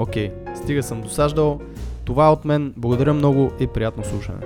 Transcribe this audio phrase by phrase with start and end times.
[0.00, 1.60] Окей, стига съм досаждал.
[2.04, 2.74] Това е от мен.
[2.76, 4.40] Благодаря много и приятно слушане.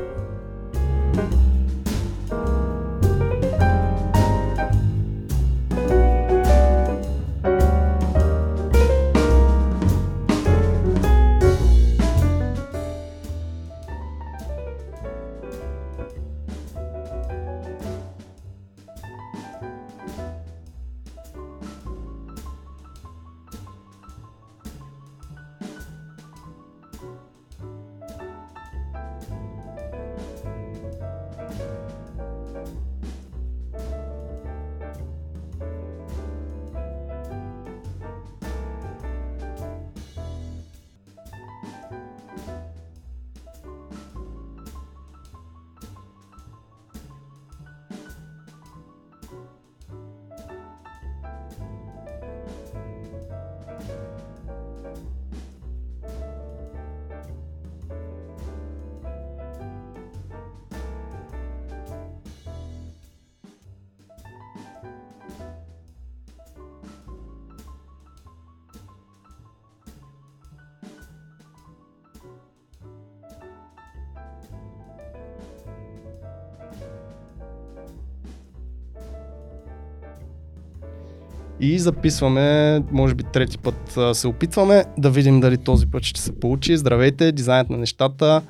[81.64, 86.40] И записваме, може би трети път се опитваме да видим дали този път ще се
[86.40, 86.76] получи.
[86.76, 88.42] Здравейте, дизайнът на нещата.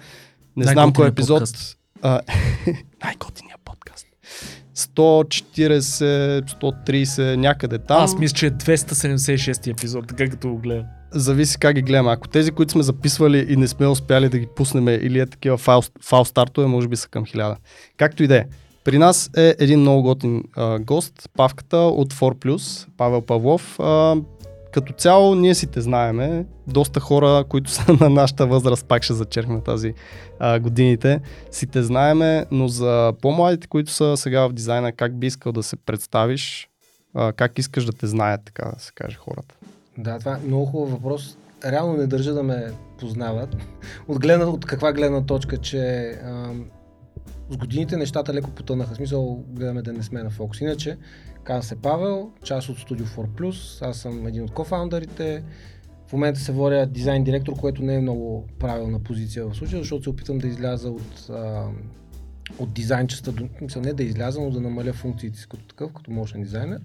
[0.57, 1.41] Не знам кой епизод.
[1.41, 1.79] подкаст.
[2.03, 2.11] А,
[3.05, 4.07] най-готиният подкаст.
[4.77, 8.03] 140, 130, някъде там.
[8.03, 10.85] Аз мисля, че е 276 епизод, така като го гледам.
[11.13, 12.13] Зависи как ги гледаме.
[12.13, 15.59] Ако тези, които сме записвали и не сме успяли да ги пуснем или е такива
[15.59, 17.57] файл, файл стартове, може би са към 1000.
[17.97, 18.45] Както и да е.
[18.85, 23.81] При нас е един много готин а, гост, Павката от 4+, Павел Павлов.
[23.81, 24.17] А,
[24.73, 26.47] като цяло ние си те знаеме.
[26.67, 29.95] Доста хора, които са на нашата възраст, пак ще зачеркна тази
[30.39, 35.27] а, годините, си те знаеме, но за по-младите, които са сега в дизайна, как би
[35.27, 36.69] искал да се представиш,
[37.15, 39.55] а, как искаш да те знаят, така да се каже хората.
[39.99, 41.37] Да, това е много хубав въпрос.
[41.65, 43.57] Реално не държа да ме познават.
[44.09, 46.65] От, гледна, от каква гледна точка, че ам,
[47.51, 48.95] с годините нещата леко потънаха.
[48.95, 50.61] Смисъл, гледаме да не сме на фокус.
[50.61, 50.99] Иначе,
[51.45, 55.45] казвам се Павел, част от Studio 4+, аз съм един от кофаундърите.
[56.07, 60.03] В момента се водя дизайн директор, което не е много правилна позиция в случая, защото
[60.03, 61.77] се опитвам да изляза от, ам,
[62.59, 66.11] от дизайн частта, мисля, не да изляза, но да намаля функциите си като такъв, като
[66.11, 66.81] motion дизайнер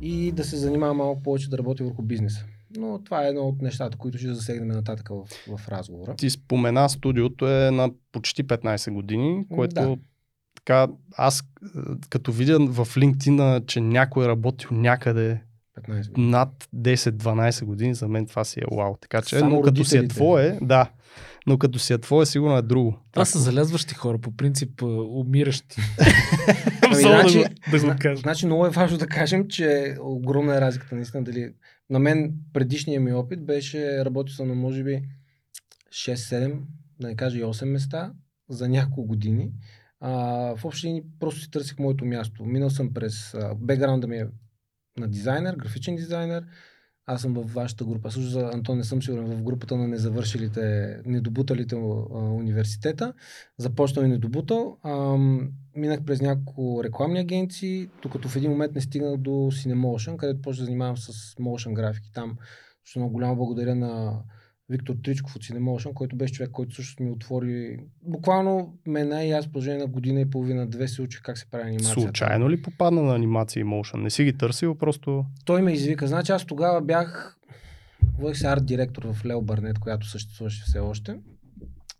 [0.00, 2.44] и да се занимава малко повече да работи върху бизнеса.
[2.76, 5.26] Но това е едно от нещата, които ще засегнем нататък в,
[5.56, 6.14] в разговора.
[6.16, 9.96] Ти спомена студиото е на почти 15 години, което Да.
[10.54, 11.44] така, аз е,
[12.10, 15.40] като видя в LinkedIn, че някой е работил някъде
[15.78, 16.28] 15 години.
[16.28, 18.96] над 10-12 години, за мен това си е вау.
[19.00, 20.90] Така че, Само но като си е твое, да,
[21.46, 22.98] но като си е твое, сигурно е друго.
[23.12, 25.80] Това са залязващи хора, по принцип а, умиращи.
[26.82, 28.16] Ами, значи, да го зна- кажа.
[28.16, 31.52] Значи много е важно да кажем, че огромна е разликата наистина дали...
[31.90, 35.02] На мен предишният ми опит беше, работил съм на може би
[35.92, 36.60] 6-7,
[37.00, 38.12] да не кажа и 8 места
[38.48, 39.52] за няколко години.
[40.00, 40.12] А,
[40.56, 42.44] в общи просто си търсих моето място.
[42.44, 43.34] Минал съм през...
[43.34, 44.26] А, бекграунда ми е
[44.98, 46.44] на дизайнер, графичен дизайнер.
[47.06, 48.10] Аз съм във вашата група.
[48.10, 51.78] Също за Антон не съм сигурен в групата на незавършилите, недобуталите а,
[52.18, 53.12] университета.
[53.58, 54.78] Започнал и недобутал.
[54.84, 60.42] Ам, минах през няколко рекламни агенции, докато в един момент не стигнах до Cinemotion, където
[60.42, 62.12] почнах да занимавам с motion графики.
[62.12, 62.36] Там
[62.84, 64.22] също много голямо благодаря на
[64.70, 67.78] Виктор Тричков от Cinemotion, който беше човек, който също ми отвори.
[68.02, 71.92] Буквално мене и аз продължение на година и половина-две се учих как се прави анимация.
[71.92, 74.02] Случайно ли попадна на анимация и motion?
[74.02, 75.24] Не си ги търсил, просто...
[75.44, 76.06] Той ме извика.
[76.06, 77.38] Значи аз тогава бях,
[78.18, 81.16] водих се арт директор в Лео Барнет, която съществуваше все още.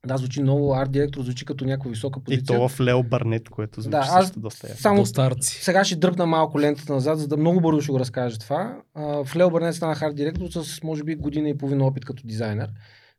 [0.06, 2.58] Да, звучи много, арт директор звучи като някаква висока И позиция.
[2.58, 4.80] то в Лео Барнет, което звучи Да, аз също доста яко.
[4.80, 5.64] само Доста арци.
[5.64, 8.76] сега ще дръпна малко лентата назад, за да много бързо ще го разкажа това.
[8.94, 12.26] А, в Лео Бърнет станах арт директор с може би година и половина опит като
[12.26, 12.70] дизайнер.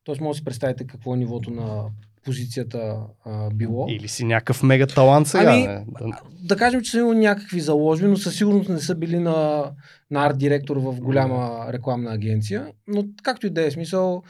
[0.04, 1.84] Тоест може да си представите какво е нивото на
[2.26, 2.96] позицията
[3.26, 3.86] а, било.
[3.90, 5.52] Или си някакъв мега талант сега.
[5.52, 5.86] Ами, не?
[6.00, 6.12] Да-
[6.44, 9.64] да кажем, че са имали някакви заложби, но със сигурност не са били на,
[10.12, 12.68] на арт директор в голяма рекламна агенция.
[12.88, 14.24] Но както и да е смисъл,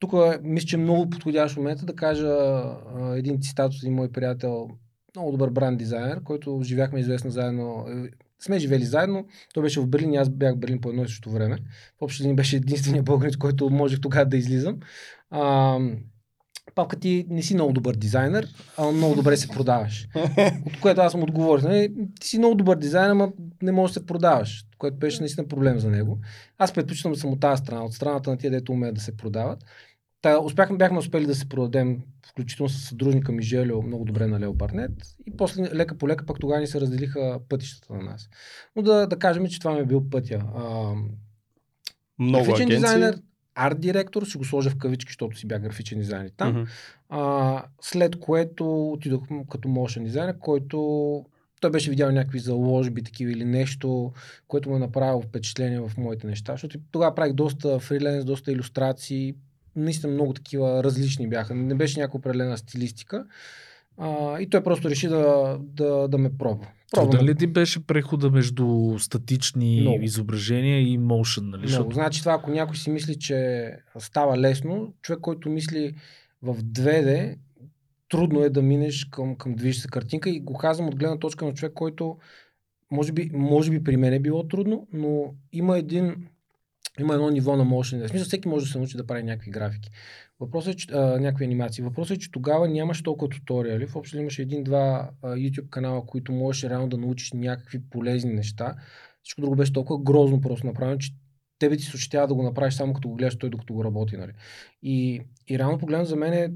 [0.00, 0.12] тук
[0.42, 4.68] мисля, че е много подходящ момент да кажа а, един цитат от един мой приятел,
[5.16, 7.86] много добър бранд дизайнер, който живяхме известно заедно.
[7.88, 8.10] е,
[8.42, 9.26] Сме живели заедно.
[9.54, 11.58] Той беше в Берлин аз бях в Берлин по едно и също време.
[11.98, 14.78] В общи линии беше единствения българин, който можех тогава да излизам.
[15.30, 15.78] А,
[16.74, 20.08] Папка, ти не си много добър дизайнер, а много добре се продаваш.
[20.66, 23.32] От което аз му отговорих, нали, ти си много добър дизайнер, ама
[23.62, 26.18] не можеш да се продаваш, което беше наистина проблем за него.
[26.58, 29.16] Аз предпочитам да съм от тази страна, от страната на тия, дето умеят да се
[29.16, 29.64] продават.
[30.22, 34.40] Та, успяхме, бяхме успели да се продадем, включително с съдружника ми Желио, много добре на
[34.40, 34.92] Лео Барнет.
[35.26, 38.28] И после лека по лека пък тогава ни се разделиха пътищата на нас.
[38.76, 40.44] Но да, да кажем, че това ми е бил пътя.
[40.56, 40.94] А,
[42.18, 42.76] Много графичен агенции.
[42.76, 43.20] дизайнер,
[43.54, 46.50] арт директор, ще го сложа в кавички, защото си бях графичен дизайнер там.
[46.50, 46.64] Мгм.
[47.08, 51.24] А, след което отидох като motion дизайнер, който
[51.60, 54.12] той беше видял някакви заложби такива или нещо,
[54.48, 59.34] което му е направило впечатление в моите неща, защото тогава правих доста фриленс, доста иллюстрации,
[59.76, 63.24] наистина много такива различни бяха, не беше някаква определена стилистика.
[63.98, 66.66] А, и той просто реши да, да, да ме пробва.
[66.92, 70.02] Труден Пробвам ли ти беше прехода между статични Много.
[70.02, 71.50] изображения и motion, нали?
[71.50, 71.66] Много.
[71.66, 75.94] Защото Значи това, ако някой си мисли, че става лесно, човек, който мисли
[76.42, 77.36] в 2D,
[78.08, 81.54] трудно е да минеш към, към движеща картинка и го казвам от гледна точка на
[81.54, 82.16] човек, който
[82.90, 86.26] може би, може би при мен е било трудно, но има един
[87.00, 88.06] има едно ниво на motion.
[88.06, 89.90] В смисъл, всеки може да се научи да прави някакви графики.
[90.40, 91.84] Въпросът е, че, а, някакви анимации.
[91.84, 93.86] Въпросът е, че тогава нямаше толкова туториали.
[93.86, 98.74] В общи имаше един-два YouTube канала, които можеш реално да научиш някакви полезни неща.
[99.22, 101.12] Всичко друго беше толкова грозно просто направено, че
[101.58, 104.16] тебе ти се ощетява да го направиш само като го гледаш той докато го работи.
[104.16, 104.32] Нали.
[104.82, 106.48] И, и реално погледно за мен е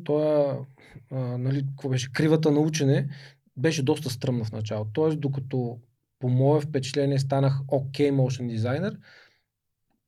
[1.10, 3.08] нали, какво беше, кривата на учене
[3.56, 4.90] беше доста стръмна в началото.
[4.92, 5.78] Тоест, докато
[6.18, 8.98] по мое впечатление станах окей okay motion дизайнер,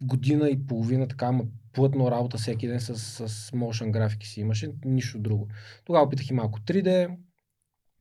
[0.02, 2.96] година и половина така, ама плътно работа всеки ден с,
[3.28, 5.48] с motion графики си имаше, нищо друго.
[5.84, 7.16] Тогава опитах и малко 3D,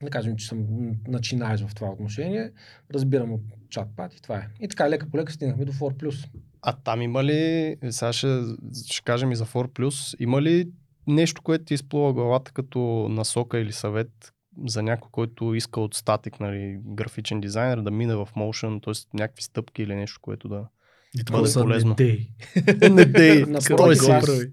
[0.03, 0.67] да кажем, че съм
[1.07, 2.51] начинаеш в това отношение,
[2.93, 4.47] разбирам от чат-пат и това е.
[4.59, 6.29] И така, лека по лека стигнахме до 4+.
[6.61, 8.41] А там има ли, сега ще,
[8.85, 10.71] ще кажем и за 4+, има ли
[11.07, 14.33] нещо, което ти изплува главата като насока или съвет
[14.67, 19.17] за някой, който иска от статик, нали, графичен дизайнер, да мине в motion, т.е.
[19.17, 20.67] някакви стъпки или нещо, което да...
[21.15, 21.89] и бъде такова са полезно.
[21.89, 22.29] не дей.
[22.89, 23.45] Не дей,
[23.77, 24.05] той си.
[24.07, 24.51] прави.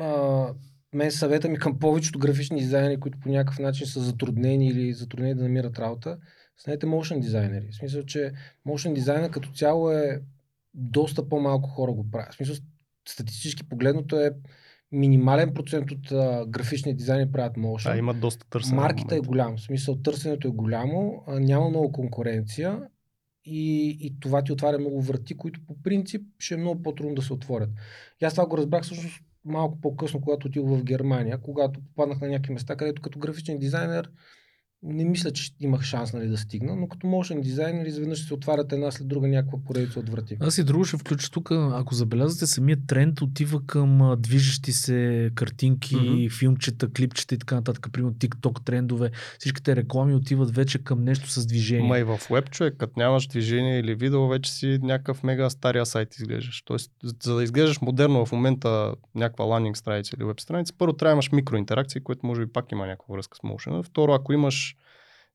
[0.00, 0.46] а,
[0.92, 5.34] мен съвета ми към повечето графични дизайнери, които по някакъв начин са затруднени или затруднени
[5.34, 6.18] да намират работа,
[6.56, 7.68] снете motion дизайнери.
[7.72, 8.32] В смисъл, че
[8.68, 10.20] motion дизайнер като цяло е
[10.74, 12.32] доста по-малко хора го правят.
[12.32, 12.56] В смисъл,
[13.08, 14.30] статистически погледното е
[14.92, 17.92] минимален процент от а, графични дизайнери правят motion.
[17.92, 18.76] Да, има доста търсене.
[18.76, 19.56] Маркета е голямо.
[19.56, 22.80] В смисъл, търсенето е голямо, а, няма много конкуренция
[23.44, 27.22] и, и това ти отваря много врати, които по принцип ще е много по-трудно да
[27.22, 27.70] се отворят.
[28.22, 32.28] И аз това го разбрах всъщност малко по-късно, когато отидох в Германия, когато попаднах на
[32.28, 34.10] някакви места, където като графичен дизайнер
[34.84, 38.72] не мисля, че имах шанс нали, да стигна, но като motion дизайнер изведнъж се отварят
[38.72, 40.36] една след друга някаква поредица от врати.
[40.40, 41.50] Аз и друго ще включа тук.
[41.50, 46.28] Ако забелязвате, самият тренд отива към движещи се картинки, Мгм.
[46.38, 47.88] филмчета, клипчета и така нататък.
[47.92, 49.10] Примерно TikTok трендове.
[49.38, 51.88] Всичките реклами отиват вече към нещо с движение.
[51.88, 55.86] Ма и в веб човек, като нямаш движение или видео, вече си някакъв мега стария
[55.86, 56.62] сайт изглеждаш.
[56.62, 61.10] Тоест, за да изглеждаш модерно в момента някаква ландинг страница или веб страница, първо трябва
[61.10, 63.82] да имаш микроинтеракции, което може би пак има някаква връзка с motion.
[63.82, 64.73] Второ, ако имаш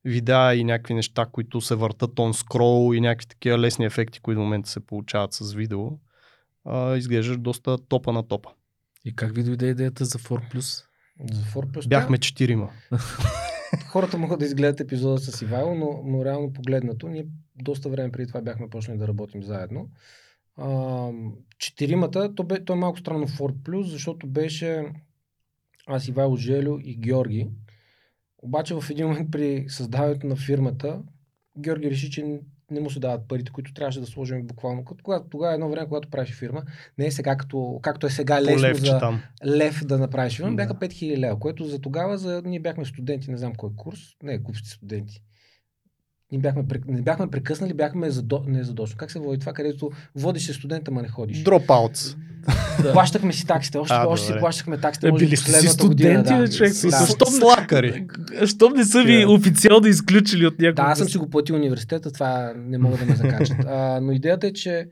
[0.04, 4.40] видеа и някакви неща, които се въртат он скрол и някакви такива лесни ефекти, които
[4.40, 5.88] в момента се получават с видео,
[6.64, 8.50] а, изглеждаш доста топа на топа.
[9.04, 10.60] И как ви дойде идеята за 4+.
[11.32, 12.70] За Forplus Бяхме четирима.
[13.86, 17.26] хората могат да изгледат епизода с Ивайло, но, но реално погледнато, ние
[17.56, 19.88] доста време преди това бяхме почнали да работим заедно.
[20.56, 21.08] А,
[21.58, 24.84] четиримата, то, бе, то е малко странно в Ford Plus, защото беше
[25.86, 27.50] аз, Ивайло Желю и Георги.
[28.42, 31.02] Обаче в един момент при създаването на фирмата,
[31.58, 34.84] Георги реши, че не му се дават парите, които трябваше да сложим буквално.
[34.84, 36.62] Когато, тогава едно време, когато правиш фирма,
[36.98, 39.22] не е сега като, както е сега лесно левче за, там.
[39.46, 40.56] лев да направиш филм, Да.
[40.56, 42.42] бяха 5000 лева, което за тогава, за...
[42.44, 45.22] ние бяхме студенти, не знам кой курс, не, глупости студенти.
[46.32, 48.42] Не бяхме, не бяхме прекъснали, бяхме задо...
[48.46, 48.96] не задочно.
[48.96, 51.42] Как се води това, където водиш се студента, ма не ходиш?
[51.42, 52.16] Дропаутс.
[52.82, 52.92] Да.
[52.92, 55.08] Плащахме си таксите, още, А, още си плащахме таксите.
[55.08, 56.72] Е, може би били сте си последната година, студенти, бе, човек.
[56.72, 57.00] Да.
[57.00, 58.06] Не- Слакари.
[58.46, 59.28] Щом не са ви Да.
[59.30, 60.82] официално изключили от някакво...
[60.82, 63.56] Да, аз съм си го платил университета, това не мога да ме закачат.
[63.66, 64.88] А, но идеята е, че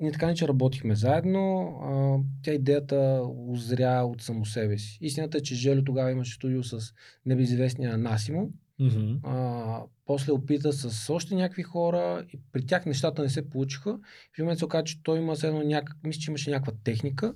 [0.00, 4.98] ние така не че работихме заедно, а, тя идеята озря от само себе си.
[5.00, 6.78] Истината е, че Желю тогава имаше студио с
[7.26, 8.50] небезизвестния Насимо.
[8.78, 9.16] Мгм.
[9.22, 13.98] А, после опита с още някакви хора и при тях нещата не се получиха.
[14.34, 17.34] В момент се оказа, че той има едно някак, мисля, че имаше някаква техника.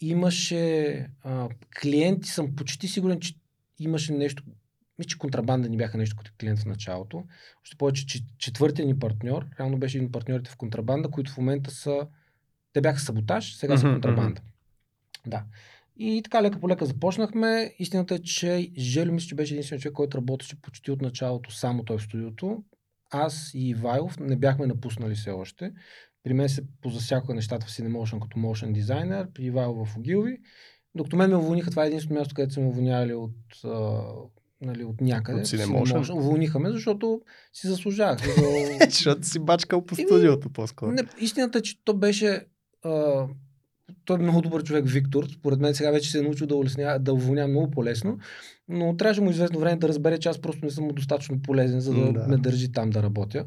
[0.00, 1.48] Имаше а,
[1.80, 3.34] клиенти, съм почти сигурен, че
[3.78, 4.42] имаше нещо,
[4.98, 7.24] мисля, че контрабанда ни бяха нещо като клиент в началото.
[7.62, 11.38] Още повече, че четвъртия ни партньор, реално беше един от партньорите в контрабанда, които в
[11.38, 12.06] момента са,
[12.72, 14.40] те бяха саботаж, сега са Мгм, контрабанда.
[15.26, 15.44] Да.
[15.96, 17.74] И така лека по лека започнахме.
[17.78, 21.84] Истината е, че Желю мисля, че беше единственият човек, който работеше почти от началото само
[21.84, 22.64] той в студиото.
[23.10, 25.72] Аз и Ивайлов не бяхме напуснали все още.
[26.24, 30.38] При мен се позасякоха нещата в Cinemotion като motion дизайнер, при Ивайлов в Огилви.
[30.94, 33.34] Докато мен ме уволниха, това е единственото място, където са ме уволняли от,
[33.64, 34.02] а,
[34.60, 35.40] нали, от някъде.
[35.40, 36.14] От Cinemotion?
[36.14, 37.20] Уволниха ме, защото
[37.52, 38.18] си заслужавах.
[38.90, 40.92] Защото си бачкал по студиото по-скоро.
[40.92, 42.46] не, истината е, че то беше.
[42.84, 43.26] А,
[44.04, 45.26] той е много добър човек, Виктор.
[45.38, 48.18] Според мен сега вече се е научил да, улесня, да уволня много по-лесно.
[48.68, 51.80] Но трябваше му известно време да разбере, че аз просто не съм му достатъчно полезен,
[51.80, 52.28] за да, да.
[52.28, 53.46] ме държи там да работя.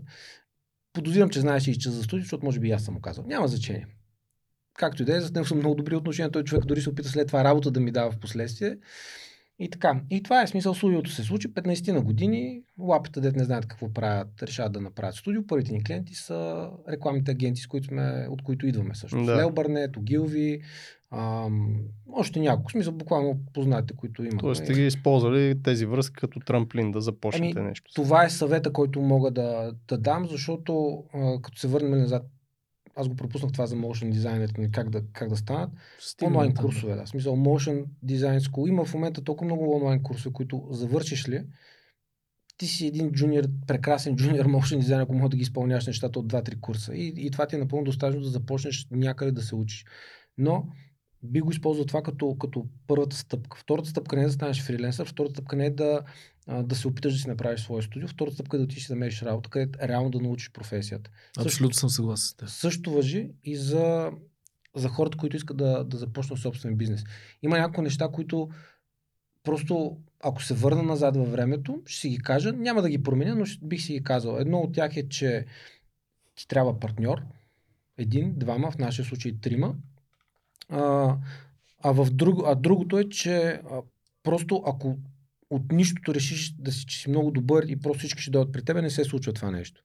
[0.93, 3.23] Подозирам, че знаеше и че за студио, защото може би и аз съм му казал.
[3.27, 3.87] Няма значение.
[4.77, 6.31] Както и да е, с него съм много добри отношения.
[6.31, 8.77] Той човек дори се опита след това работа да ми дава в последствие.
[9.59, 10.01] И така.
[10.09, 10.73] И това е смисъл.
[10.73, 12.61] Студиото се случи 15 на години.
[12.79, 15.47] Лапите, дет не знаят какво правят, решават да направят студио.
[15.47, 19.23] Първите ни клиенти са рекламните агенции, с които сме, от които идваме също.
[19.23, 19.37] Да.
[19.37, 20.61] Лео Барнет, Огилви,
[21.11, 21.77] ам,
[22.13, 22.71] още няколко.
[22.71, 24.39] Смисъл, буквално познатите, които имаме.
[24.39, 27.91] Тоест сте ги използвали тези връзки като трамплин да започнете Ами, нещо.
[27.95, 32.23] Това е съвета, който мога да, да дам, защото а, като се върнем назад,
[32.95, 35.69] аз го пропуснах това за motion дизайнерите, нали, как да, как да станат.
[35.99, 37.05] Стигаме онлайн там, курсове, да.
[37.05, 38.69] В смисъл, Motion Design School.
[38.69, 41.43] Има в момента толкова много онлайн курсове, които завършиш ли,
[42.57, 46.27] ти си един джуниор, прекрасен джуниор motion дизайнер, ако мога да ги изпълняваш нещата от
[46.27, 46.95] 2-3 курса.
[46.95, 49.85] И, и това ти е напълно достатъчно да започнеш някъде да се учиш.
[50.37, 50.67] Но
[51.25, 53.57] би го използвал това като, като първата стъпка.
[53.57, 56.01] Втората стъпка не е да станеш фриленсър, втората стъпка не е да,
[56.63, 59.21] да се опиташ да си направиш свое студио, втората стъпка е да отидеш да намериш
[59.21, 61.11] работа, където реално да научиш професията.
[61.37, 64.11] Също- Абсолютно съм съгласен също въжи и за,
[64.75, 67.03] за хората, които искат да, да започнат собствен бизнес.
[67.41, 68.49] Има няколко неща, които
[69.43, 72.53] просто, ако се върна назад във времето, ще си ги кажа.
[72.53, 74.37] Няма да ги променя, но ще, бих си ги казал.
[74.39, 75.45] Едно от тях е, че
[76.35, 77.21] ти трябва партньор.
[77.97, 79.75] Един, двама, в нашия случай трима.
[80.69, 81.15] А,
[81.83, 83.81] а, в друг, а другото е, че а,
[84.23, 84.97] просто ако
[85.49, 88.65] от нищото решиш да си, че си много добър и просто всички ще дойдат при
[88.65, 89.81] тебе, не се случва това нещо.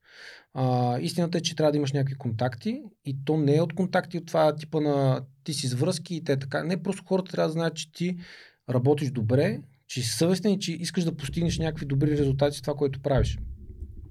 [0.53, 4.17] А, истината е, че трябва да имаш някакви контакти и то не е от контакти
[4.17, 6.63] от това типа на ти си с връзки и те така.
[6.63, 8.17] Не, просто хората трябва да знаят, че ти
[8.69, 12.75] работиш добре, че си съвестен и че искаш да постигнеш някакви добри резултати с това,
[12.75, 13.37] което правиш.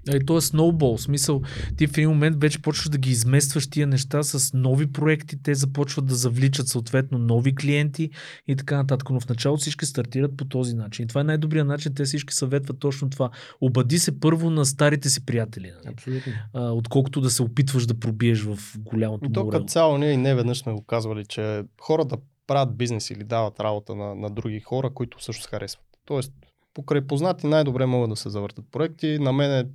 [0.08, 0.98] Е, то е сноубол.
[0.98, 1.42] Смисъл,
[1.76, 5.54] ти в един момент вече почваш да ги изместваш тия неща с нови проекти, те
[5.54, 8.10] започват да завличат съответно нови клиенти
[8.48, 9.10] и така нататък.
[9.10, 11.04] Но в началото всички стартират по този начин.
[11.04, 11.94] И това е най-добрият начин.
[11.94, 13.30] Те всички съветват точно това.
[13.60, 15.94] Обади се първо на старите си приятели, нали?
[15.94, 16.32] Абсолютно.
[16.54, 20.34] а, отколкото да се опитваш да пробиеш в голямото то като цяло ние и не
[20.34, 22.16] веднъж сме го казвали, че хората
[22.46, 25.84] правят бизнес или дават работа на, на други хора, които също се харесват.
[26.04, 26.32] Тоест,
[26.74, 29.18] покрай познати най-добре могат да се завъртат проекти.
[29.18, 29.66] На мен е,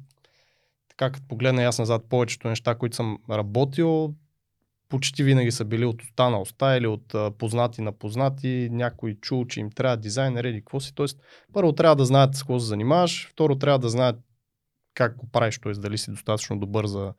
[0.97, 4.13] така като погледна аз назад, повечето неща, които съм работил,
[4.89, 8.69] почти винаги са били от уста на уста или от познати на познати.
[8.71, 10.95] Някой чул, че им трябва дизайнер или какво си.
[10.95, 11.19] Тоест,
[11.53, 14.19] първо трябва да знаят с какво се занимаваш, второ трябва да знаят
[14.93, 15.71] как го правиш, т.е.
[15.71, 17.13] дали си достатъчно добър за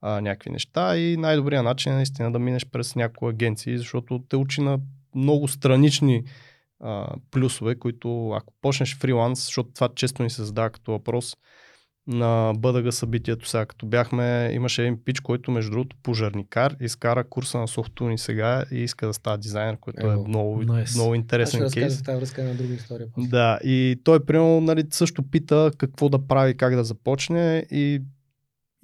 [0.00, 4.36] а, някакви неща и най-добрият начин е наистина да минеш през някои агенции, защото те
[4.36, 4.78] учи на
[5.14, 6.24] много странични
[6.80, 11.36] а, плюсове, които ако почнеш фриланс, защото това често ни се задава като въпрос
[12.10, 17.58] на БДГ събитието сега, като бяхме, имаше един пич, който между другото пожарникар, изкара курса
[17.58, 20.66] на софтуни сега и иска да става дизайнер, което е Ево, много, nice.
[20.66, 22.02] много Аз ще интересен кейс.
[22.02, 23.06] връзка една друга история.
[23.14, 23.28] после.
[23.28, 28.02] Да, и той примерно нали, също пита какво да прави, как да започне и,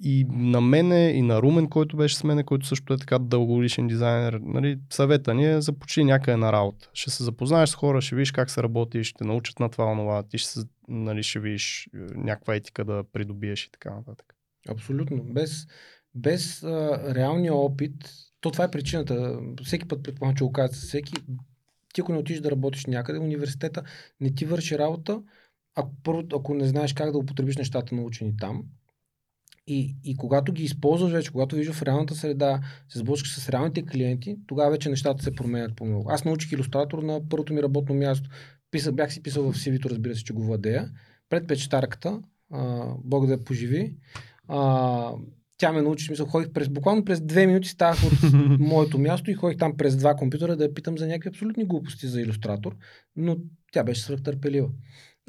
[0.03, 3.87] и на мене, и на Румен, който беше с мене, който също е така дългогодишен
[3.87, 6.89] дизайнер, нали, съвета ни е започни някъде на работа.
[6.93, 9.85] Ще се запознаеш с хора, ще видиш как се работи, ще те научат на това,
[9.85, 14.35] онова, ти ще, се, нали, ще видиш е, някаква етика да придобиеш и така нататък.
[14.69, 15.23] Абсолютно.
[15.23, 15.67] Без,
[16.15, 17.93] без а, реалния опит,
[18.41, 19.39] то това е причината.
[19.63, 21.13] Всеки път предполагам, че го казват всеки.
[21.93, 23.83] Ти ако не отидеш да работиш някъде, университета
[24.19, 25.21] не ти върши работа,
[25.75, 28.63] ако, първо, ако не знаеш как да употребиш нещата научени там,
[29.67, 33.85] и, и когато ги използваш вече, когато виждаш в реалната среда, се сблъскаш с реалните
[33.85, 36.09] клиенти, тогава вече нещата се променят по-много.
[36.09, 38.29] Аз научих иллюстратор на първото ми работно място.
[38.71, 40.89] Писах, бях си писал в CV-то, разбира се, че го владея.
[41.29, 42.21] Пред печетарката,
[43.03, 43.95] Бог да я поживи,
[44.47, 45.11] а,
[45.57, 49.33] тя ме научи, смисъл, ходих през, буквално през две минути ставах от моето място и
[49.33, 52.75] ходих там през два компютъра да я питам за някакви абсолютни глупости за иллюстратор,
[53.15, 53.37] но
[53.71, 54.69] тя беше свръхтърпелива.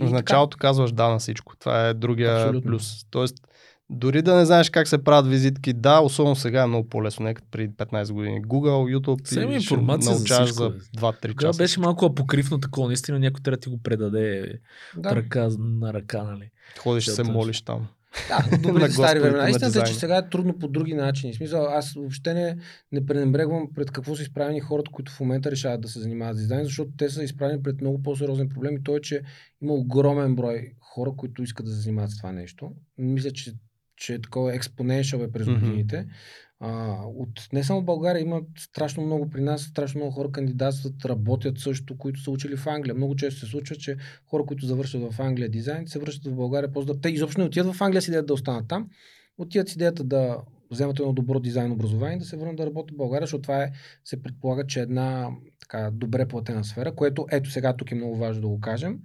[0.00, 0.68] В началото така...
[0.68, 1.56] казваш да на всичко.
[1.56, 2.70] Това е другия Абсолютно.
[2.70, 3.06] плюс.
[3.10, 3.47] Тоест,
[3.90, 7.42] дори да не знаеш как се правят визитки, да, особено сега е много по-лесно, нека
[7.50, 8.42] преди 15 години.
[8.42, 11.62] Google, YouTube Сега информация за, всичко, за 2-3 часа.
[11.62, 14.58] беше малко апокривно такова, наистина някой трябва да ти го предаде
[14.96, 15.16] да.
[15.16, 16.50] ръка на ръка, нали?
[16.78, 17.88] Ходиш се молиш там.
[18.28, 19.50] Да, добре стари времена.
[19.50, 21.32] Истината е, че сега е трудно по други начини.
[21.32, 22.56] В смисъл, аз въобще не,
[22.92, 26.40] не пренебрегвам пред какво са изправени хората, които в момента решават да се занимават с
[26.40, 28.82] дизайн, защото те са изправени пред много по-сериозни проблеми.
[28.84, 29.22] То е, че
[29.62, 32.72] има огромен брой хора, които искат да се занимават с това нещо.
[32.98, 33.54] Мисля, че
[33.98, 35.60] че е такова експоненшъл е през mm-hmm.
[35.60, 36.06] годините.
[36.60, 41.04] А, от, не само в България, има страшно много при нас, страшно много хора кандидатстват,
[41.04, 42.94] работят също, които са учили в Англия.
[42.94, 46.72] Много често се случва, че хора, които завършват в Англия дизайн, се връщат в България
[46.72, 48.88] по Те изобщо не отиват в Англия с идеята да останат там,
[49.38, 50.38] отиват с идеята да
[50.70, 53.62] вземат едно добро дизайн образование и да се върнат да работят в България, защото това
[53.62, 53.72] е,
[54.04, 58.16] се предполага, че е една така добре платена сфера, което ето сега тук е много
[58.16, 58.98] важно да го кажем.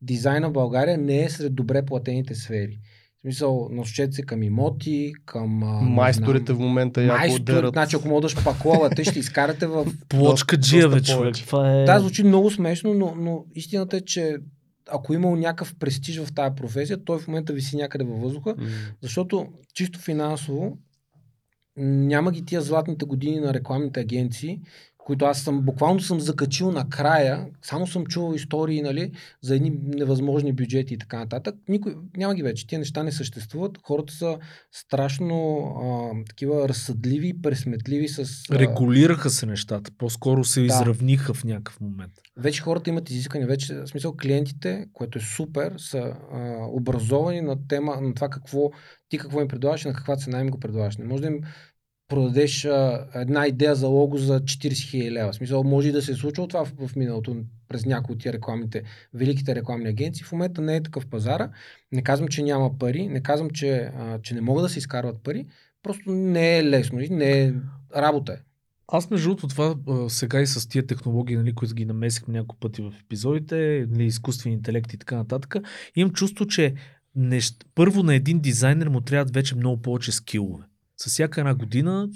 [0.00, 2.80] Дизайна в България не е сред добре платените сфери
[3.26, 5.50] смисъл, насочете се към имоти, към...
[5.82, 7.72] Майсторите в момента яко дърят.
[7.72, 9.86] Значи, ако мога да шпакловате, ще изкарате в...
[10.08, 11.34] Плочка джия, бе, човек.
[11.34, 11.84] Това е...
[11.84, 14.36] Да, звучи много смешно, но, но истината е, че
[14.90, 18.68] ако имал някакъв престиж в тази професия, той в момента виси някъде във въздуха, mm.
[19.02, 20.78] защото чисто финансово
[21.76, 24.60] няма ги тия златните години на рекламните агенции,
[25.06, 30.52] които аз съм буквално съм закачил накрая, само съм чувал истории нали, за едни невъзможни
[30.52, 31.54] бюджети и така нататък.
[31.68, 33.78] Никой, няма ги вече, тия неща не съществуват.
[33.82, 34.38] Хората са
[34.72, 38.20] страшно а, такива разсъдливи, пресметливи с...
[38.50, 38.58] А...
[38.58, 40.66] Регулираха се нещата, по-скоро се да.
[40.66, 42.12] изравниха в някакъв момент.
[42.36, 47.68] Вече хората имат изискания, вече в смисъл клиентите, което е супер, са а, образовани на
[47.68, 48.70] тема, на това какво
[49.08, 50.96] ти какво им предлагаш и на каква цена им го предлагаш.
[50.96, 51.40] Не може да им
[52.08, 55.32] продадеш а, една идея за лого за 40 000 лева.
[55.32, 57.36] В смисъл, може и да се е случило това в, в миналото
[57.68, 58.82] през някои от тия рекламите,
[59.14, 60.24] великите рекламни агенции.
[60.24, 61.50] В момента не е такъв пазара.
[61.92, 65.22] Не казвам, че няма пари, не казвам, че, а, че не могат да се изкарват
[65.22, 65.46] пари.
[65.82, 67.54] Просто не е лесно и не е
[67.96, 68.32] работа.
[68.32, 68.36] Е.
[68.88, 69.76] Аз между другото това
[70.08, 74.52] сега и с тия технологии, нали, които ги намесихме няколко пъти в епизодите, нали, изкуствен
[74.52, 75.56] интелект и така нататък,
[75.96, 76.74] имам чувство, че
[77.16, 77.66] нещ...
[77.74, 80.64] първо на един дизайнер му трябват вече много повече скилове
[80.96, 82.08] с всяка една година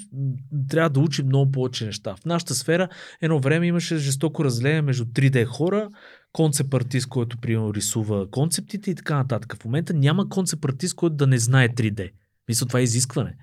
[0.69, 2.17] трябва да учим много повече неща.
[2.17, 2.89] В нашата сфера
[3.21, 5.91] едно време имаше жестоко разделение между 3D хора,
[6.33, 9.57] концепт артист, който примерно рисува концептите и така нататък.
[9.57, 12.11] В момента няма концепт артист, който да не знае 3D.
[12.49, 13.37] Мисля, това е изискване.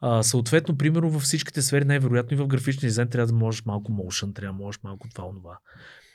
[0.00, 3.92] А, съответно, примерно във всичките сфери, най-вероятно и в графичния дизайн, трябва да можеш малко
[3.92, 5.58] motion, трябва да можеш малко това, онова.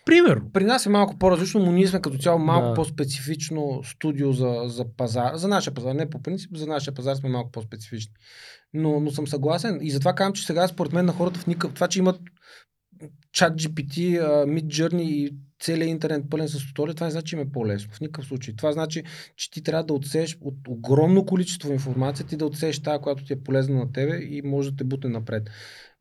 [0.05, 0.49] Примерно.
[0.53, 2.73] При нас е малко по-различно, но ние сме като цяло малко да.
[2.73, 5.35] по-специфично студио за, за пазар.
[5.35, 8.13] За нашия пазар, не по принцип, за нашия пазар сме малко по-специфични.
[8.73, 11.73] Но, но съм съгласен и затова казвам, че сега според мен на хората в никакъв...
[11.73, 12.19] Това, че имат
[13.31, 17.41] чат GPT, Mid Journey и целият интернет пълен с туториали, това не значи, че им
[17.41, 17.93] е по-лесно.
[17.93, 18.55] В никакъв случай.
[18.55, 19.03] Това значи,
[19.35, 23.33] че ти трябва да отсееш от огромно количество информация, ти да отсееш тази, която ти
[23.33, 25.49] е полезна на тебе и може да те бутне напред.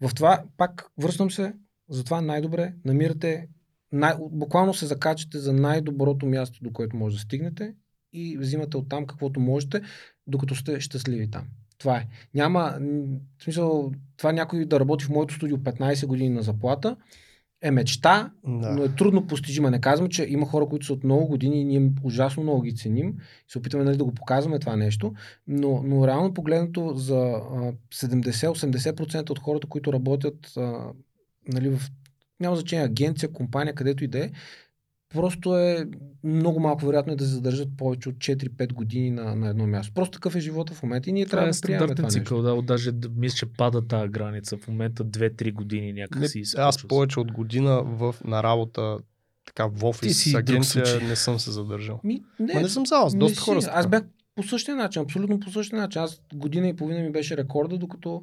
[0.00, 1.54] В това пак връщам се,
[1.88, 3.48] затова най-добре намирате,
[3.92, 7.74] най- буквално се закачате за най-доброто място, до което може да стигнете
[8.12, 9.82] и взимате оттам каквото можете,
[10.26, 11.44] докато сте щастливи там.
[11.83, 12.07] Това е.
[12.35, 12.79] Няма,
[13.38, 16.97] в смисъл, това някой да работи в моето студио 15 години на заплата
[17.62, 18.71] е мечта, да.
[18.73, 19.71] но е трудно постижима.
[19.71, 22.77] Не казвам, че има хора, които са от много години и ние ужасно много ги
[22.77, 25.14] ценим и се опитваме нали, да го показваме това нещо,
[25.47, 27.14] но, но реално погледнато за
[27.95, 30.92] 70-80% от хората, които работят а,
[31.53, 31.81] нали, в
[32.40, 34.31] няма значение агенция, компания, където и да е,
[35.12, 35.87] просто е
[36.25, 39.94] много малко вероятно е да се задържат повече от 4-5 години на, на едно място.
[39.94, 42.42] Просто такъв е живота в момента и ние това трябва е да приемаме това цикъл,
[42.42, 42.57] нещо.
[42.57, 46.38] да, даже мисля, че пада тази граница в момента 2-3 години някакси.
[46.38, 48.98] Не, аз повече от година в, на работа
[49.46, 52.01] така в офис си агенция не съм се задържал.
[52.05, 53.61] Ми, не, Ма не съм аз, доста хора.
[53.72, 54.03] Аз бях
[54.35, 56.03] по същия начин, абсолютно по същия начин.
[56.03, 58.22] Аз година и половина ми беше рекорда, докато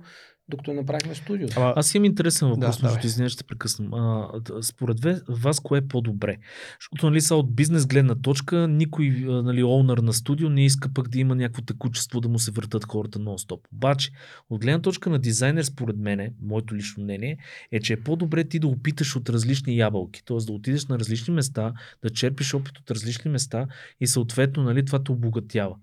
[0.50, 1.54] докато направихме студиото.
[1.58, 3.94] Ама, Аз имам интересен въпрос, Да, между извинявай, ще те прекъсвам.
[3.94, 4.30] А,
[4.62, 6.38] според вас, кое е по-добре?
[6.82, 10.90] Защото нали, са от бизнес гледна точка, никой а, нали, оунър на студио не иска
[10.94, 13.60] пък да има някакво текучество да му се въртат хората нон-стоп.
[13.74, 14.12] Обаче,
[14.50, 17.38] от гледна точка на дизайнер, според мене, моето лично мнение,
[17.72, 20.38] е, че е по-добре ти да опиташ от различни ябълки, т.е.
[20.46, 23.68] да отидеш на различни места, да черпиш опит от различни места
[24.02, 25.76] и съответно нали, това те обогатява.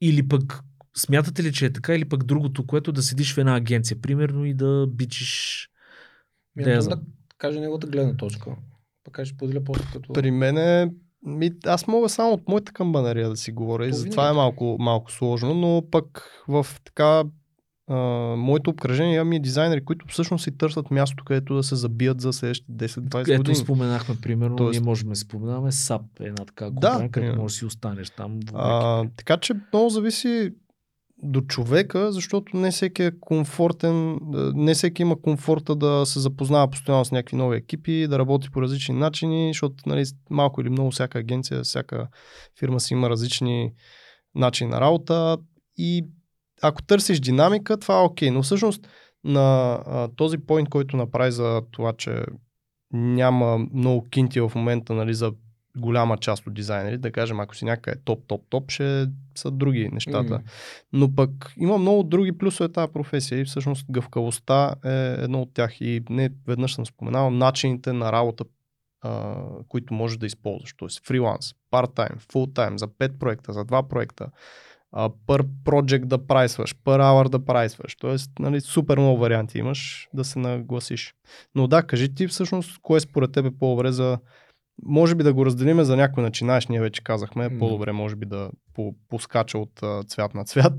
[0.00, 0.64] Или пък
[0.96, 4.44] Смятате ли, че е така или пък другото, което да седиш в една агенция, примерно,
[4.44, 5.66] и да бичиш
[6.56, 7.00] Ми, Да, да
[7.38, 8.50] каже неговата гледна точка.
[9.04, 10.12] Пък ще поделя после като...
[10.12, 10.92] При мен е...
[11.22, 14.76] Ми, аз мога само от моята камбанария да си говоря и То затова е малко,
[14.80, 17.24] малко сложно, но пък в така
[17.86, 17.96] а,
[18.36, 22.32] моето обкръжение имам и дизайнери, които всъщност си търсят място, където да се забият за
[22.32, 23.56] следващите 10-20 Ето години.
[23.56, 27.42] споменахме, примерно, Тоест- ние можем да споменаваме САП, една така Да, компания, където примерно.
[27.42, 28.40] можеш да си останеш там.
[28.54, 30.50] А, така че много зависи
[31.22, 34.18] до човека, защото не всеки е комфортен,
[34.54, 38.62] не всеки има комфорта да се запознава постоянно с някакви нови екипи, да работи по
[38.62, 42.08] различни начини, защото нали, малко или много всяка агенция, всяка
[42.58, 43.72] фирма си има различни
[44.34, 45.38] начини на работа.
[45.76, 46.06] И
[46.62, 48.88] ако търсиш динамика, това е окей, но всъщност
[49.24, 52.24] на а, този поинт, който направи за това, че
[52.92, 55.32] няма много кинти в момента нали, за
[55.80, 59.88] голяма част от дизайнери, да кажем, ако си някъде топ, топ, топ, ще са други
[59.92, 60.32] нещата.
[60.32, 60.40] М.
[60.92, 65.80] Но пък има много други плюсове тази професия и всъщност гъвкавостта е едно от тях.
[65.80, 68.44] И не веднъж съм споменал начините на работа,
[69.02, 69.36] а,
[69.68, 70.74] които можеш да използваш.
[70.76, 74.26] Тоест фриланс, part-time, full-time, за 5 проекта, за 2 проекта,
[74.92, 77.96] а, per project да прайсваш, per hour да прайсваш.
[77.96, 81.14] Тоест, нали, супер много варианти имаш да се нагласиш.
[81.54, 84.18] Но да, кажи ти всъщност, кое според теб е по-добре за
[84.82, 87.58] може би да го разделиме за някой начинаеш, ние вече казахме, М.
[87.58, 90.74] по-добре може би да по- поскача от а, цвят на цвят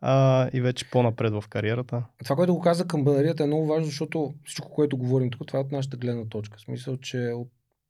[0.00, 2.04] а, и вече по-напред в кариерата.
[2.24, 5.58] Това, което го каза към банарията е много важно, защото всичко, което говорим тук, това
[5.58, 6.58] е от нашата гледна точка.
[6.58, 7.32] В смисъл, че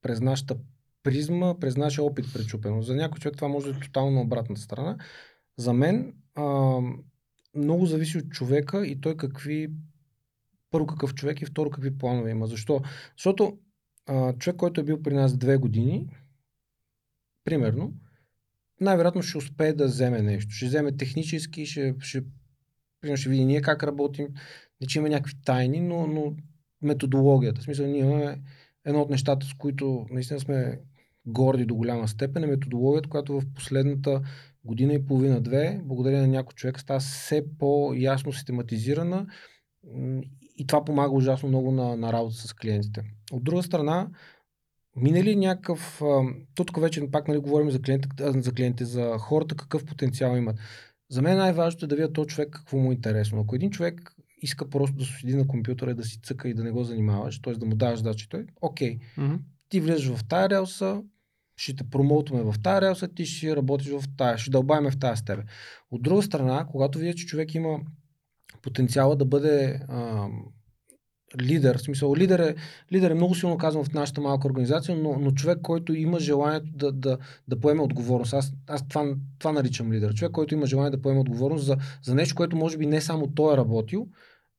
[0.03, 0.57] през нашата
[1.03, 2.83] призма, през нашия опит пречупено.
[2.83, 4.97] За някой човек това може да е тотално на обратната страна.
[5.57, 6.79] За мен а,
[7.57, 9.69] много зависи от човека и той какви
[10.71, 12.47] първо какъв човек и второ какви планове има.
[12.47, 12.81] Защо?
[13.17, 13.59] Защото
[14.07, 16.09] а, човек, който е бил при нас две години,
[17.45, 17.93] примерно,
[18.81, 20.51] най-вероятно ще успее да вземе нещо.
[20.51, 22.23] Ще вземе технически, ще, ще,
[23.01, 24.29] примерно ще види ние как работим,
[24.81, 26.37] не че има някакви тайни, но, но
[26.83, 27.61] методологията.
[27.61, 28.43] В смисъл, ние имаме
[28.85, 30.81] едно от нещата, с които наистина сме
[31.27, 34.23] горди до голяма степен, е методологията, която в последната
[34.65, 39.27] година и половина-две, благодарение на някой човек, става все по-ясно систематизирана
[40.57, 43.03] и това помага ужасно много на, на работа с клиентите.
[43.33, 44.09] От друга страна,
[44.97, 46.03] минали някакъв...
[46.55, 50.57] То тук вече пак нали, говорим за клиентите, за клиентите, за хората, какъв потенциал имат.
[51.11, 53.41] За мен най-важното е да видя този човек какво му е интересно.
[53.41, 56.65] Ако един човек иска просто да седи на компютъра и да си цъка и да
[56.65, 57.55] не го занимаваш, т.е.
[57.55, 58.99] да му даваш задачи, той, окей,
[59.69, 61.03] ти влизаш в тая релса,
[61.57, 65.17] ще те промоутваме в тая релса, ти ще работиш в тая, ще дълбаваме в тая
[65.17, 65.43] с тебе.
[65.91, 67.81] От друга страна, когато видя, че човек има
[68.65, 70.29] потенциала да бъде а,
[71.41, 72.55] лидер, в смисъл лидер е,
[72.93, 76.67] лидер е много силно казано в нашата малка организация, но, но човек, който има желанието
[76.73, 78.35] да, да, да поеме отговорност.
[78.35, 80.15] Аз, аз това, това наричам лидер.
[80.15, 83.27] Човек, който има желание да поеме отговорност за, за нещо, което може би не само
[83.27, 84.09] той е работил,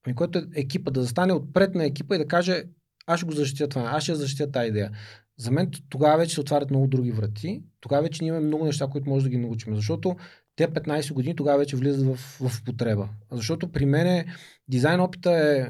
[0.06, 2.64] ами което е екипа, да застане отпред на екипа и да каже,
[3.08, 4.92] аз ще го защитя това, аз ще защитя тази идея.
[5.38, 7.64] За мен тогава вече се отварят много други врати.
[7.80, 9.76] Тогава вече ние имаме много неща, които може да ги научим.
[9.76, 10.16] Защото
[10.56, 13.10] те 15 години тогава вече влизат в, в употреба.
[13.32, 14.26] Защото при мен
[14.68, 15.70] дизайн опита е,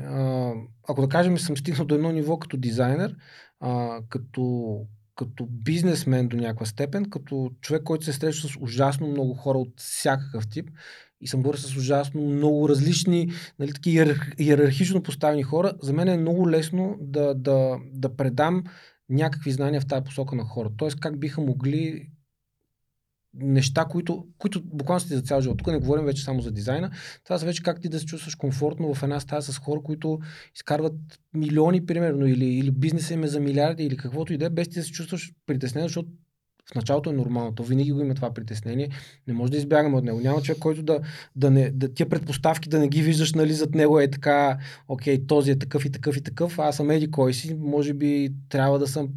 [0.88, 3.15] ако да кажем, съм стигнал до едно ниво като дизайнер,
[3.60, 4.78] а, като,
[5.15, 9.74] като бизнесмен до някаква степен, като човек, който се среща с ужасно много хора от
[9.78, 10.69] всякакъв тип
[11.21, 16.08] и съм говорил с ужасно много различни, нали, таки иерарх, иерархично поставени хора, за мен
[16.08, 18.63] е много лесно да, да, да предам
[19.10, 20.76] някакви знания в тази посока на хората.
[20.78, 22.10] Тоест как биха могли
[23.39, 25.58] неща, които, които буквално сте за цял живот.
[25.58, 26.91] Тук не говорим вече само за дизайна.
[27.24, 30.19] Това са вече как ти да се чувстваш комфортно в една стая с хора, които
[30.56, 30.93] изкарват
[31.34, 34.69] милиони, примерно, или, или бизнеса им е за милиарди, или каквото и да е, без
[34.69, 36.10] ти да се чувстваш притеснен, защото
[36.71, 37.56] в началото е нормално.
[37.56, 38.89] То винаги го има това притеснение.
[39.28, 40.19] Не може да избягаме от него.
[40.19, 41.00] Няма човек, който да,
[41.36, 45.28] да не, да тия предпоставки да не ги виждаш, нали, зад него е така, окей,
[45.28, 48.80] този е такъв и такъв и такъв, аз съм еди кой си, може би трябва
[48.80, 49.10] да съм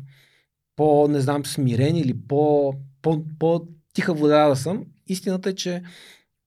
[0.76, 4.85] по, не знам, смирен или по, по, по тиха вода да съм.
[5.07, 5.83] Истината е, че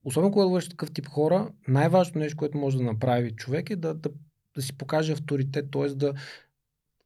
[0.06, 3.93] особено когато с такъв тип хора, най-важното нещо, което може да направи човек е да,
[3.93, 4.10] да,
[4.56, 5.88] да си покаже авторитет, т.е.
[5.88, 6.13] да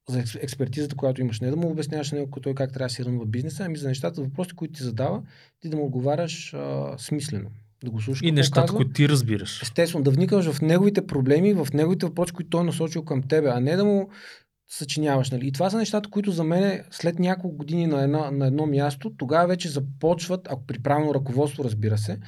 [0.09, 2.93] за екс- експертизата, която имаш, не да му обясняваш на него той как трябва да
[2.93, 5.23] си рънва бизнеса, ами за нещата, въпросите, които ти задава,
[5.59, 7.49] ти да му отговаряш а, смислено.
[7.83, 8.27] да го слушаш.
[8.27, 8.77] И нещата, казва.
[8.77, 9.61] които ти разбираш.
[9.61, 13.49] Естествено, да вникаш в неговите проблеми, в неговите въпроси, които той е насочил към тебе,
[13.49, 14.09] а не да му
[14.67, 15.31] съчиняваш.
[15.31, 15.47] Нали?
[15.47, 19.11] И това са нещата, които за мен след няколко години на, една, на едно място,
[19.17, 22.19] тогава вече започват, ако при правилно ръководство, разбира се,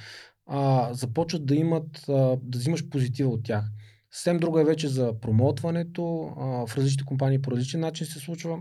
[0.46, 3.66] а, започват да имат, а, да взимаш позитива от тях.
[4.12, 8.60] Съвсем друго е вече за промотването, а, в различните компании по различен начин се случва.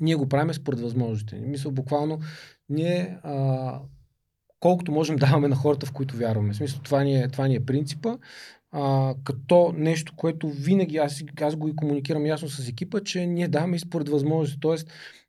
[0.00, 1.36] Ние го правим според възможностите.
[1.36, 2.18] Мисля, буквално,
[2.68, 3.80] ние а,
[4.60, 6.52] колкото можем даваме на хората, в които вярваме.
[6.52, 8.16] В смисъл, това ни е, това ни е принципа.
[8.78, 13.48] А, като нещо, което винаги аз, аз го и комуникирам ясно с екипа, че ние
[13.48, 14.60] даваме и според възможности.
[14.60, 14.88] Тоест,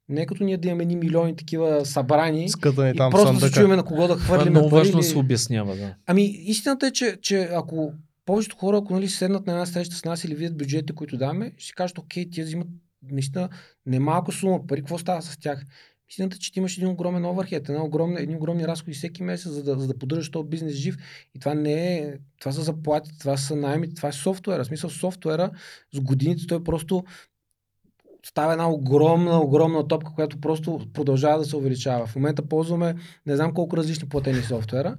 [0.09, 3.47] не е като ние да имаме ни милиони такива събрани Скътани и там просто да
[3.47, 5.95] се чуем на кого да Това е хвърлим много важно да или- се обяснява, да.
[6.05, 7.93] Ами, истината е, че, че ако
[8.25, 11.51] повечето хора, ако нали, седнат на една среща с нас или видят бюджетите, които даваме,
[11.57, 12.67] ще кажат, окей, тия взимат
[13.11, 13.49] наистина
[13.85, 15.63] немалко сума пари, какво става с тях?
[16.09, 19.51] Истината е, че ти имаш един огромен оверхед, една огромна, едни огромни разходи всеки месец,
[19.51, 20.97] за да, за да поддържаш този бизнес жив.
[21.35, 24.63] И това не е, това са заплати, това са найми, това е софтуера.
[24.63, 25.51] В смисъл софтуера
[25.93, 27.03] с годините той просто
[28.25, 32.05] става една огромна, огромна топка, която просто продължава да се увеличава.
[32.07, 34.97] В момента ползваме не знам колко различни платени софтуера.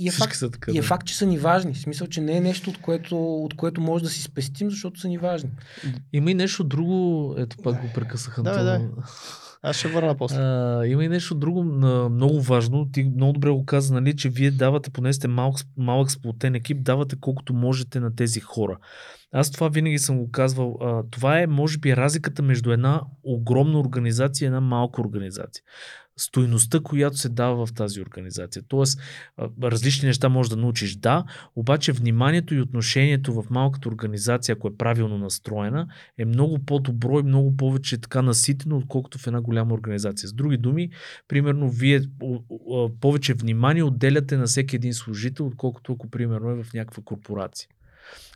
[0.00, 0.72] И е, факт, са така.
[0.72, 0.86] и е да.
[0.86, 1.74] факт, че са ни важни.
[1.74, 5.00] В смисъл, че не е нещо, от което, от което може да си спестим, защото
[5.00, 5.50] са ни важни.
[6.12, 8.40] Има и нещо друго, ето пак го прекъсаха.
[8.40, 8.54] Антон.
[8.54, 8.88] давай.
[9.62, 10.38] Аз ще върна после.
[10.38, 11.64] А, има и нещо друго
[12.10, 12.88] много важно.
[12.92, 16.82] Ти много добре го каза, нали, че вие давате, поне сте малък, малък сплотен екип,
[16.82, 18.78] давате колкото можете на тези хора.
[19.32, 20.76] Аз това винаги съм го казвал.
[20.80, 25.62] А, това е, може би, разликата между една огромна организация и една малка организация.
[26.20, 28.62] Стойността, която се дава в тази организация.
[28.68, 29.00] Тоест,
[29.62, 31.24] различни неща можеш да научиш, да,
[31.56, 37.22] обаче вниманието и отношението в малката организация, ако е правилно настроена, е много по-добро и
[37.22, 40.28] много повече така наситено, отколкото в една голяма организация.
[40.28, 40.90] С други думи,
[41.28, 42.00] примерно, вие
[43.00, 47.68] повече внимание отделяте на всеки един служител, отколкото ако примерно е в някаква корпорация.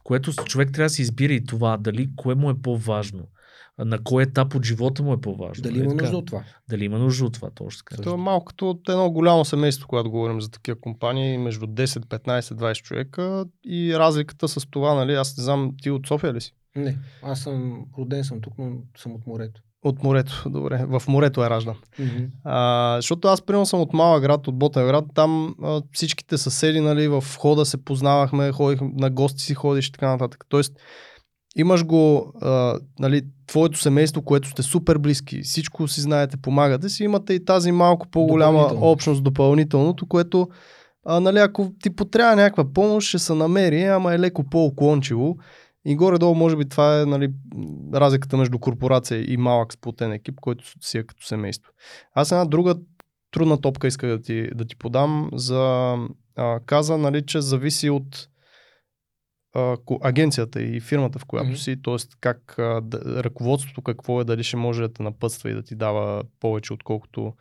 [0.05, 3.29] Което човек трябва да се избира и това, дали кое му е по-важно.
[3.79, 5.63] На кой етап от живота му е по-важно.
[5.63, 6.45] Дали нали има нужда от това?
[6.69, 8.03] Дали има нужда от това, точно така.
[8.03, 11.85] То е малко като от едно голямо семейство, когато говорим за такива компании, между 10,
[11.87, 16.41] 15, 20 човека и разликата с това, нали, аз не знам, ти от София ли
[16.41, 16.55] си?
[16.77, 19.61] Не, аз съм роден съм тук, но съм от морето.
[19.85, 20.87] От морето, добре.
[20.89, 21.77] В морето е раждан.
[22.45, 25.05] А, защото аз примерно съм от малък град, от Ботевград.
[25.15, 29.93] Там а, всичките съседи, нали, в хода се познавахме, ходих на гости си ходиш и
[29.93, 30.45] така нататък.
[30.49, 30.73] Тоест,
[31.57, 37.05] имаш го, а, нали, твоето семейство, което сте супер близки, всичко си знаете, помагате си,
[37.05, 38.91] имате и тази малко по-голяма Допълнително.
[38.91, 40.49] общност, допълнителното, което,
[41.07, 45.37] а, нали, ако ти потрябва някаква помощ, ще се намери, ама е леко по-уклончиво.
[45.87, 47.33] И горе-долу, може би, това е нали,
[47.95, 51.73] разликата между корпорация и малък сплотен екип, който си е като семейство.
[52.15, 52.75] Аз една друга
[53.31, 55.95] трудна топка иска да ти, да ти подам за
[56.37, 58.29] а, каза, нали, че зависи от
[60.03, 61.57] агенцията и фирмата, в която Мгм.
[61.57, 61.97] си, т.е.
[62.21, 65.75] как а, да, ръководството какво е, дали ще може да те напътства и да ти
[65.75, 67.33] дава повече, отколкото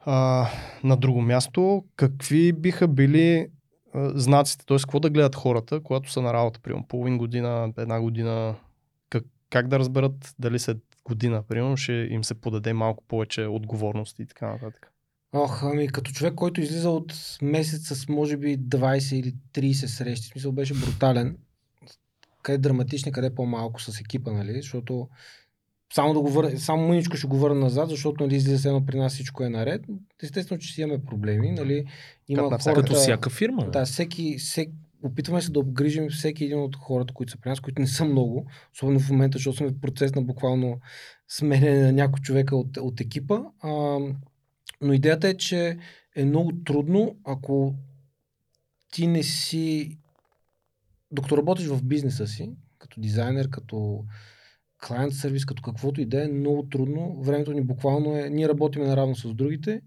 [0.00, 0.46] а,
[0.84, 1.84] на друго място.
[1.96, 3.46] Какви биха били
[3.94, 4.78] а, знаците, т.е.
[4.78, 8.54] какво да гледат хората, когато са на работа, примерно половин година, една година,
[9.10, 14.18] как, как да разберат дали след година, примерно, ще им се подаде малко повече отговорност
[14.18, 14.93] и така нататък.
[15.36, 20.28] Ох, ами като човек, който излиза от месец с може би 20 или 30 срещи,
[20.28, 21.36] в смисъл беше брутален,
[22.42, 25.08] къде драматични, къде по-малко с екипа, нали, защото
[25.94, 28.98] само да го върна, само мъничко ще го върна назад, защото нали, излиза едно при
[28.98, 29.82] нас всичко е наред.
[30.22, 31.84] Естествено, че си имаме проблеми, нали,
[32.28, 32.80] има Като хората...
[32.80, 33.70] Като всяка фирма.
[33.70, 37.60] Да, всеки, всеки, опитваме се да обгрижим всеки един от хората, които са при нас,
[37.60, 40.80] които не са много, особено в момента, защото сме в процес на буквално
[41.28, 43.40] сменяне на някой човека от, от екипа.
[43.60, 43.98] А,
[44.80, 45.78] но идеята е, че
[46.16, 47.74] е много трудно, ако
[48.92, 49.98] ти не си...
[51.10, 54.04] Докато работиш в бизнеса си, като дизайнер, като
[54.88, 57.22] клиент сервис, като каквото и да е, много трудно.
[57.22, 58.30] Времето ни буквално е...
[58.30, 59.80] Ние работиме наравно с другите,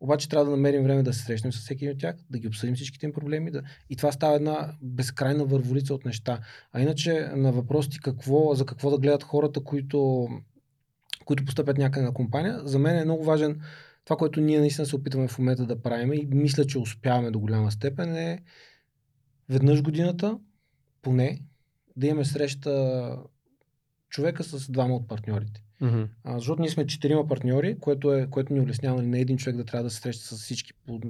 [0.00, 2.74] обаче трябва да намерим време да се срещнем с всеки от тях, да ги обсъдим
[2.74, 3.50] всичките им проблеми.
[3.50, 3.62] Да...
[3.90, 6.40] И това става една безкрайна върволица от неща.
[6.72, 10.28] А иначе на въпросите какво, за какво да гледат хората, които,
[11.24, 13.60] които постъпят някъде на компания, за мен е много важен
[14.04, 17.40] това, което ние наистина се опитваме в момента да правим и мисля, че успяваме до
[17.40, 18.42] голяма степен е
[19.48, 20.38] веднъж годината,
[21.02, 21.42] поне,
[21.96, 23.16] да имаме среща
[24.08, 25.62] човека с двама от партньорите.
[25.80, 26.02] Мгм.
[26.24, 29.56] А, защото ние сме четирима партньори, което, е, което ни улеснява нали, не един човек
[29.56, 30.72] да трябва да се среща с всички.
[30.86, 31.00] по-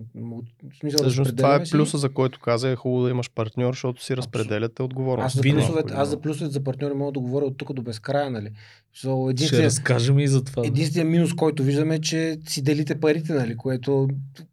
[0.81, 1.73] смисъл, Всъщност това е си.
[1.73, 5.27] плюса, за който каза, е хубаво да имаш партньор, защото си разпределяте отговорност.
[5.27, 5.61] Аз за, Винаги.
[5.61, 8.51] плюсовете, аз за плюсовете за партньори мога да говоря от тук до безкрая, нали?
[8.97, 10.67] So, Ще единствения, разкажем и за това.
[10.67, 13.57] единственият минус, който виждаме е, че си делите парите, нали?
[13.57, 14.09] Което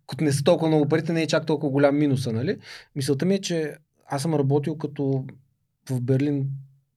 [0.07, 2.57] като не са толкова много парите, не е чак толкова голям минуса, нали?
[2.95, 3.73] Мисълта ми е, че
[4.07, 5.25] аз съм работил като
[5.89, 6.47] в Берлин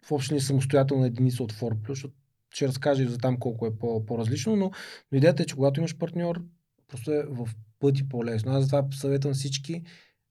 [0.02, 2.14] в общини самостоятелна единица от Ford Plus, защото
[2.50, 4.70] ще разкажа и за там колко е по- по-различно, но,
[5.12, 6.42] но идеята е, че когато имаш партньор,
[6.88, 7.48] просто е в
[7.80, 8.52] пъти по-лесно.
[8.52, 9.82] Аз затова съветвам всички,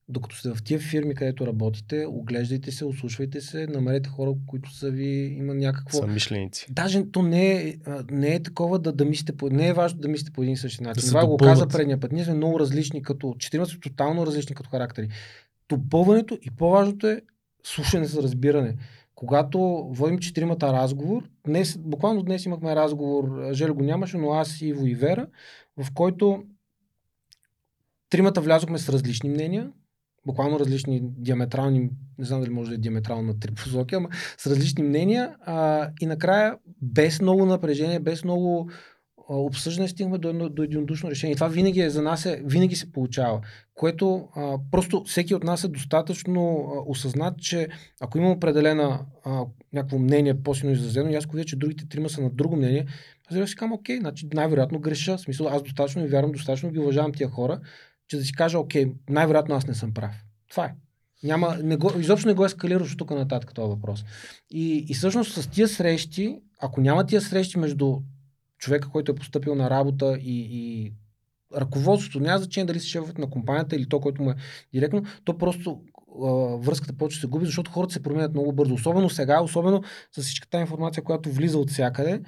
[0.08, 4.92] докато сте в тия фирми, където работите, оглеждайте се, ослушвайте се, намерете хора, които са
[4.92, 5.98] ви, има някакво...
[5.98, 6.68] Са мишленици.
[6.70, 7.76] Даже то не е,
[8.12, 9.50] не е такова да, да мислите по...
[9.50, 11.02] Не е важно да мислите по един и същи начин.
[11.02, 12.12] се Това го каза предния път.
[12.12, 13.36] Ние сме много различни като...
[13.40, 15.10] Четирима сме тотално различни като характери.
[15.70, 17.22] Допълването и по-важното е
[17.64, 18.76] слушане за разбиране.
[19.20, 19.60] Когато
[19.92, 24.96] водим четиримата разговор, днес, буквално днес имахме разговор, Желе го нямаше, но аз, Иво и
[24.96, 25.28] Вера,
[25.78, 26.44] в който
[28.10, 29.72] тримата влязохме с различни мнения,
[30.26, 34.48] буквално различни диаметрални, не знам дали може да е диаметрално на три посоки, ама с
[34.48, 38.70] различни мнения а, и накрая без много напрежение, без много
[39.38, 41.36] обсъждане стигнахме до, едно, до единодушно решение.
[41.36, 43.42] Това винаги е за нас, е, винаги се получава,
[43.74, 47.68] което а, просто всеки от нас е достатъчно а, осъзнат, че
[48.00, 52.10] ако има определена а, някакво мнение по-силно изразено, и аз ако видя, че другите трима
[52.10, 52.86] са на друго мнение,
[53.32, 55.18] аз си казвам, окей, значи най-вероятно греша.
[55.18, 57.60] В смисъл, аз достатъчно ви вярвам, достатъчно ги уважавам тия хора,
[58.08, 60.12] че да си кажа, окей, най-вероятно аз не съм прав.
[60.50, 60.76] Това е.
[61.24, 64.06] Няма, не го, изобщо не го ескалираш тук нататък този въпрос.
[64.50, 67.98] И, и всъщност с тия срещи, ако няма тия срещи между
[68.60, 70.94] човека, който е поступил на работа и, и
[71.56, 74.36] ръководството, няма значение дали си шефът на компанията или то, който му е
[74.74, 75.82] директно, то просто
[76.24, 78.74] а, връзката да се губи, защото хората се променят много бързо.
[78.74, 79.84] Особено сега, особено
[80.16, 82.22] с всичката информация, която влиза от всякъде,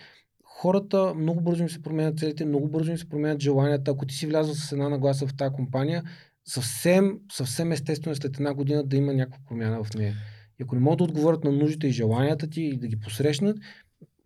[0.43, 3.91] хората много бързо им се променят целите, много бързо им се променят желанията.
[3.91, 6.03] Ако ти си влязъл с една нагласа в тази компания,
[6.45, 10.15] съвсем, съвсем естествено е след една година да има някаква промяна в нея.
[10.59, 13.57] И ако не могат да отговорят на нуждите и желанията ти и да ги посрещнат,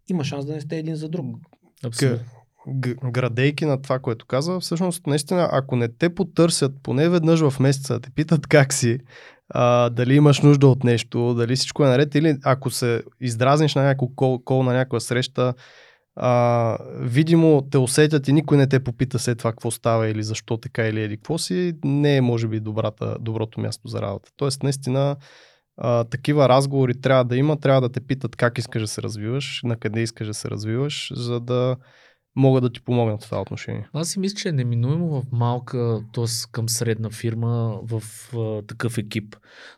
[0.09, 1.25] има шанс да не сте един за друг.
[3.11, 7.99] Градейки на това, което казва, всъщност, наистина, ако не те потърсят поне веднъж в месеца,
[7.99, 8.99] те питат как си,
[9.49, 13.83] а, дали имаш нужда от нещо, дали всичко е наред, или ако се издразниш на
[13.83, 15.53] някой кол, кол на някаква среща,
[16.15, 20.57] а, видимо те усетят и никой не те попита след това какво става или защо
[20.57, 24.29] така или еди какво си, не е може би добрата, доброто място за работа.
[24.37, 25.15] Тоест, наистина,
[25.77, 29.61] а, такива разговори трябва да има, трябва да те питат как искаш да се развиваш,
[29.63, 31.77] на къде искаш да се развиваш, за да
[32.35, 33.89] могат да ти помогнат в това отношение.
[33.93, 36.25] Аз си мисля, че е неминуемо в малка, т.е.
[36.51, 38.03] към средна фирма в
[38.35, 39.35] а, такъв екип.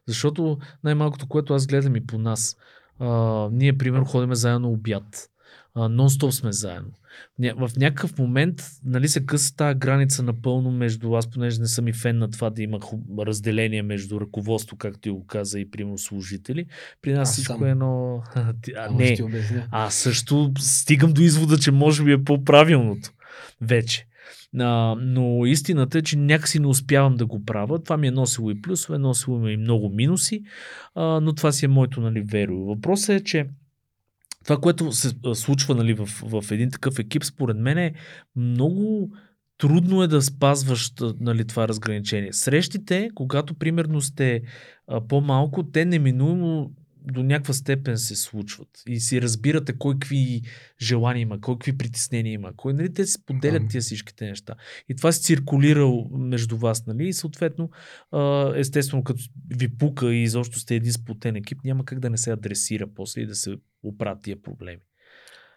[0.08, 2.58] Защото най-малкото, което аз гледам и по нас,
[3.00, 3.08] а,
[3.52, 5.30] ние, примерно, ходиме заедно обяд.
[5.76, 6.92] А, нон-стоп сме заедно.
[7.40, 11.94] В някакъв момент нали, се къса тази граница напълно между аз, понеже не съм и
[11.94, 12.80] фен на това да има
[13.20, 16.66] разделение между ръководство, както ти го каза, и примерно служители.
[17.02, 18.24] При нас Аз всичко е едно...
[18.78, 19.18] А, не,
[19.72, 23.12] аз също стигам до извода, че може би е по-правилното
[23.62, 24.08] вече.
[24.60, 27.84] А, но истината е, че някакси не успявам да го правя.
[27.84, 30.44] Това ми е носило и плюсове, носило ми и много минуси,
[30.96, 32.66] а, но това си е моето нали, веро.
[32.66, 33.48] Въпросът е, че
[34.48, 37.94] това, което се случва нали, в, в един такъв екип, според мен е
[38.36, 39.10] много
[39.58, 42.34] трудно е да спазваш нали, това разграничение.
[42.34, 44.42] Срещите, когато примерно сте
[44.88, 46.72] а, по-малко, те неминуемо
[47.12, 50.41] до някаква степен се случват и си разбирате кой какви
[50.82, 54.56] желания има, кой какви притеснения има, кой, нали, те се поделят тия всичките неща.
[54.89, 57.70] И това се циркулира между вас, нали, и съответно,
[58.56, 59.24] естествено, като
[59.58, 63.22] ви пука и изобщо сте един сплотен екип, няма как да не се адресира после
[63.22, 64.82] и да се оправят тия проблеми.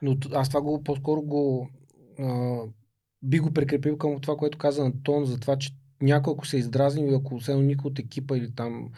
[0.02, 1.70] Но аз това го по-скоро го
[2.18, 2.58] а,
[3.22, 5.70] би го прикрепил към това, което каза Антон, за това, че
[6.02, 8.90] някой ако се е издразнил и ако все никой от екипа или там,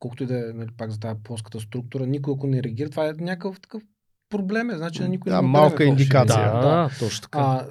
[0.00, 3.08] колкото и да е нали, пак за тази плоската структура, никой ако не реагира, това
[3.08, 3.82] е някакъв такъв
[4.30, 6.38] проблем, е, значи на никой Да, не малка ще индикация.
[6.38, 6.60] реагира.
[6.60, 7.38] Да, точно така.
[7.38, 7.66] А,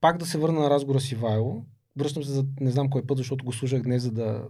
[0.00, 1.64] пак да се върна на разговора с Ивайло.
[1.98, 4.42] Връщам се за не знам кой път, защото го слушах днес, за да...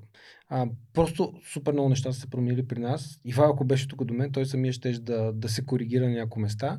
[0.49, 3.21] А, просто супер много неща са се променили при нас.
[3.25, 6.42] Ивайло, ако беше тук до мен, той самия ще да, да се коригира на някои
[6.42, 6.79] места.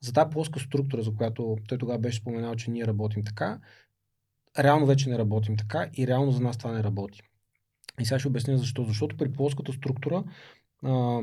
[0.00, 3.58] За тази плоска структура, за която той тогава беше споменал, че ние работим така,
[4.58, 7.22] реално вече не работим така и реално за нас това не работи.
[8.00, 8.84] И сега ще обясня защо.
[8.84, 10.24] Защото при плоската структура
[10.82, 11.20] а,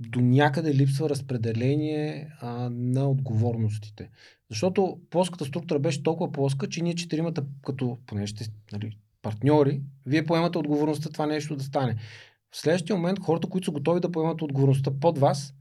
[0.00, 4.10] до някъде липсва разпределение а, на отговорностите.
[4.50, 10.26] Защото плоската структура беше толкова плоска, че ние четиримата, като поне ще нали, партньори, вие
[10.26, 11.96] поемате отговорността това нещо да стане.
[12.50, 15.54] В следващия момент хората, които са готови да поемат отговорността под вас,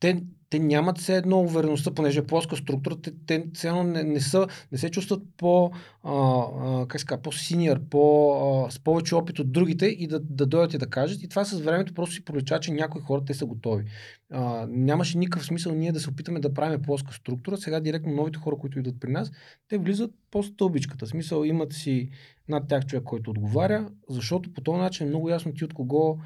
[0.00, 4.02] те те нямат все едно увереността, понеже е плоска структура, те, те все едно не,
[4.02, 5.70] не, са, не се чувстват по,
[6.02, 8.32] а, а, как ска, по-синьор, по,
[8.66, 11.22] а, с повече опит от другите и да, да дойдат и да кажат.
[11.22, 13.84] И това с времето просто си пролича, че някои хора те са готови.
[14.30, 17.56] А, нямаше никакъв смисъл ние да се опитаме да правим плоска структура.
[17.56, 19.30] Сега директно новите хора, които идват при нас,
[19.68, 21.06] те влизат по стълбичката.
[21.06, 22.10] В смисъл имат си
[22.48, 26.18] над тях човек, който отговаря, защото по този начин е много ясно ти от кого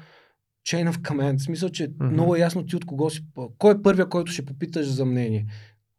[0.67, 1.37] chain of command.
[1.37, 2.09] В смисъл, че mm-hmm.
[2.09, 3.25] много е ясно ти от кого си.
[3.57, 5.45] Кой е първия, който ще попиташ за мнение?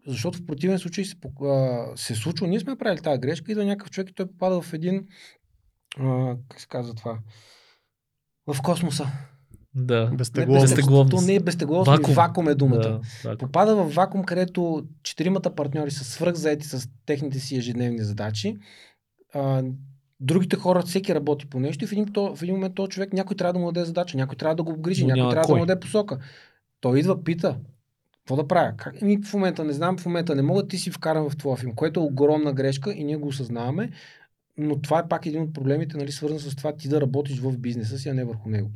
[0.07, 3.65] Защото в противен случай се, а, се случва, ние сме правили тази грешка, и да
[3.65, 5.07] някакъв човек и той попада в един,
[6.01, 7.19] а, как се казва това,
[8.47, 9.07] в космоса.
[9.75, 10.11] Да.
[10.15, 11.11] Безтегловност.
[11.11, 12.15] То не е безтегловност, вакуум.
[12.15, 12.79] Вакуум е думата.
[12.79, 13.39] Да, вакуум.
[13.39, 18.57] Попада в вакуум, където четиримата партньори са свръхзаети с техните си ежедневни задачи.
[19.35, 19.63] А,
[20.25, 23.37] другите хора, всеки работи по нещо и в един, в един момент този човек някой
[23.37, 25.55] трябва да му даде задача, някой трябва да го обгрижи, някой трябва кой.
[25.55, 26.19] да му даде посока.
[26.81, 27.59] Той идва, пита,
[28.19, 28.75] какво да правя?
[28.77, 28.95] Как?
[29.03, 31.75] Ами в момента не знам, в момента не мога, ти си вкаран в твоя филм,
[31.75, 33.91] което е огромна грешка и ние го осъзнаваме,
[34.57, 37.59] но това е пак един от проблемите, нали, свързан с това ти да работиш в
[37.59, 38.71] бизнеса си, а не върху него.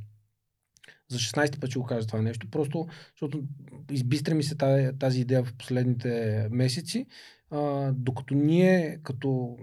[1.09, 3.43] За 16 път ще го кажа това нещо, просто защото
[3.91, 7.07] избистри ми се тази, тази идея в последните месеци,
[7.51, 9.57] а, докато ние като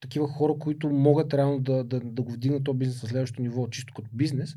[0.00, 3.68] такива хора, които могат реално да, да, да го вдигнат този бизнес на следващото ниво,
[3.68, 4.54] чисто като бизнес,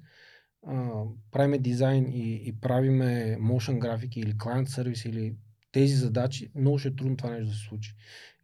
[0.67, 5.35] а, правиме дизайн и, и правиме motion графики или client сервис или
[5.71, 7.95] тези задачи, много ще е трудно това нещо да се случи.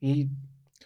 [0.02, 0.30] И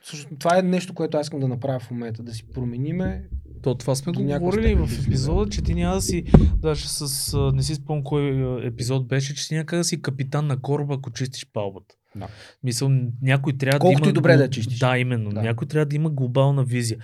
[0.01, 3.30] всъщност това е нещо, което аз искам да направя в момента, да си промениме
[3.62, 6.24] То това сме го говорили в епизода, че ти няма да си,
[6.57, 10.62] даже с, не си спомням кой епизод беше, че ти някак да си капитан на
[10.62, 11.95] кораба, ако чистиш палбата.
[12.16, 12.28] Да.
[12.64, 12.89] Мисъл,
[13.22, 14.12] някой трябва Колкото да има...
[14.12, 14.80] и добре да чистиш.
[14.80, 15.30] Да, именно.
[15.30, 15.41] Да.
[15.41, 16.97] Някой трябва да има глобална визия.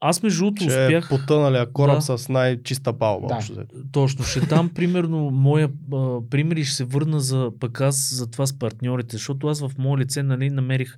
[0.00, 1.04] Аз между другото Че успях...
[1.04, 2.18] е потъналия кораб Да.
[2.18, 3.26] с най-чиста палба.
[3.26, 3.64] Да.
[3.92, 8.30] Точно, ще дам примерно моя а, пример и ще се върна за пък аз за
[8.30, 10.96] това с партньорите, защото аз в мое лице нали, намерих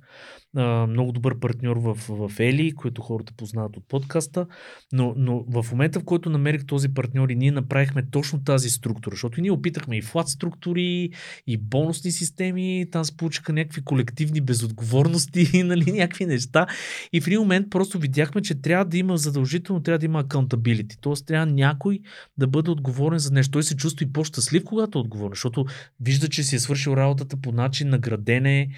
[0.89, 4.47] много добър партньор в, в Ели, който хората познават от подкаста,
[4.91, 9.13] но, но в момента в който намерих този партньор и ние направихме точно тази структура,
[9.13, 11.09] защото ние опитахме и флат структури,
[11.47, 16.67] и бонусни системи, там се получиха някакви колективни безотговорности, нали, някакви неща
[17.13, 20.97] и в един момент просто видяхме, че трябва да има задължително, трябва да има accountability,
[21.01, 21.25] т.е.
[21.25, 21.99] трябва някой
[22.37, 23.51] да бъде отговорен за нещо.
[23.51, 25.65] Той се чувства и по-щастлив, когато е отговорен, защото
[25.99, 28.69] вижда, че си е свършил работата по начин, наградене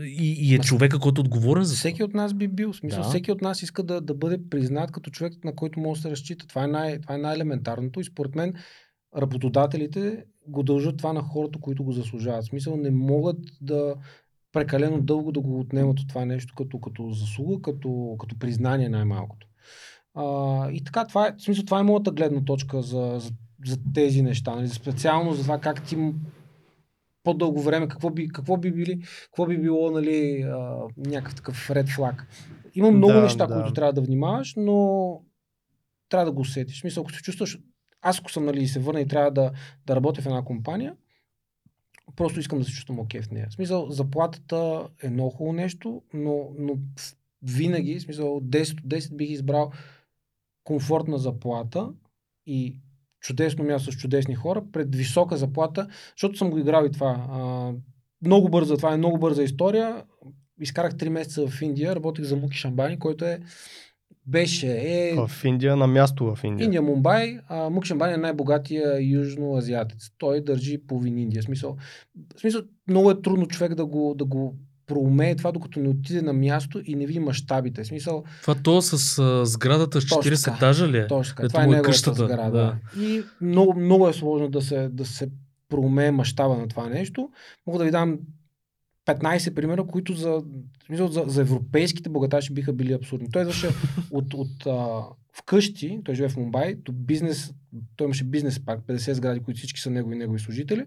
[0.00, 2.72] и, и е човека, който е отговорен за Всеки от нас би бил.
[2.72, 3.08] Смисъл, Да.
[3.08, 6.10] всеки от нас иска да, да бъде признат като човек, на който може да се
[6.10, 6.46] разчита.
[6.46, 8.54] Това е, най, това е най-елементарното и според мен
[9.16, 12.44] работодателите го дължат това на хората, които го заслужават.
[12.44, 13.94] В смисъл не могат да
[14.52, 19.46] прекалено дълго да го отнемат от това нещо като, като заслуга, като, като признание най-малкото.
[20.14, 23.30] А, и така, това е, в смисъл, това е моята гледна точка за, за,
[23.66, 24.54] за тези неща.
[24.54, 24.68] Нали?
[24.68, 25.96] Специално за това как ти
[27.24, 31.88] по-дълго време, какво би, какво би, били, какво би било нали, а, някакъв такъв ред
[31.88, 32.26] флаг.
[32.74, 33.54] Има много Да, неща, да.
[33.54, 35.20] които трябва да внимаваш, но
[36.08, 36.80] трябва да го усетиш.
[36.80, 37.58] Смисъл, ако се чувстваш,
[38.02, 39.52] аз ако съм нали, се върна и трябва да,
[39.86, 40.94] да работя в една компания,
[42.16, 43.46] просто искам да се чувствам окей в нея.
[43.50, 46.78] В смисъл, заплатата е много хубаво нещо, но, но
[47.42, 49.72] винаги, в смисъл, от 10 от 10 бих избрал
[50.64, 51.92] комфортна заплата
[52.46, 52.76] и
[53.20, 57.26] чудесно място с чудесни хора пред висока заплата, защото съм го играл и това.
[57.30, 57.72] А,
[58.26, 60.04] много бърза, това е много бърза история.
[60.60, 63.40] Изкарах 3 месеца в Индия, работех за Муки Шамбани, който е
[64.26, 66.64] беше е В Индия, на място в Индия.
[66.64, 70.10] Индия, Мумбай, а, Мук Шамбани е най-богатия южноазиатец.
[70.18, 71.42] Той държи половин Индия.
[71.42, 71.76] Смисъл,
[72.40, 74.56] смисъл, много е трудно човек да го, да го
[74.88, 77.84] проумее това, докато не отиде на място и не види мащабите.
[77.84, 80.56] Смисъл, Това то с а, сградата с Точно 40 така.
[80.56, 81.06] етажа ли е?
[81.06, 81.48] точно така.
[81.48, 82.50] Това е неговата къщата, сграда.
[82.96, 83.02] да.
[83.02, 85.28] И много, много е сложно да се, да се
[85.68, 87.30] проумее мащаба на това нещо.
[87.66, 88.18] Мога да ви дам
[89.06, 90.42] 15 примера, които за,
[90.90, 93.30] за, за европейските богаташи биха били абсурдни.
[93.30, 93.68] Той идваше
[94.10, 97.54] от, от а, вкъщи, той живее в Мумбай, до бизнес,
[97.96, 100.86] той имаше бизнес парк, 50 сгради, които всички са негови негови служители.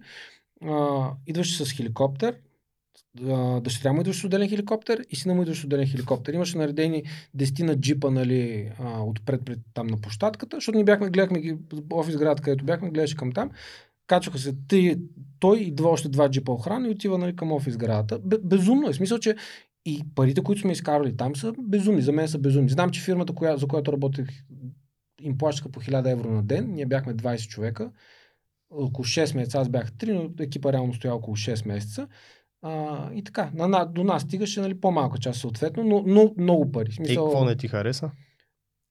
[0.66, 2.36] А, идваше с хеликоптер,
[3.62, 6.34] дъщеря му идваше с отделен хеликоптер и сина му идваше с отделен хеликоптер.
[6.34, 7.04] Имаше наредени
[7.38, 11.58] 10 на джипа нали, отпред пред, там на площадката, защото ние бяхме, гледахме ги,
[11.94, 13.52] офис град, където бяхме, гледаше към там.
[14.08, 14.98] Качваха се три,
[15.40, 18.20] той и два, още два джипа охрана и отива нали, към офис градата.
[18.20, 18.94] Бе, безумно е.
[18.94, 19.36] Смисъл, че
[19.86, 22.02] и парите, които сме изкарали там са безумни.
[22.02, 22.70] За мен са безумни.
[22.70, 24.28] Знам, че фирмата, коя, за която работех,
[25.22, 26.74] им плащаха по 1000 евро на ден.
[26.74, 27.92] Ние бяхме 20 човека.
[28.70, 29.60] Около 6 месеца.
[29.60, 32.08] Аз бях 3, но екипа реално стоя около 6 месеца.
[32.62, 36.72] А, и така, на, на, до нас стигаше нали, по-малка част съответно, но, но много
[36.72, 36.90] пари.
[36.90, 38.12] В И Смисъл, какво не ти хареса?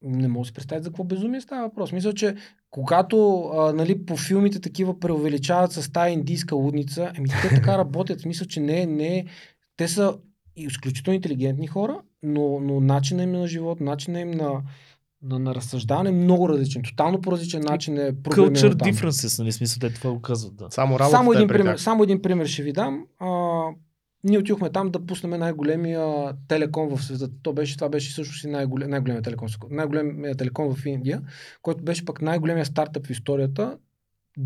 [0.02, 1.92] не мога да си представя за какво безумие става въпрос.
[1.92, 2.36] Мисля, че
[2.70, 8.24] когато а, нали, по филмите такива преувеличават с тази индийска лудница, ами те така работят.
[8.24, 9.26] Мисля, че не, не,
[9.76, 10.18] те са
[10.56, 14.62] изключително интелигентни хора, но, но начинът им на живот, начинът им на,
[15.22, 16.82] на, на разсъждаване е много различен.
[16.82, 18.88] Тотално по различен начин е Culture програмирано там.
[18.88, 19.52] differences, нали?
[19.52, 20.70] Смисъл, те това го казват, да.
[20.70, 23.06] Само Само е един, при пример, само един пример ще ви дам.
[23.18, 23.28] А,
[24.24, 27.28] ние отидохме там да пуснем най-големия телеком в света.
[27.42, 29.48] То беше, това беше всъщност и най-голем, най-големия телеком.
[29.70, 31.22] Най-големия телеком в Индия,
[31.62, 33.78] който беше пък най-големия стартъп в историята.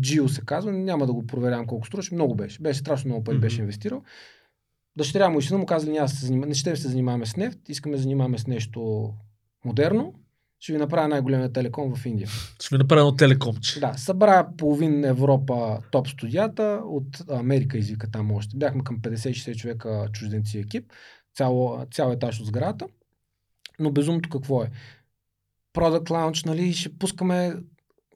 [0.01, 2.61] Джио се казва, няма да го проверявам колко струваше, много беше.
[2.61, 3.41] Беше страшно много пари, Мгм.
[3.41, 4.01] беше инвестирал.
[4.97, 7.95] Дъщеря му и сина му казали, се занимаваме, не ще се занимаваме с нефт, искаме
[7.95, 9.09] да занимаваме с нещо
[9.65, 10.13] модерно.
[10.59, 12.27] Ще ви направя най-големия телеком в Индия.
[12.61, 13.79] Ще ви направя едно телекомче.
[13.79, 18.57] Да, събра половин Европа топ студията, от Америка извика там още.
[18.57, 20.91] Бяхме към 50-60 човека чужденци екип,
[21.35, 22.87] цяло, цял етаж от сградата.
[23.79, 24.69] Но безумното какво е?
[25.73, 27.55] Product Launch, нали, ще пускаме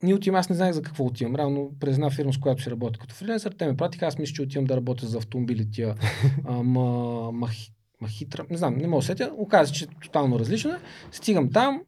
[0.02, 1.36] ние отивам, аз не знаех за какво отивам.
[1.36, 4.34] Равно през една фирма, с която си работя като фрилансър, те ме пратиха, аз мисля,
[4.34, 5.94] че отивам да работя за автомобили тия
[6.44, 9.32] а, ма, махи, махитра, не знам, не мога да сетя.
[9.36, 10.70] Оказа, че е тотално различно.
[10.70, 10.80] е.
[11.12, 11.82] Стигам там,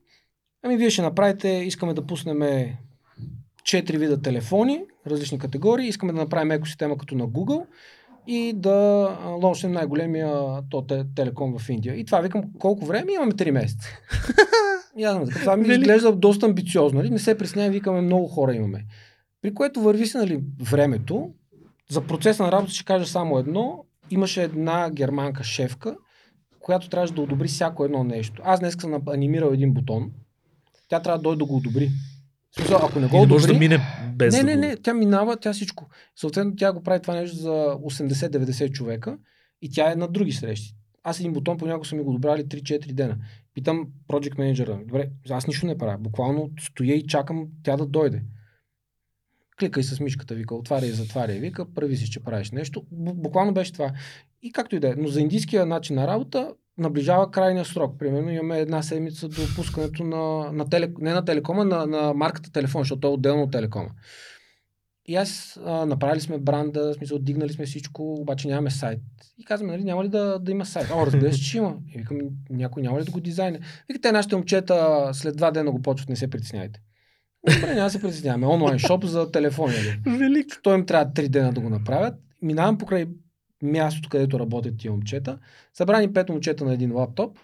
[0.62, 2.68] ами вие ще направите, искаме да пуснем
[3.64, 7.66] четири вида телефони, различни категории, искаме да направим екосистема като на Google
[8.26, 9.08] и да
[9.42, 11.94] лончнем най-големия то, те, телеком в Индия.
[11.94, 13.12] И това викам, колко време?
[13.12, 13.88] Имаме 3 месеца.
[15.26, 15.80] Така, това ми Велико.
[15.82, 16.98] изглежда доста амбициозно.
[16.98, 17.10] Нали?
[17.10, 18.84] Не се притеснявай, викаме, много хора имаме.
[19.42, 21.30] При което върви се нали, времето.
[21.90, 23.84] За процеса на работа ще кажа само едно.
[24.10, 25.96] Имаше една германка шефка,
[26.60, 28.42] която трябваше да одобри всяко едно нещо.
[28.44, 30.10] Аз днес съм анимирал един бутон.
[30.92, 31.90] Тя трябва да дойде да го одобри.
[32.56, 33.52] Смисъл, ако не го не може одобри...
[33.52, 33.78] да мине
[34.14, 35.88] без не, не, не, тя минава, тя всичко.
[36.16, 39.18] Съответно, тя го прави това нещо за 80-90 човека
[39.62, 40.74] и тя е на други срещи.
[41.02, 43.16] Аз един бутон понякога са ми го добрали 3-4 дена.
[43.54, 45.98] Питам project менеджера, добре, аз нищо не правя.
[45.98, 48.22] Буквално стоя и чакам тя да дойде.
[49.60, 52.82] Кликай с мишката, вика, отваря и затваря, вика, прави си, че правиш нещо.
[52.92, 53.92] Бу- Буквално беше това.
[54.42, 54.94] И както и да е.
[54.98, 57.98] Но за индийския начин на работа наближава крайния срок.
[57.98, 62.52] Примерно имаме една седмица до пускането на, на теле, не на телекома, на, на марката
[62.52, 63.88] телефон, защото то е отделно от телекома.
[65.06, 69.00] И аз а, направили сме бранда, смисъл, дигнали сме всичко, обаче нямаме сайт.
[69.38, 70.90] И казваме, нали, няма ли да, да има сайт?
[70.90, 71.76] О, разбира се, че има.
[71.94, 72.18] И викам,
[72.50, 73.60] някой няма ли да го дизайне?
[73.88, 76.80] Вика, те нашите момчета след два дена го почват, не се притесняйте.
[77.54, 78.46] Добре, няма да се притесняваме.
[78.46, 79.74] Онлайн шоп за телефони.
[80.06, 80.18] Нали?
[80.18, 80.60] Велик.
[80.62, 82.14] Той им трябва три дена да го направят.
[82.42, 83.06] Минавам покрай
[83.62, 85.38] мястото, където работят тия момчета.
[85.74, 87.38] Събрани пет момчета на един лаптоп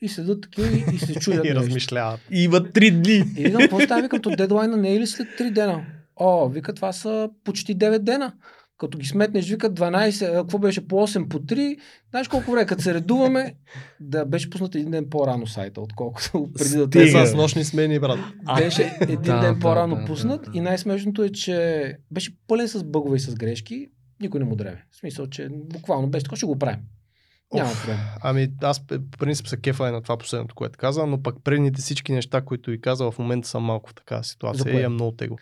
[0.00, 1.44] и седат такива и, и се чудят.
[1.44, 2.20] И размишляват.
[2.30, 3.24] И има три дни.
[3.36, 4.02] И викам, какво става?
[4.02, 5.84] Викам, то дедлайна не е ли след 3 дена?
[6.16, 8.32] О, вика, това са почти 9 дена.
[8.78, 11.78] Като ги сметнеш, вика 12, а, какво беше по 8, по 3.
[12.10, 13.54] Знаеш колко време, като се редуваме,
[14.00, 18.18] да беше пуснат един ден по-рано сайта, отколкото преди да Те с нощни смени, брат.
[18.56, 20.58] беше един да, ден да, по-рано да, пуснат да, да.
[20.58, 23.88] и най-смешното е, че беше пълен с бъгове и с грешки.
[24.20, 24.84] Никой не му дреме.
[24.90, 26.80] В смисъл, че буквално беше така, ще го правим.
[27.54, 27.98] Няма проблем.
[28.22, 31.82] Ами аз по принцип се кефа и на това последното, което каза, но пък предните
[31.82, 34.80] всички неща, които ви каза, в момента съм малко в такава За ситуация кое?
[34.80, 35.36] и е много тегло.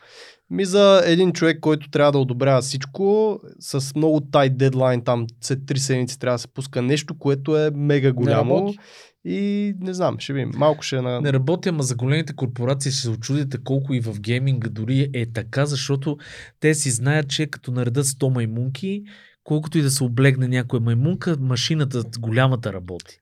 [0.50, 5.58] Ми за един човек, който трябва да одобрява всичко, с много тай дедлайн, там след
[5.58, 8.56] 3 седмици трябва да се пуска нещо, което е мега Не голямо.
[8.56, 8.78] работи.
[9.24, 10.50] И не знам, ще видим.
[10.56, 11.20] Малко ще е на...
[11.20, 15.26] Не работи, ама за големите корпорации ще се очудите колко и в гейминга дори е
[15.26, 16.18] така, защото
[16.60, 19.02] те си знаят, че като наредат 100 маймунки,
[19.44, 23.18] колкото и да се облегне някоя маймунка, машината голямата работи.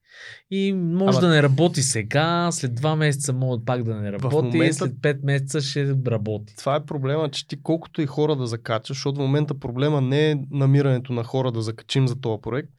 [0.51, 4.37] И може Ама- да не работи сега, след 2 месеца може пак да не работи,
[4.37, 6.55] момента- след 5 месеца ще работи.
[6.57, 10.31] Това е проблема, че ти колкото и хора да закачаш, защото в момента проблема не
[10.31, 12.71] е намирането на хора да закачим за този проект,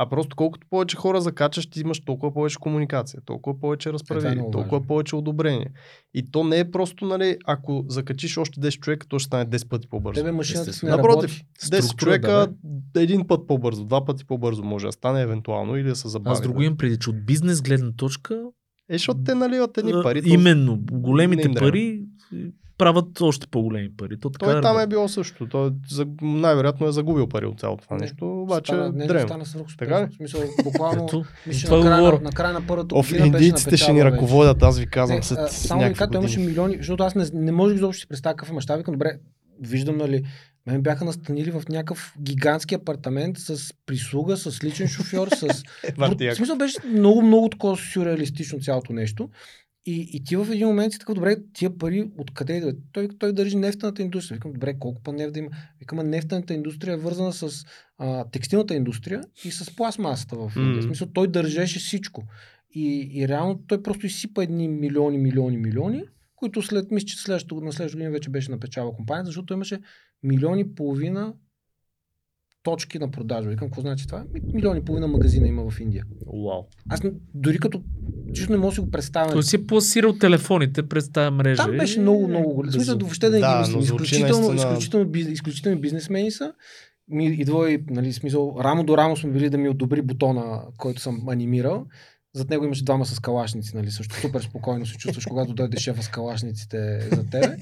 [0.00, 4.34] а просто колкото повече хора закачаш, ти имаш толкова повече комуникация, толкова повече е разправи,
[4.34, 5.70] много толкова повече одобрение.
[6.14, 9.68] И то не е просто, нали, ако закачиш още 10 човека, то ще стане 10
[9.68, 10.20] пъти по-бързо.
[10.20, 11.46] Тебе машината си Напротив, работи.
[11.60, 15.88] 10 Структура, човека да, един път по-бързо, два пъти по-бързо може да стане евентуално или
[15.88, 16.32] да се забави.
[16.32, 18.42] Аз друго имам преди, че от бизнес гледна точка
[18.90, 20.22] Е, защото те наливат едни а, пари.
[20.24, 22.36] Именно, големите им пари е,
[22.78, 24.20] правят още по-големи пари.
[24.20, 25.48] То така Той там е било също.
[25.48, 29.44] Той за, най-вероятно е загубил пари от цялото това Не, нещо, обаче стана, не, древно.
[29.44, 30.06] стана Така ли?
[30.06, 33.44] В смисъл, буквално, Ето, мисля, на, края, на, на края на първата Оф, година беше
[33.44, 36.40] индийците ще ни ръководят, аз ви казвам, Не, след а, само ви кажа, той имаше
[36.40, 38.78] милиони, защото аз не, не можех изобщо да си представя какъв е мащаб.
[38.78, 39.18] Викам, добре,
[39.60, 40.24] виждам, нали,
[40.66, 45.62] мен бяха настанили в някакъв гигантски апартамент с прислуга, с личен шофьор, с...
[45.98, 49.28] Бати в смисъл беше много, много такова сюрреалистично цялото нещо.
[49.88, 52.76] И, и ти в един момент си така, добре, тия пари откъде идват?
[52.92, 54.36] Той, той държи нефтената индустрия.
[54.36, 55.48] Викам, добре, колко па нефт да има?
[55.80, 57.64] Викам, нефтената индустрия е вързана с
[57.98, 60.72] а, текстилната индустрия и с пластмасата в Индия.
[60.72, 60.80] Мгм.
[60.80, 62.24] В смисъл, той държеше всичко.
[62.74, 66.04] и, и реално той просто изсипа едни милиони, милиони, милиони,
[66.36, 69.80] които след, мисля, че следващото, на следващото година вече беше напечава компанията, защото имаше
[70.22, 71.34] милиони и половина
[72.62, 73.48] точки на продажа.
[73.48, 74.24] Викам, какво значи това?
[74.32, 76.04] Ми, Милиони и половина магазина има в Индия.
[76.26, 76.64] Вау.
[76.88, 77.00] Аз
[77.34, 77.82] дори като
[78.34, 79.32] чисто не мога да си го представя.
[79.32, 81.62] Той си е пласирал телефоните през тази мрежа.
[81.62, 82.72] Там беше много, много голям.
[82.72, 83.80] Смисъл, въобще да не Да, ги мислим.
[83.80, 86.52] Изключително, изключително, изключително бизнесмени са.
[87.08, 91.00] Ми идва и, нали, смисъл, рамо до рамо сме били да ми одобри бутона, който
[91.00, 91.86] съм анимирал.
[92.34, 96.02] Зад него имаше двама с калашници, нали, също супер спокойно се чувстваш, когато дойде шефа
[96.02, 97.56] с калашниците за тебе.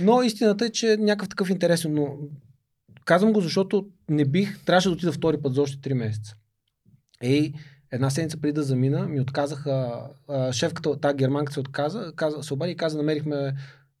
[0.00, 2.16] Но истината е, че някакъв такъв интересен, но
[3.04, 6.36] казвам го, защото не бих, трябваше да отида втори път за още 3 месеца.
[7.22, 7.52] Ей,
[7.92, 12.54] една седмица преди да замина, ми отказаха, а, шефката, тази германка се отказа, каза, се
[12.54, 13.54] обади и каза, намерихме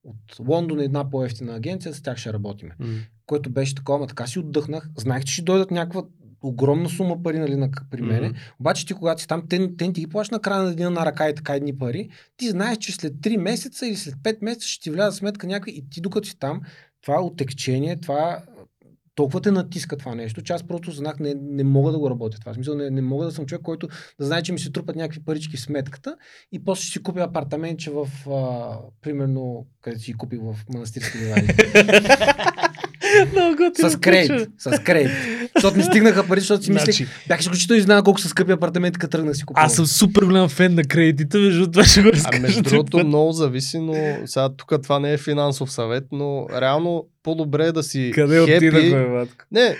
[0.04, 2.74] от Лондон една по-ефтина агенция, с тях ще работиме.
[2.78, 2.98] М.
[3.26, 4.88] Което беше такова, така си отдъхнах.
[4.98, 6.02] Знаех, че ще дойдат някаква
[6.42, 8.28] огромна сума пари нали, на, при мене.
[8.28, 8.38] Мгм.
[8.60, 11.06] Обаче ти, когато си там, те, те ти ги плащат на края на деня на
[11.06, 12.08] ръка и така едни пари.
[12.36, 15.72] Ти знаеш, че след 3 месеца или след 5 месеца ще ти вляза сметка някаква
[15.72, 16.60] и ти докато си там,
[17.02, 18.42] това отекчение, това
[19.14, 22.38] толкова те натиска това нещо, че аз просто знах, не, не мога да го работя
[22.38, 22.52] това.
[22.52, 23.88] В смисъл, не, не мога да съм човек, който
[24.18, 26.16] да знае, че ми се трупат някакви парички в сметката
[26.52, 31.18] и после ще си купя апартаментче в, а, примерно, където си ги купих в манастирски
[31.18, 31.46] ливади.
[33.80, 34.48] С кредит.
[34.58, 35.10] С кредит.
[35.54, 38.98] Защото не стигнаха пари, защото си мислех, Значи, бях изключително изненадан колко са скъпи апартаменти,
[38.98, 39.66] като тръгнах си купувам.
[39.66, 42.42] аз съм супер голям фен на кредитите, между това ще го А разкажа.
[42.42, 43.94] между друг другото много зависи, но
[44.26, 48.68] сега тук това не е финансов съвет, но реално по-добре е да си Къде хепи.
[48.68, 49.26] отидахме?
[49.52, 49.76] Не,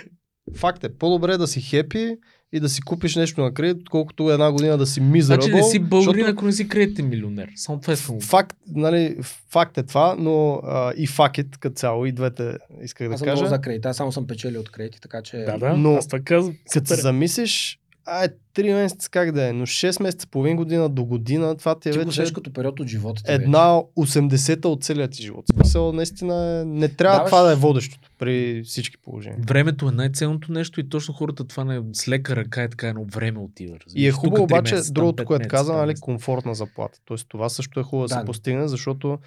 [0.55, 2.15] факт е, по-добре е да си хепи
[2.53, 5.47] и да си купиш нещо на кредит, отколкото една година да си мизерабъл.
[5.47, 7.49] Значи не си българин, защото ако не си кредитен милионер.
[7.55, 8.17] Само това искам.
[8.17, 9.17] да Факт, нали,
[9.49, 13.25] факт е това, но а, и факт като цяло, и двете исках да Аз съм
[13.25, 13.41] кажа.
[13.41, 13.85] много за кредит.
[13.85, 15.37] Аз само съм печелил от кредити, така че...
[15.37, 16.55] Да, да, Но- аз казвам.
[16.73, 21.05] Като се замислиш, а, 3 месеца как да е, но 6 месеца, половин година до
[21.05, 23.57] година, това ти е Ти вече като период от живота ти една
[23.97, 25.45] 80-та от целия ти живот.
[25.53, 29.39] Смисъл, наистина, е- не трябва Даваш- това да е водещото при всички положения.
[29.39, 33.05] Времето е най-ценното нещо и точно хората това не с лека ръка е така едно
[33.05, 33.75] време отива.
[33.75, 34.03] разбираш.
[34.03, 36.99] И е хубаво обаче, месеца, другото, което каза, нали, комфортна заплата.
[37.05, 38.19] Тоест това също е хубаво да, Да.
[38.19, 39.19] се постигне, защото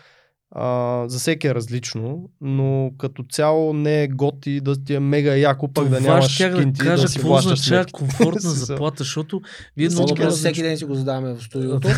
[0.59, 5.37] а, за всеки е различно, но като цяло не е готи да ти е мега
[5.37, 8.41] яко, пък да Това нямаш щях да кинти кажа да си какво плащаш означава комфортна
[8.51, 9.41] заплата, защото
[9.77, 11.89] вие много въпрос всеки ден си го задаваме в студиото.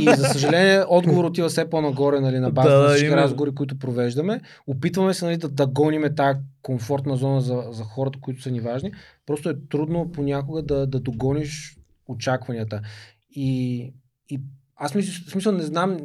[0.00, 3.22] и за съжаление, отговор отива все по-нагоре нали, на база Да, на всички именно.
[3.22, 4.40] разговори, които провеждаме.
[4.66, 8.60] Опитваме се нали, да, да гониме тази комфортна зона за, за хората, които са ни
[8.60, 8.92] важни.
[9.26, 11.76] Просто е трудно понякога да, да догониш
[12.08, 12.80] очакванията.
[13.30, 13.78] И,
[14.28, 14.40] и
[14.76, 15.98] аз мисля, в смисъл не знам,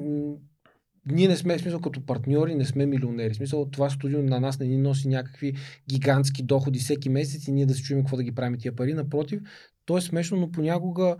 [1.06, 3.34] ние не сме, в смисъл като партньори, не сме милионери.
[3.34, 5.54] В смисъл това студио на нас не ни носи някакви
[5.90, 8.94] гигантски доходи всеки месец и ние да се чуем какво да ги правим тия пари.
[8.94, 9.42] Напротив,
[9.86, 11.16] то е смешно, но понякога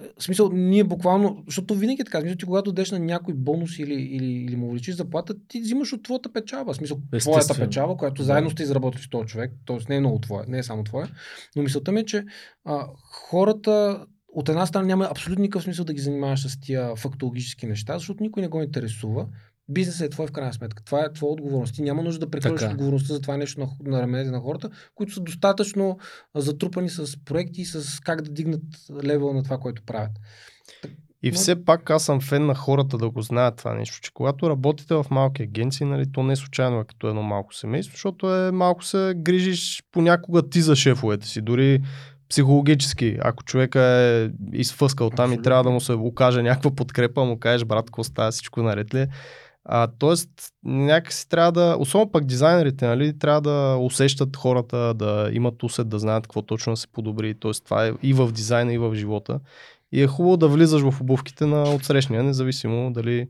[0.00, 3.34] е, в смисъл, ние буквално, защото винаги е така, смисъл, ти когато дадеш на някой
[3.34, 6.72] бонус или, или, или му увеличиш заплата, ти взимаш от твоята печалба.
[6.72, 7.68] В смисъл, твоята Естествено.
[7.68, 9.76] печалба, която заедно сте изработили с този човек, т.е.
[9.88, 11.08] не е много твоя, не е само твоя.
[11.56, 12.24] Но мисълта ми е, че
[12.64, 12.86] а,
[13.30, 17.98] хората от една страна няма абсолютно никакъв смисъл да ги занимаваш с тия фактологически неща,
[17.98, 19.26] защото никой не го интересува.
[19.68, 20.84] Бизнесът е твой в крайна сметка.
[20.84, 21.74] Това е твоя отговорност.
[21.74, 25.12] Ти няма нужда да прехвърляш отговорността за това нещо на, на раменете на хората, които
[25.12, 25.98] са достатъчно
[26.34, 28.62] затрупани с проекти и с как да дигнат
[29.04, 30.12] левела на това, което правят.
[31.22, 34.10] И Но- все пак аз съм фен на хората да го знаят това нещо, че
[34.14, 37.94] когато работите в малки агенции, нали, то не е случайно е като едно малко семейство,
[37.94, 41.82] защото е малко се грижиш понякога ти за шефовете си, дори
[42.32, 43.18] психологически.
[43.20, 45.42] Ако човека е изфъскал там и Абсолютно.
[45.42, 49.00] трябва да му се окаже някаква подкрепа, му кажеш, брат, какво става, всичко наред ли?
[49.00, 49.08] е?»
[49.64, 50.30] А, тоест,
[50.64, 55.98] някакси трябва да, особено пък дизайнерите, нали, трябва да усещат хората, да имат усет, да
[55.98, 57.34] знаят какво точно да се подобри.
[57.34, 59.40] Тоест, това е и в дизайна, и в живота.
[59.92, 63.28] И е хубаво да влизаш в обувките на отсрещния, независимо дали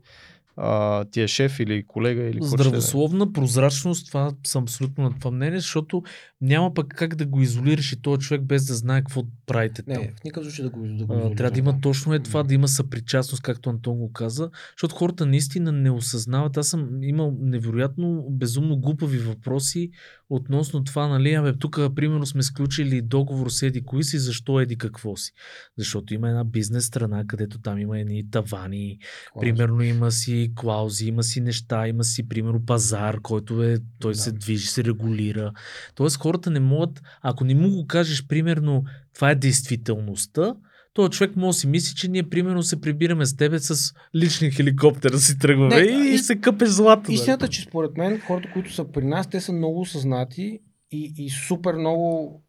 [0.57, 2.47] а, ти е шеф или колега или да е.
[2.47, 6.03] Здравословна прозрачност, това съм абсолютно на това мнение, защото
[6.41, 10.01] няма пък как да го изолираш и този човек без да знае какво правите там.
[10.01, 11.35] Не, в никакъв случай да го, да го А, изолираме.
[11.35, 15.25] трябва да има точно е това, да има съпричастност, както Антон го каза, защото хората
[15.25, 16.57] наистина не осъзнават.
[16.57, 19.91] Аз съм имал невероятно безумно глупави въпроси
[20.29, 24.77] относно това, нали, абе, тук, примерно, сме сключили договор с Еди кои си, защо Еди
[24.77, 25.31] какво си?
[25.77, 28.99] Защото има една бизнес страна, където там има едни тавани,
[29.39, 34.17] Примерно има си клаузи, има си неща, има си примерно пазар, който е, той Да.
[34.19, 35.51] се движи, се регулира.
[35.95, 38.83] Тоест хората не могат, ако не му го кажеш примерно
[39.15, 40.55] това е действителността,
[40.93, 44.51] този човек може да си мисли, че ние примерно се прибираме с тебе с личен
[44.51, 47.11] хеликоптер да си тръгваме Не, и, и- се къпеш злато.
[47.11, 50.59] Истината е, че според мен хората, които са при нас, те са много осъзнати
[50.91, 52.41] и, и супер много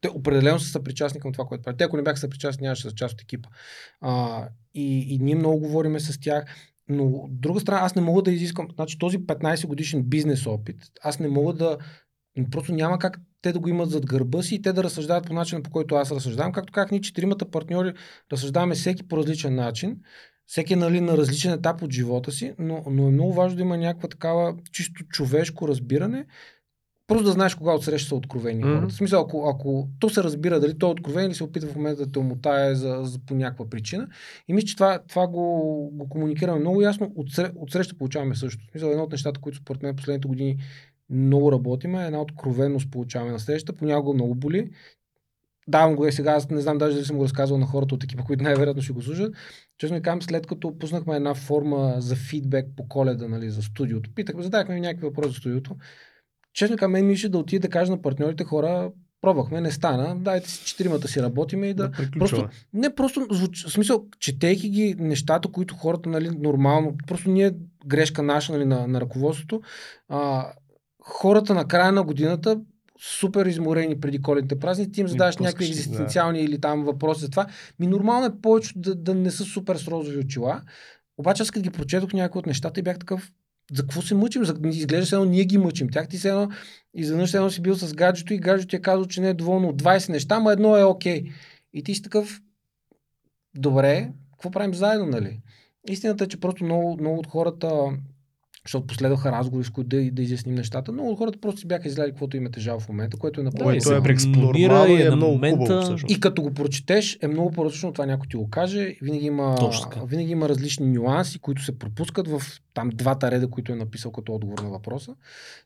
[0.00, 1.78] те определено са съпричастни към това, което правят.
[1.78, 3.48] Те, ако не бяха съпричастни, нямаше да са част от екипа.
[4.00, 6.44] А, и, и ние много говориме с тях.
[6.88, 10.76] Но от друга страна, аз не мога да изискам, значи този 15 годишен бизнес опит,
[11.02, 11.78] аз не мога да,
[12.50, 15.32] просто няма как те да го имат зад гърба си и те да разсъждават по
[15.32, 16.52] начина, по който аз разсъждавам.
[16.52, 17.92] Както как ние четиримата партньори
[18.32, 19.96] разсъждаваме всеки по различен начин,
[20.46, 23.62] всеки е нали, на различен етап от живота си, но, но е много важно да
[23.62, 26.26] има някаква такава чисто човешко разбиране,
[27.08, 28.74] Просто да знаеш кога отсреща са откровени mm-hmm.
[28.74, 28.94] хората.
[28.94, 31.76] В смисъл, ако, ако то се разбира дали той е откровен или се опитва в
[31.76, 34.08] момента да те омотае за, за, по някаква причина.
[34.48, 37.12] И мисля, че това, това го, го комуникираме много ясно.
[37.16, 38.64] Отсре, отсреща получаваме също.
[38.68, 40.56] В смисъл, едно от нещата, които според мен последните години
[41.10, 43.72] много работиме, една откровеност получаваме на среща.
[43.72, 44.70] Понякога много боли.
[45.68, 48.04] Давам го и сега, аз не знам даже дали съм го разказвал на хората от
[48.04, 49.34] екипа, които най-вероятно ще го слушат.
[49.78, 54.10] Честно ми казвам, след като пуснахме една форма за фидбек по коледа нали, за студиото,
[54.14, 55.76] питахме, задахме някакви въпроси за студиото
[56.58, 58.90] честно казвам, мен мише да отиде да каже на партньорите хора,
[59.22, 61.88] пробвахме, не стана, дайте си четиримата си работиме и да...
[61.88, 67.30] да просто, не, просто, звуч, в смисъл, четейки ги нещата, които хората, нали, нормално, просто
[67.30, 67.52] ние,
[67.86, 69.60] грешка наша, нали, на, на ръководството,
[70.08, 70.52] а,
[71.02, 72.60] хората на края на годината
[73.00, 76.44] супер изморени преди коледните празници, ти им задаваш някакви екзистенциални да.
[76.44, 77.46] или там въпроси за това.
[77.78, 80.62] Ми нормално е повече да, да не са супер с розови очила.
[81.18, 83.32] Обаче аз като ги прочетох някои от нещата и бях такъв,
[83.72, 84.44] за какво се мъчим?
[84.44, 85.88] За, изглежда се едно ние ги мъчим.
[85.88, 86.48] Тях ти се едно,
[86.94, 89.68] изведнъж едно си бил с гаджето и гаджето ти е казал, че не е доволно
[89.68, 91.22] от 20 неща, но едно е окей.
[91.22, 91.32] Okay.
[91.72, 92.40] И ти си такъв,
[93.54, 95.40] добре, какво правим заедно, нали?
[95.88, 97.90] Истината е, че просто много, много от хората
[98.68, 100.92] защото последваха разговори, с които да, да изясним нещата.
[100.92, 103.74] Много хората просто си бяха изгледали каквото им е тежало в момента, което е напълно.
[103.74, 105.82] Да, се преекспонира и е, е много момента...
[105.82, 105.96] хубаво.
[106.08, 108.96] И като го прочетеш, е много по-различно това някой ти го каже.
[109.02, 109.56] Винаги има,
[110.06, 112.42] винаги има различни нюанси, които се пропускат в
[112.74, 115.14] там двата реда, които е написал като отговор на въпроса.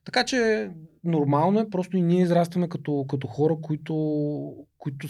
[0.04, 0.70] Така че
[1.04, 3.94] нормално е, просто и ние израстваме като, като хора, които,
[4.78, 5.08] които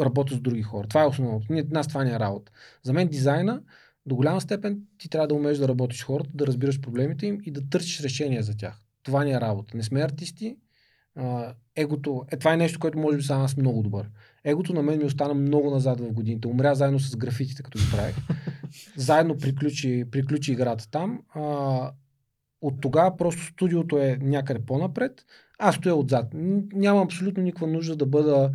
[0.00, 0.86] работят с други хора.
[0.88, 1.46] Това е основното.
[1.70, 2.52] Нас това не е работа.
[2.82, 3.60] За мен дизайна
[4.06, 7.50] до голяма степен ти трябва да умееш да работиш хората, да разбираш проблемите им и
[7.50, 8.80] да търсиш решения за тях.
[9.02, 9.76] Това ни е работа.
[9.76, 10.56] Не сме артисти.
[11.76, 14.10] Егото, е, това е нещо, което може би съм аз много добър.
[14.44, 16.48] Егото на мен ми остана много назад в годините.
[16.48, 18.16] Умря заедно с графитите, като ги правих.
[18.96, 21.22] заедно приключи, приключи играта там.
[21.34, 21.92] А,
[22.60, 25.24] от тогава просто студиото е някъде по-напред.
[25.58, 26.26] Аз стоя отзад.
[26.72, 28.50] Нямам абсолютно никаква нужда да бъда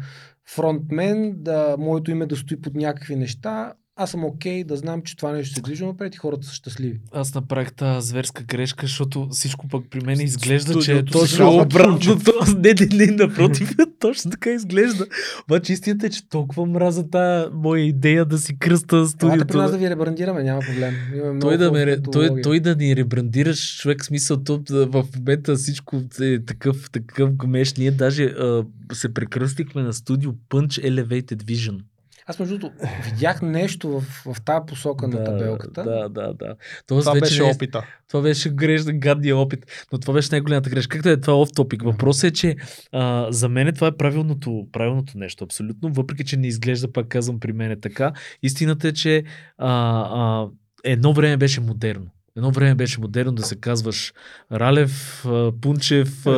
[0.45, 5.01] фронтмен, да моето име да стои под някакви неща аз съм окей okay да знам,
[5.01, 6.99] че това нещо се движи напред и хората са щастливи.
[7.11, 12.17] Аз направих тази зверска грешка, защото всичко пък при мен изглежда, че е точно обратното.
[12.57, 15.05] Не, не, не, напротив, точно така изглежда.
[15.43, 19.47] Обаче истината е, че толкова мраза тази моя идея да си кръста студиото.
[19.47, 20.93] Това при нас да ви ребрандираме, няма проблем.
[21.41, 26.45] Той да, ме, той, той да ни ребрандираш, човек, смисъл, то, в момента всичко е
[26.45, 27.73] такъв, такъв гмеш.
[27.73, 31.79] Ние даже а, се прекръстихме на студио Punch Elevated Vision.
[32.27, 34.01] Аз между другото видях нещо в,
[34.33, 35.83] в тази посока да, на табелката.
[35.83, 36.55] Да, да, да.
[36.87, 37.85] това беше не, опита.
[38.07, 39.87] Това беше грешен, гадния опит.
[39.91, 40.97] Но това беше най-голямата грешка.
[40.97, 41.83] Както е, това е оф топик.
[41.83, 42.55] Въпросът е, че
[42.91, 45.43] а, за мен това е правилното, правилното нещо.
[45.43, 45.93] Абсолютно.
[45.93, 48.13] Въпреки, че не изглежда, пак казвам, при мен е така.
[48.43, 49.23] Истината е, че
[49.57, 49.69] а,
[50.11, 50.47] а,
[50.83, 52.07] едно време беше модерно.
[52.37, 54.13] Едно време беше модерно да се казваш
[54.51, 55.25] Ралев,
[55.61, 56.29] Пунчев, е,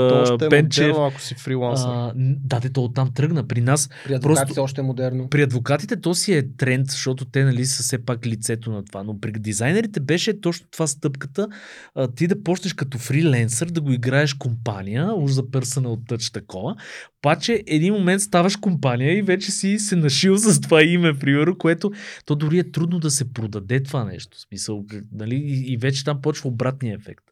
[0.45, 0.87] е Пенчев.
[0.87, 1.89] Модерно, ако си фрилансър.
[1.89, 3.47] А, да, те то оттам тръгна.
[3.47, 3.89] При нас.
[4.05, 5.29] При адвокатите просто, още е модерно.
[5.29, 9.03] При адвокатите то си е тренд, защото те нали са все пак лицето на това.
[9.03, 11.47] Но при дизайнерите беше точно това стъпката.
[11.95, 16.75] А, ти да почнеш като фриленсър, да го играеш компания, уж за персонал touch такова.
[17.21, 21.91] Паче един момент ставаш компания и вече си се нашил с това име, примерно, което
[22.25, 24.37] то дори е трудно да се продаде това нещо.
[24.37, 25.35] В смисъл, нали,
[25.67, 27.25] и вече там почва обратния ефект.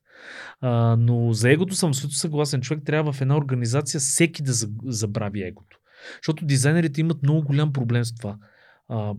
[0.61, 2.61] А, но за егото съм абсолютно съгласен.
[2.61, 4.53] Човек трябва в една организация всеки да
[4.85, 5.77] забрави егото.
[6.21, 8.37] Защото дизайнерите имат много голям проблем с това.
[8.89, 9.13] А,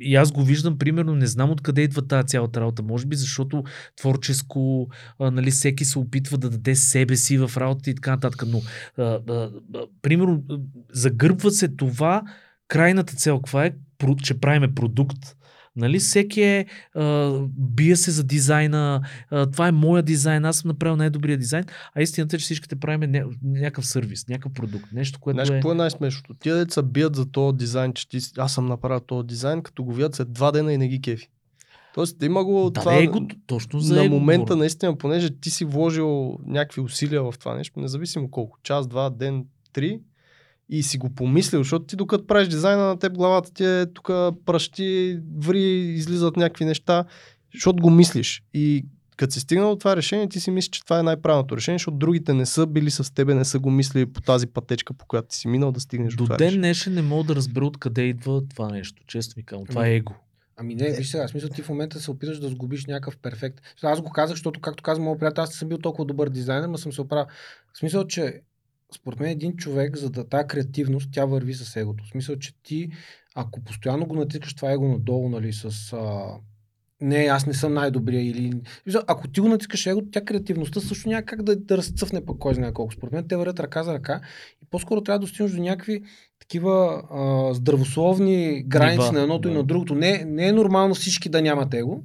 [0.00, 2.82] и аз го виждам, примерно, не знам откъде идва тази цялата работа.
[2.82, 3.64] Може би защото
[3.96, 4.88] творческо,
[5.18, 8.44] а, нали, всеки се опитва да даде себе си в работа и така нататък.
[8.46, 8.62] Но,
[8.98, 10.42] а, а, а, примерно,
[10.92, 12.22] загърбва се това,
[12.68, 13.72] крайната цел, каква е,
[14.22, 15.36] че правиме продукт,
[15.80, 20.68] Нали, всеки е, а, бия се за дизайна, а, това е моя дизайн, аз съм
[20.68, 21.64] направил най-добрия дизайн,
[21.94, 25.52] а истината е, че всички правим ня- някакъв сервис, някакъв продукт, нещо, което Знаеш, е...
[25.52, 26.34] какво е най-смешното?
[26.34, 29.92] Тия деца бият за този дизайн, че ти, аз съм направил този дизайн, като го
[29.92, 31.28] видят след два дена и не ги кефи.
[31.94, 34.58] Тоест има го да, това его, точно за на его момента говоря.
[34.58, 39.44] наистина, понеже ти си вложил някакви усилия в това нещо, независимо колко, час, два, ден,
[39.72, 40.00] три,
[40.70, 44.06] и си го помислил, защото ти докато правиш дизайна на теб главата ти е тук
[44.46, 47.04] пръщи, ври, излизат някакви неща,
[47.54, 48.42] защото го мислиш.
[48.54, 51.78] И като си стигнал до това решение, ти си мислиш, че това е най-правилното решение,
[51.78, 55.06] защото другите не са били с тебе, не са го мислили по тази пътечка, по
[55.06, 58.02] която ти си минал да стигнеш до това ден днешен не мога да разбера откъде
[58.02, 59.02] идва това нещо.
[59.06, 60.14] Често ми казвам, това е его.
[60.56, 63.60] Ами не, виж сега, смисъл ти в момента се опиташ да сгубиш някакъв перфект.
[63.82, 66.68] Аз го казах, защото, както каза моят приятел, аз не съм бил толкова добър дизайнер,
[66.68, 67.26] но съм се оправил.
[67.74, 68.40] В смисъл, че
[68.94, 72.04] според мен един човек, за да тази креативност, тя върви с егото.
[72.04, 72.90] В смисъл, че ти,
[73.34, 76.36] ако постоянно го натискаш това его надолу, нали, с а,
[77.00, 78.52] не, аз не съм най-добрия или...
[79.06, 82.54] Ако ти го натискаш его, тя креативността също няма как да, да разцъфне пък кой
[82.54, 82.92] знае колко.
[82.92, 84.20] Според мен те вървят ръка за ръка
[84.62, 86.02] и по-скоро трябва да достигнеш до някакви
[86.40, 89.58] такива а, здравословни граници Нива, на едното и да.
[89.58, 89.94] на другото.
[89.94, 92.00] Не, не е нормално всички да нямат его.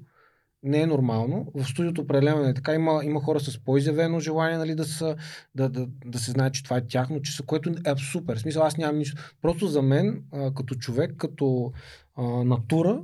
[0.66, 1.52] Не е нормално.
[1.56, 2.74] В студиото определено е така.
[2.74, 5.16] Има, има хора с по-изявено желание нали, да, са,
[5.56, 8.38] да, да, да се знае, че това е тяхно, че са, което е супер.
[8.38, 9.36] В смисъл, аз нямам нищо.
[9.42, 11.72] Просто за мен, а, като човек, като
[12.16, 13.02] а, натура,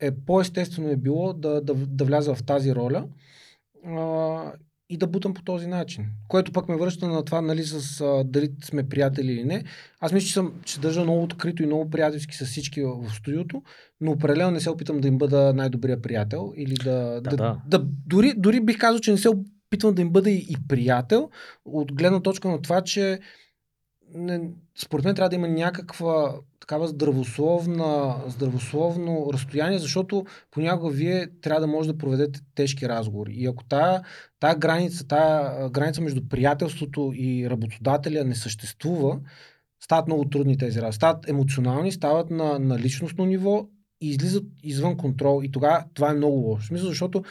[0.00, 3.08] е по-естествено е било да, да, да вляза в тази роля
[3.86, 4.52] а,
[4.88, 6.06] и да бутам по този начин.
[6.28, 9.64] Което пък ме връща на това, нали, с а, дали сме приятели или не.
[10.00, 13.14] Аз мисля, че съм, че държа много открито и много приятелски с всички в, в
[13.14, 13.62] студиото,
[14.00, 17.20] но определено не се опитам да им бъда най-добрия приятел или да...
[17.20, 17.60] Да, да.
[17.66, 21.30] да дори, дори бих казал, че не се опитвам да им бъда и, и приятел,
[21.64, 23.18] от гледна точка на това, че
[24.14, 26.34] не, според мен трябва да има някаква
[26.68, 33.32] такава здравословна, здравословно разстояние, защото понякога вие трябва да може да проведете тежки разговори.
[33.34, 34.02] И ако тая,
[34.40, 39.20] тая граница, тая граница между приятелството и работодателя не съществува,
[39.84, 40.94] стават много трудни тези разговори.
[40.94, 43.66] Стават емоционални, стават на, на личностно ниво
[44.00, 45.40] и излизат извън контрол.
[45.44, 46.64] И тогава това е много лошо.
[46.64, 47.22] В смисъл, защото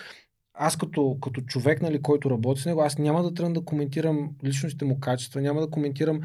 [0.54, 4.32] аз като, като човек, нали, който работи с него, аз няма да тръгна да коментирам
[4.44, 6.20] личностите му качества, няма да коментирам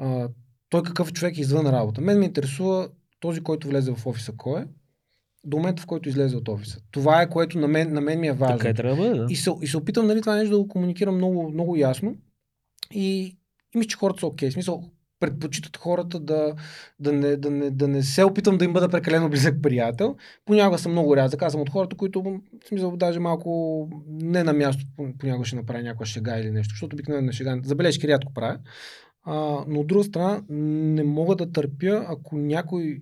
[0.00, 0.28] а,
[0.72, 2.00] той какъв човек е извън работа.
[2.00, 2.88] Мен ме интересува
[3.20, 4.64] този, който влезе в офиса, кой е,
[5.44, 6.80] до момента, в който излезе от офиса.
[6.90, 8.58] Това е което на мен, на мен ми е важно.
[8.58, 9.26] Така и трябва да.
[9.30, 12.16] И се, и се опитам нали, това нещо да го комуникирам много, много ясно.
[12.90, 13.36] И,
[13.74, 14.48] и мисля, че хората са окей.
[14.48, 14.52] Okay.
[14.52, 16.54] Смисъл, предпочитат хората да,
[17.00, 20.16] да, не, да, не, да не се опитам да им бъда прекалено близък приятел.
[20.44, 21.42] Понякога съм много рязък.
[21.42, 24.84] Аз съм от хората, които в смисъл, даже малко не на място
[25.18, 28.58] понякога ще направя някаква шега или нещо, защото обикновено на шега забележки рядко правя.
[29.24, 33.00] А, но от друга страна не мога да търпя, ако някой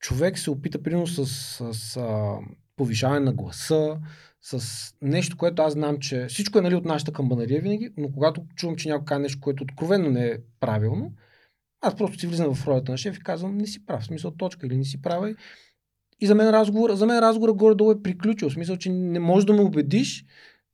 [0.00, 2.38] човек се опита примерно с, с, с а,
[2.76, 3.98] повишаване на гласа,
[4.42, 8.42] с нещо, което аз знам, че всичко е нали, от нашата камбанария винаги, но когато
[8.56, 11.12] чувам, че някой казва нещо, което откровенно не е правилно,
[11.80, 14.30] аз просто си влизам в ролята на шеф и казвам, не си прав, в смисъл
[14.30, 15.34] точка или не си права.
[16.20, 19.46] И, за мен разговор, за мен разговора горе-долу е приключил, в смисъл, че не можеш
[19.46, 20.24] да ме убедиш,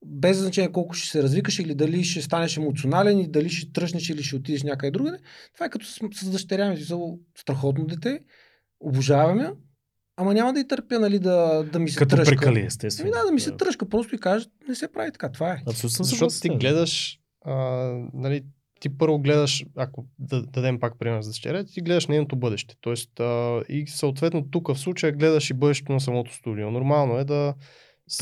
[0.07, 4.09] без значение колко ще се развикаш или дали ще станеш емоционален и дали ще тръщнеш
[4.09, 5.19] или ще отидеш някъде другаде.
[5.55, 8.21] Това е като с, с дъщеря ми, смисъл, страхотно дете,
[8.81, 9.53] обожаваме,
[10.17, 12.37] ама няма да и търпя, нали, да, да ми се Като тръжка.
[12.37, 13.11] прекали, естествено.
[13.15, 15.63] Ами да, да ми се тръжка, просто и кажа, не се прави така, това е.
[15.69, 17.55] Абсолютно Защото ти гледаш, а,
[18.15, 18.45] нали,
[18.81, 22.75] ти първо гледаш, ако да, дадем пак пример за дъщеря, ти гледаш нейното бъдеще.
[22.81, 26.71] Тоест, а, и съответно тук в случая гледаш и бъдещето на самото студио.
[26.71, 27.55] Нормално е да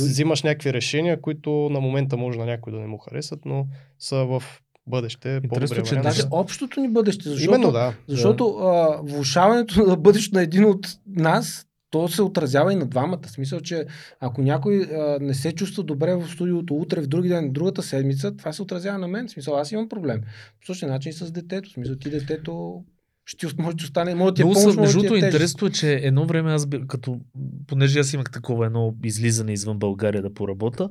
[0.01, 3.67] взимаш някакви решения, които на момента може на някой да не му харесат, но
[3.99, 4.43] са в
[4.87, 5.95] бъдеще Интересно, че.
[5.95, 6.29] Даже Да.
[6.31, 7.95] общото ни бъдеще, защото, Именно да.
[8.09, 13.21] защото а, влушаването на бъдещето на един от нас, то се отразява и на двамата.
[13.27, 13.87] В смисъл, че
[14.21, 18.37] ако някой а, не се чувства добре в студиото утре, в други ден, другата седмица,
[18.37, 19.29] това се отразява на мен.
[19.29, 20.21] В смисъл, аз имам проблем.
[20.61, 21.71] По същия начин и с детето.
[21.71, 22.85] В смисъл, ти детето
[23.31, 25.21] ще може да остане, може да ти е Много помощ, са, може между другото, е
[25.21, 25.35] тежест.
[25.35, 27.21] интересно е, че едно време аз, като,
[27.67, 30.89] понеже аз имах такова едно излизане извън България да поработа,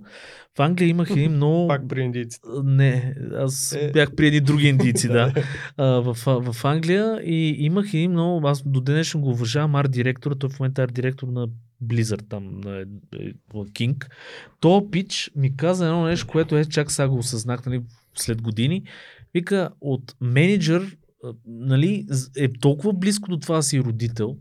[0.58, 1.68] в Англия имах един много...
[1.68, 2.48] Пак при индийците.
[2.64, 3.92] Не, аз Е.
[3.92, 5.34] бях при едни други индийци, да,
[5.78, 10.36] а, в, в Англия и имах един много, аз до днешно го уважавам, арт директора,
[10.36, 11.48] той в момента е арт директор на
[11.84, 12.82] Blizzard, там, на, е,
[13.16, 14.06] е, King.
[14.60, 17.82] То пич ми каза едно нещо, което е, чак сега го осъзнах, нали,
[18.16, 18.84] след години.
[19.34, 20.98] Вика, от менеджер,
[21.46, 22.08] нали,
[22.38, 24.38] е толкова близко до това да си родител,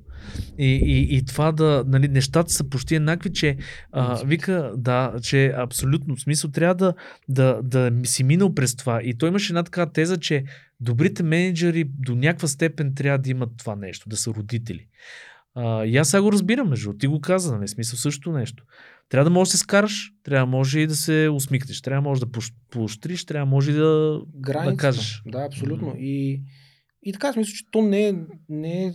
[0.59, 3.57] и, и, и това да, нали, нещата са почти еднакви, че
[3.93, 6.95] а, вика, да, че абсолютно, в смисъл трябва да,
[7.29, 9.03] да, да си минал през това.
[9.03, 10.45] И той имаше една така теза, че
[10.81, 14.87] добрите менеджери до някаква степен трябва да имат това нещо, да са родители.
[15.55, 18.65] А, и аз сега го разбирам, между ти го каза, нали, смисъл също нещо.
[19.09, 22.09] Трябва да можеш да се скараш, трябва да може и да се усмихнеш, трябва да
[22.09, 24.21] можеш да поощриш, трябва да може и да...
[24.35, 24.71] границата.
[24.71, 25.23] да кажеш.
[25.27, 25.95] Да, абсолютно.
[25.99, 26.43] И,
[27.03, 28.15] и така, мисля, че то не е,
[28.49, 28.93] не е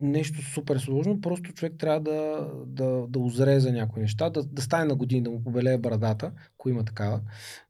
[0.00, 4.62] нещо супер сложно, просто човек трябва да, да, да озрее за някои неща, да, да
[4.62, 7.20] стане на години, да му побелее брадата, ако има такава.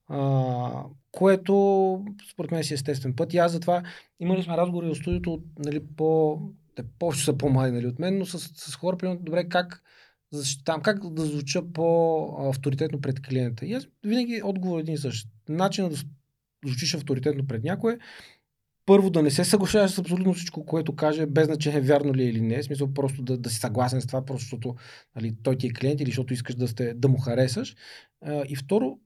[0.08, 3.34] А, което според мен си е естествен път.
[3.34, 3.82] И аз затова
[4.20, 6.40] имали сме разговори в студиото, нали, по,
[6.74, 9.82] те повече са по-млади нали, от мен, но с, с хора, примерно, добре, как,
[10.30, 13.66] защитавам, как да звуча по-авторитетно пред клиента.
[13.66, 15.28] И аз винаги отговор е един и същ.
[15.48, 15.98] Начинът да
[16.66, 17.98] звучиш авторитетно пред някой
[18.86, 22.28] първо да не се съглашаваш с абсолютно всичко, което каже, без значение вярно ли е
[22.28, 22.62] или не.
[22.62, 24.74] В смисъл просто да, да си съгласен с това, просто защото
[25.16, 27.76] нали, той ти е клиент или защото искаш да, сте, да му харесаш.
[28.24, 28.98] А, и второ,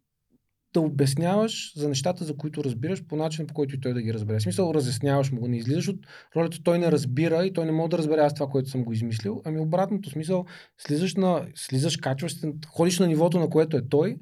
[0.73, 4.15] да обясняваш за нещата, за които разбираш, по начин, по който и той да ги
[4.15, 4.39] разбере.
[4.39, 6.07] В смисъл, разясняваш му го, не излизаш от
[6.37, 8.93] ролята, той не разбира и той не може да разбере аз това, което съм го
[8.93, 9.43] измислил.
[9.45, 10.45] Ами обратното, смисъл,
[10.79, 14.17] слизаш, на, слизаш качваш, ходиш на нивото, на което е той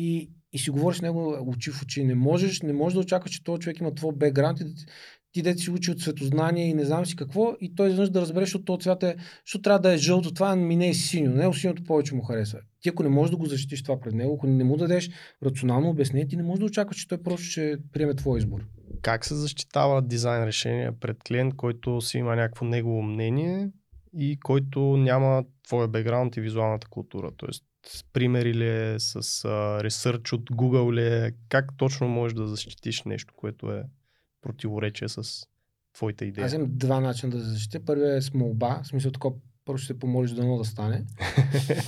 [0.00, 2.04] и, и си говориш с него очи в очи.
[2.04, 4.70] Не можеш, не можеш да очакваш, че този човек има твой бекграунд и да,
[5.32, 8.20] ти дете си учи от светознание и не знам си какво, и той изведнъж да
[8.20, 11.34] разбере, защото този цвят е, защото трябва да е жълто, това ми не е синьо,
[11.34, 12.58] не е синьото повече му харесва.
[12.80, 15.10] Ти ако не можеш да го защитиш това пред него, ако не му дадеш
[15.44, 18.60] рационално обяснение, ти не можеш да очакваш, че той просто ще приеме твой избор.
[19.02, 23.70] Как се защитава дизайн решение пред клиент, който си има някакво негово мнение
[24.18, 27.30] и който няма твоя бекграунд и визуалната култура?
[27.36, 27.64] Тоест,
[28.12, 29.44] примери ли е, с
[29.84, 33.82] ресърч от Google ли е, как точно можеш да защитиш нещо, което е
[34.42, 35.46] противоречие с
[35.92, 36.44] твоите идеи?
[36.44, 37.80] Аз имам два начина да защитя.
[37.86, 41.04] Първият е с молба, в смисъл такова първо ще помолиш дано да стане.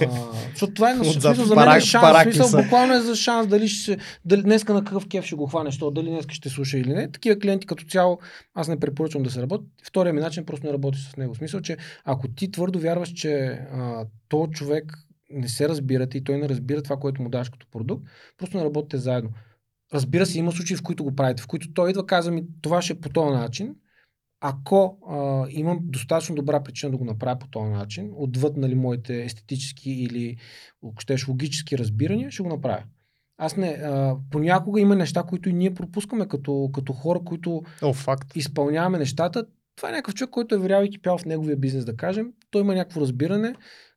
[0.00, 2.22] а, защото това е на смисъл, за мен е шанс.
[2.22, 5.78] Смисъл, буквално е за шанс дали ще дали днеска на какъв кеф ще го хванеш,
[5.78, 7.10] то, дали днеска ще слуша или не.
[7.10, 8.18] Такива клиенти като цяло
[8.54, 9.64] аз не препоръчвам да се работи.
[9.84, 11.34] Втория ми начин просто не работиш с него.
[11.34, 13.32] В смисъл, че ако ти твърдо вярваш, че
[13.72, 14.98] а, то човек
[15.32, 18.06] не се разбирате и той не разбира това, което му даш като продукт,
[18.38, 19.30] просто не работите заедно.
[19.94, 22.82] Разбира се, има случаи, в които го правите, в които той идва, казва ми, това
[22.82, 23.74] ще е по този начин.
[24.40, 29.24] Ако а, имам достатъчно добра причина да го направя по този начин, отвъд нали, моите
[29.24, 30.36] естетически или
[30.98, 32.82] щеш логически разбирания, ще го направя.
[33.38, 37.92] Аз не, а, понякога има неща, които и ние пропускаме като, като хора, които О,
[37.92, 38.36] факт.
[38.36, 39.44] изпълняваме нещата.
[39.76, 42.32] Това е някакъв човек, който е верял и кипял в неговия бизнес, да кажем.
[42.50, 43.54] Той има някакво разбиране,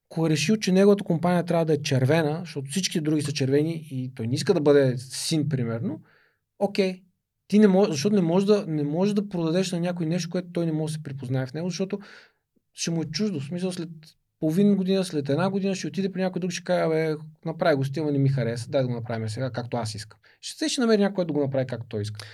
[0.10, 3.88] ако е решил, че неговата компания трябва да е червена, защото всички други са червени
[3.92, 6.02] и той не иска да бъде син, примерно,
[6.60, 7.02] окей.
[7.48, 10.52] Ти не може, защото не можеш да, не може да продадеш на някой нещо, което
[10.52, 12.00] той не може да се припознае в него, защото
[12.74, 13.40] ще му е чуждо.
[13.40, 13.90] В смисъл след
[14.40, 17.86] половин година, след една година ще отиде при някой друг, ще каже, бе, направи го,
[17.86, 20.20] стила не ми хареса, дай да го направим сега, както аз искам.
[20.42, 22.26] Ще се ще намери някой да го направи както той иска.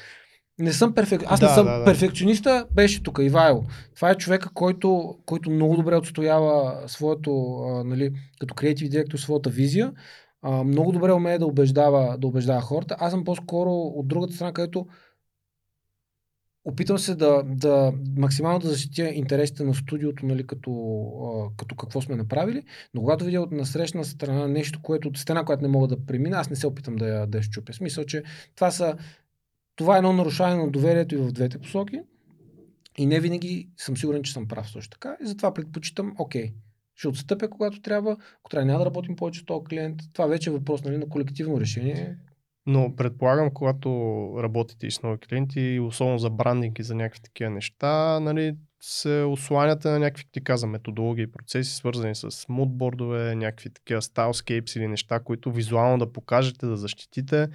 [0.61, 1.23] Не съм перфек...
[1.25, 1.85] Аз да, не съм да, да.
[1.85, 3.63] перфекциониста, беше тук Ивайло.
[3.95, 9.49] Това е човека, който, който много добре отстоява своето, а, нали, като креатив директор, своята
[9.49, 9.93] визия.
[10.41, 12.95] А, много добре умее да убеждава, да убеждава хората.
[12.99, 14.85] Аз съм по-скоро от другата страна, където
[16.65, 20.71] опитвам се да, да максимално да защитя интересите на студиото, нали, като,
[21.25, 25.45] а, като какво сме направили, но когато видя от насрещна страна нещо, което от стена,
[25.45, 27.73] която не мога да премина, аз не се опитам да я, да я щупя.
[27.73, 28.23] Смисъл, че
[28.55, 28.95] това са
[29.75, 31.99] това е едно нарушаване на доверието и в двете посоки.
[32.97, 35.17] И не винаги съм сигурен, че съм прав също така.
[35.23, 36.53] И затова предпочитам, окей,
[36.95, 38.17] ще отстъпя, когато трябва.
[38.39, 39.99] Ако трябва, няма да работим повече с този клиент.
[40.13, 42.17] Това вече е въпрос нали, на колективно решение.
[42.65, 43.89] Но предполагам, когато
[44.39, 49.23] работите и с нови клиенти, особено за брандинг и за някакви такива неща, нали, се
[49.23, 54.87] осланяте на някакви, ти каза, методологии и процеси, свързани с мудбордове, някакви такива stylescapes или
[54.87, 57.47] неща, които визуално да покажете, да защитите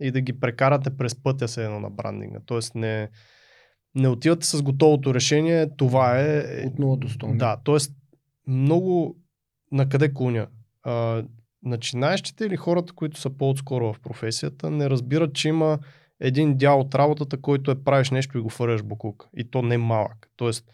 [0.00, 2.38] и да ги прекарате през пътя се едно на брандинга.
[2.46, 3.08] Тоест не,
[3.94, 6.38] не отивате с готовото решение, това е...
[6.66, 7.36] От 0 до 100.
[7.36, 7.76] Да, т.е.
[8.50, 9.16] много
[9.72, 10.46] на къде клоня.
[10.82, 11.24] А,
[11.62, 15.78] начинаещите или хората, които са по-отскоро в професията, не разбират, че има
[16.20, 19.28] един дял от работата, който е правиш нещо и го фърляш буклук.
[19.36, 20.30] И то не е малък.
[20.36, 20.64] Тоест,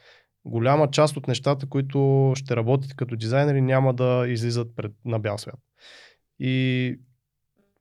[0.45, 5.39] голяма част от нещата, които ще работите като дизайнери, няма да излизат пред, на бял
[5.39, 5.59] свят.
[6.39, 6.97] И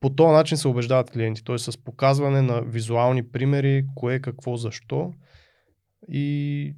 [0.06, 1.58] по този начин се убеждават клиенти, т.е.
[1.58, 5.14] с показване на визуални примери, кое, какво, защо
[6.12, 6.74] и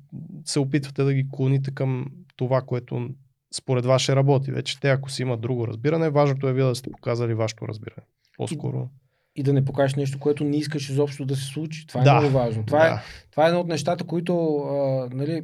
[0.46, 2.06] се опитвате да ги клоните към
[2.36, 3.10] това, което
[3.54, 4.52] според вас ще работи.
[4.52, 8.08] Вече те, ако си имат друго разбиране, важното е вие да сте показали вашето разбиране.
[8.38, 8.90] По-скоро.
[9.36, 11.88] И, и да не покажеш нещо, което не искаш изобщо да се случи.
[11.88, 12.66] Това е да, много важно.
[12.66, 12.96] Това, е, да.
[12.96, 13.00] е,
[13.32, 15.44] това е едно от нещата, които а, нали,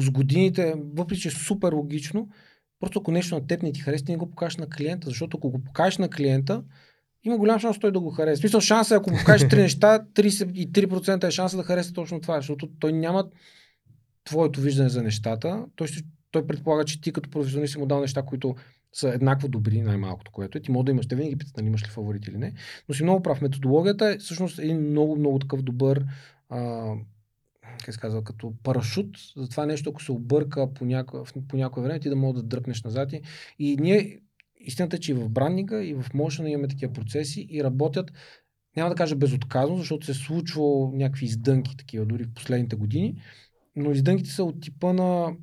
[0.00, 2.28] с годините, въпреки че е супер логично,
[2.80, 5.50] Просто ако нещо на теб не ти хареса, не го покажеш на клиента, защото ако
[5.50, 6.62] го покажеш на клиента,
[7.24, 8.36] има голям шанс той да го хареса.
[8.36, 12.20] В смисъл шанс е, ако му покажеш три неща, 33% е шанса да хареса точно
[12.20, 13.24] това, защото той няма
[14.24, 15.64] твоето виждане за нещата.
[15.76, 15.88] Той,
[16.30, 18.54] той предполага, че ти като професионалист си му дал неща, които
[18.92, 20.60] са еднакво добри, най-малкото, което е.
[20.60, 22.52] Ти може да имаш, те винаги питат, нали имаш ли фаворит или не.
[22.88, 23.40] Но си много прав.
[23.40, 26.04] Методологията е всъщност един много, много такъв добър
[26.48, 26.92] а,
[27.84, 31.82] как се казва, като парашут за това нещо, ако се обърка по някое, по някое
[31.82, 33.12] време, ти да мога да дръпнеш назад.
[33.12, 33.22] И,
[33.58, 34.20] и ние,
[34.56, 38.12] истината е, че и в брандинга, и в Motion имаме такива процеси и работят,
[38.76, 40.62] няма да кажа безотказно, защото се е случва
[40.92, 43.16] някакви издънки такива, дори в последните години,
[43.76, 45.36] но издънките са от типа на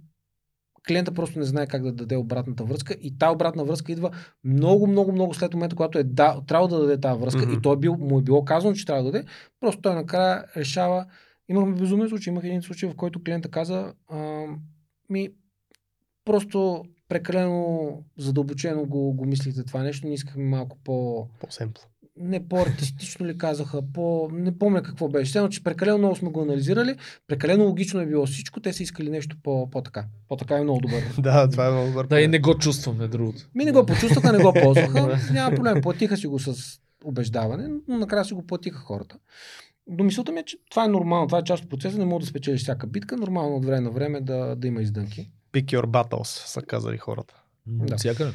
[0.88, 4.11] клиента просто не знае как да даде обратната връзка и тази обратна връзка идва
[4.43, 7.53] много, много, много след момента, когато е да, трябва да даде тази връзка Мгм.
[7.53, 9.26] и той е бил, му е било казано, че трябва да даде,
[9.59, 11.05] просто той накрая решава.
[11.52, 14.45] Имахме безумен случай, имах един случай, в който клиента каза, а,
[15.10, 15.30] ми,
[16.26, 21.84] просто прекалено задълбочено го, го мислите това нещо, ние искахме малко по По-семпло.
[22.18, 24.30] не по-артистично ли казаха, по...
[24.34, 25.38] не помня какво беше.
[25.38, 26.95] Едно, че прекалено много сме го анализирали,
[27.28, 30.06] прекалено логично е било всичко, те са искали нещо по- по-така.
[30.28, 31.04] По-така е много добър.
[31.20, 32.08] Да, това е много добър.
[32.08, 33.49] Да, и не го чувстваме другото.
[33.56, 35.20] Ми не го почувстваха, не го ползваха.
[35.34, 35.82] Няма проблем.
[35.82, 39.18] Платиха си го с убеждаване, но накрая си го платиха хората.
[39.88, 42.19] До мисълта ми е, че това е нормално, това е част от процеса, не мога
[42.19, 45.32] да спечелиш всяка битка, нормално от време на време да, да има издънки.
[45.53, 47.41] Pick your battles, са казали хората.
[47.67, 47.97] Да.
[47.97, 48.32] Всякъде.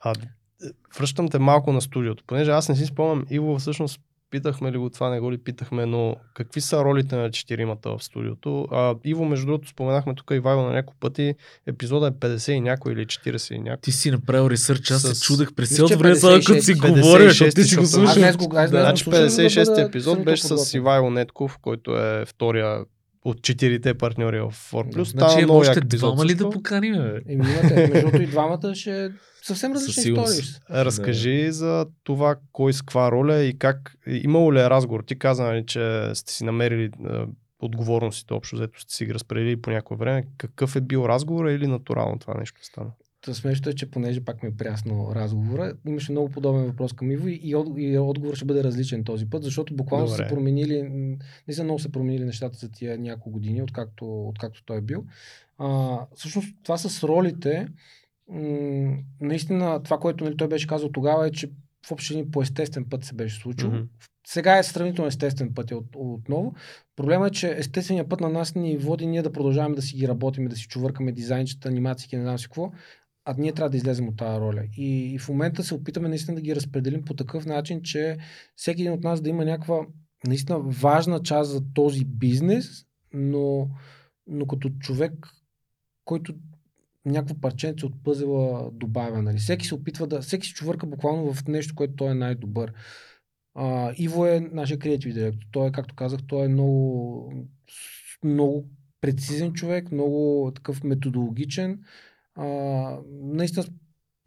[0.00, 0.66] А, е,
[0.98, 4.00] връщам те малко на студиото, понеже аз не си спомням, Иво всъщност
[4.30, 8.04] питахме ли го това, не го ли питахме, но какви са ролите на четиримата в
[8.04, 8.68] студиото?
[8.72, 11.34] А, Иво, между другото, споменахме тук и Вайво на няколко пъти,
[11.66, 13.80] епизода е 50 и някой или 40 и някой.
[13.80, 17.00] Ти си направил ресърч, аз С- се чудех през цялото време, сега като си 56,
[17.02, 20.42] говоря, защото ти си го го Значи слушам, за да 56-ти бъда епизод абсолютно беше
[20.42, 20.74] с.
[20.74, 22.84] Ивайло Нетков, който е втория
[23.26, 24.96] от четирите партньори в Ford+.
[24.96, 25.04] Да.
[25.04, 26.94] Стана Значи има много още двама ли да поканим?
[26.94, 27.20] бе?
[27.28, 29.10] Еми, имате, между и двамата ще е
[29.42, 30.42] съвсем различни истории.
[30.70, 33.96] Разкажи за това кой с каква роля и как.
[34.06, 35.02] Имало ли е разговор?
[35.06, 36.90] Ти каза, нали, че сте си намерили е,
[37.58, 40.24] отговорностите общо, взето сте си ги разпределили по някое време.
[40.38, 42.90] Какъв е бил разговор или натурално това нещо стана?
[43.34, 47.28] Смешното е, че понеже пак ми е прясно разговора, имаше много подобен въпрос към Иво
[47.28, 50.28] и, и, от, и отговор ще бъде различен този път, защото буквално са Добре.
[50.28, 51.16] се променили, м,
[51.48, 55.04] наистина много се променили нещата за тия няколко години, откакто, откакто той е бил.
[55.58, 57.68] А, всъщност това с ролите,
[58.28, 61.50] м, наистина това, което нали, той беше казал тогава е, че
[61.86, 63.72] в общи линии по естествен път се беше случило.
[63.72, 63.82] Мгм.
[64.26, 66.54] Сега е сравнително естествен път от, отново.
[66.96, 70.08] Проблема е, че естественият път на нас ни води ние да продължаваме да си ги
[70.08, 72.72] работим, да си чувъркаме дизайнчета, анимации, не знам си какво,
[73.26, 74.64] а ние трябва да излезем от тази роля.
[74.76, 78.16] И, и в момента се опитаме наистина да ги разпределим по такъв начин, че
[78.56, 79.86] всеки един от нас да има някаква
[80.26, 83.70] наистина важна част за този бизнес, но,
[84.26, 85.28] но като човек,
[86.04, 86.34] който
[87.04, 89.22] някакво парченце от пъзела добавя.
[89.22, 89.38] Нали?
[89.38, 90.20] Всеки се опитва да.
[90.20, 92.72] Всеки се чувърка буквално в нещо, което той е най-добър.
[93.54, 95.46] А, Иво е нашия креатив директор.
[95.52, 97.32] Той е, както казах, той е много,
[98.24, 98.68] много
[99.00, 101.80] прецизен човек, много такъв методологичен.
[102.36, 102.46] А,
[103.22, 103.64] наистина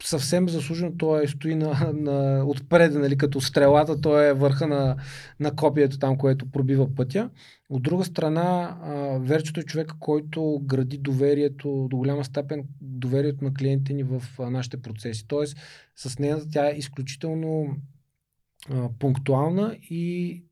[0.02, 4.96] съвсем заслужено той стои на, на отпред, нали, като стрелата, той е върха на,
[5.40, 7.30] на копието там, което пробива пътя.
[7.70, 13.54] От друга страна, а, Верчето е човек, който гради доверието, до голяма степен доверието на
[13.54, 15.26] клиентите ни в а, нашите процеси.
[15.28, 15.56] Тоест,
[15.96, 17.76] с нея тя е изключително
[18.70, 20.42] а, пунктуална и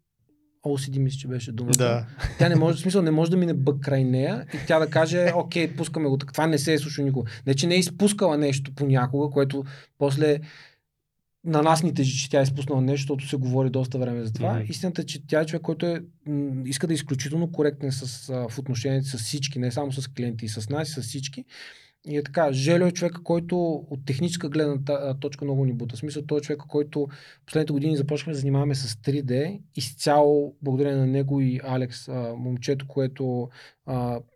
[0.65, 1.73] OCD мисля, че беше думата.
[1.73, 2.07] Да.
[2.39, 4.91] Тя не може, в смисъл, не може да мине бък край нея и тя да
[4.91, 6.19] каже, окей, пускаме го.
[6.19, 6.33] така.
[6.33, 7.31] Това не се е случило никога.
[7.47, 9.65] Не, че не е изпускала нещо понякога, което
[9.99, 10.39] после
[11.45, 14.33] на нас ни тежи, че тя е изпуснала нещо, защото се говори доста време за
[14.33, 14.55] това.
[14.55, 14.71] Mm-hmm.
[14.71, 18.29] Истината е, че тя е човек, който е, м- иска да е изключително коректен с,
[18.29, 21.45] а, в отношението с всички, не само с клиенти, и с нас, и с всички.
[22.07, 25.97] И е така, Желю е човека, който от техническа гледна точка много ни бута.
[25.97, 27.09] В смисъл, той е човека, който
[27.47, 29.61] последните години започнахме да занимаваме с 3D.
[29.77, 33.49] Изцяло, благодарение на него и Алекс, момчето, което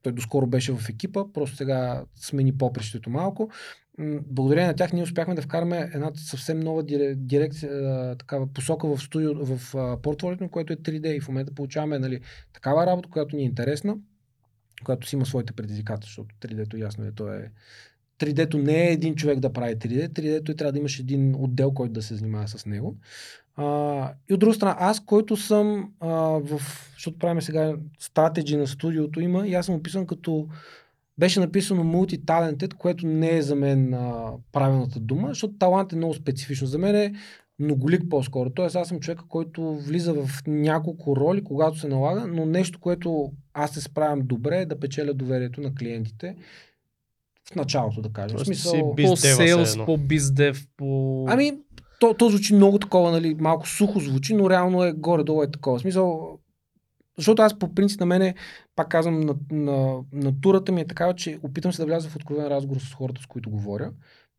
[0.02, 3.50] той доскоро беше в екипа, просто сега смени попрището малко.
[4.26, 9.02] Благодарение на тях ние успяхме да вкараме една съвсем нова дире- дирекция, такава посока в
[9.02, 12.20] студио, в портфолиото, което е 3D и в момента получаваме нали,
[12.52, 13.96] такава работа, която ни е интересна,
[14.84, 17.50] която си има своите предизвикателства, защото 3D-то ясно е, то е
[18.18, 21.72] 3D-то не е един човек да прави 3D, 3D-то и трябва да имаш един отдел,
[21.72, 22.96] който да се занимава с него.
[23.56, 26.60] А, и от друга страна, аз, който съм а, в,
[26.94, 30.48] защото правим сега стратеги на студиото, има и аз съм описан като
[31.18, 36.14] беше написано multi-talented, което не е за мен а, правилната дума, защото талант е много
[36.14, 36.66] специфично.
[36.66, 37.14] За мен е
[37.62, 38.50] многолик по-скоро.
[38.50, 43.32] Тоест аз съм човек, който влиза в няколко роли, когато се налага, но нещо, което
[43.54, 46.36] аз се справям добре е да печеля доверието на клиентите
[47.52, 48.38] в началото, да кажем.
[48.38, 49.86] В Тоест си смисъл, би- Биздева се По-сейлс, едно.
[49.86, 51.24] по-биздев, по...
[51.28, 51.52] Ами,
[52.00, 55.78] то, то звучи много такова, нали, малко сухо звучи, но реално е горе-долу е такова.
[55.78, 56.38] В смисъл,
[57.18, 58.34] защото аз по принцип на мене,
[58.76, 62.46] пак казвам, на, на, натурата ми е такава, че опитам се да вляза в откровен
[62.46, 63.92] разговор с хората, с които говоря.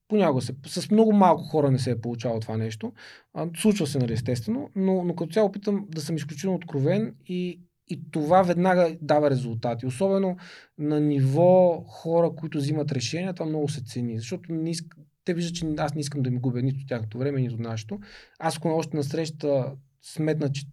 [0.08, 2.93] Понякога се, с много малко хора не се е получавало това нещо.
[3.34, 7.62] А, случва се, нали, естествено, но, но като цяло опитам да съм изключително откровен и,
[7.88, 9.86] и това веднага дава резултати.
[9.86, 10.38] Особено
[10.77, 14.18] на ниво хора, които взимат решения, това много се цени.
[14.18, 14.95] Защото не иск...
[15.26, 17.99] те виждат, че аз не искам да ми губя нито тяхното време, нито нашето.
[18.40, 19.72] Аз ако още на среща
[20.02, 20.65] сметна, че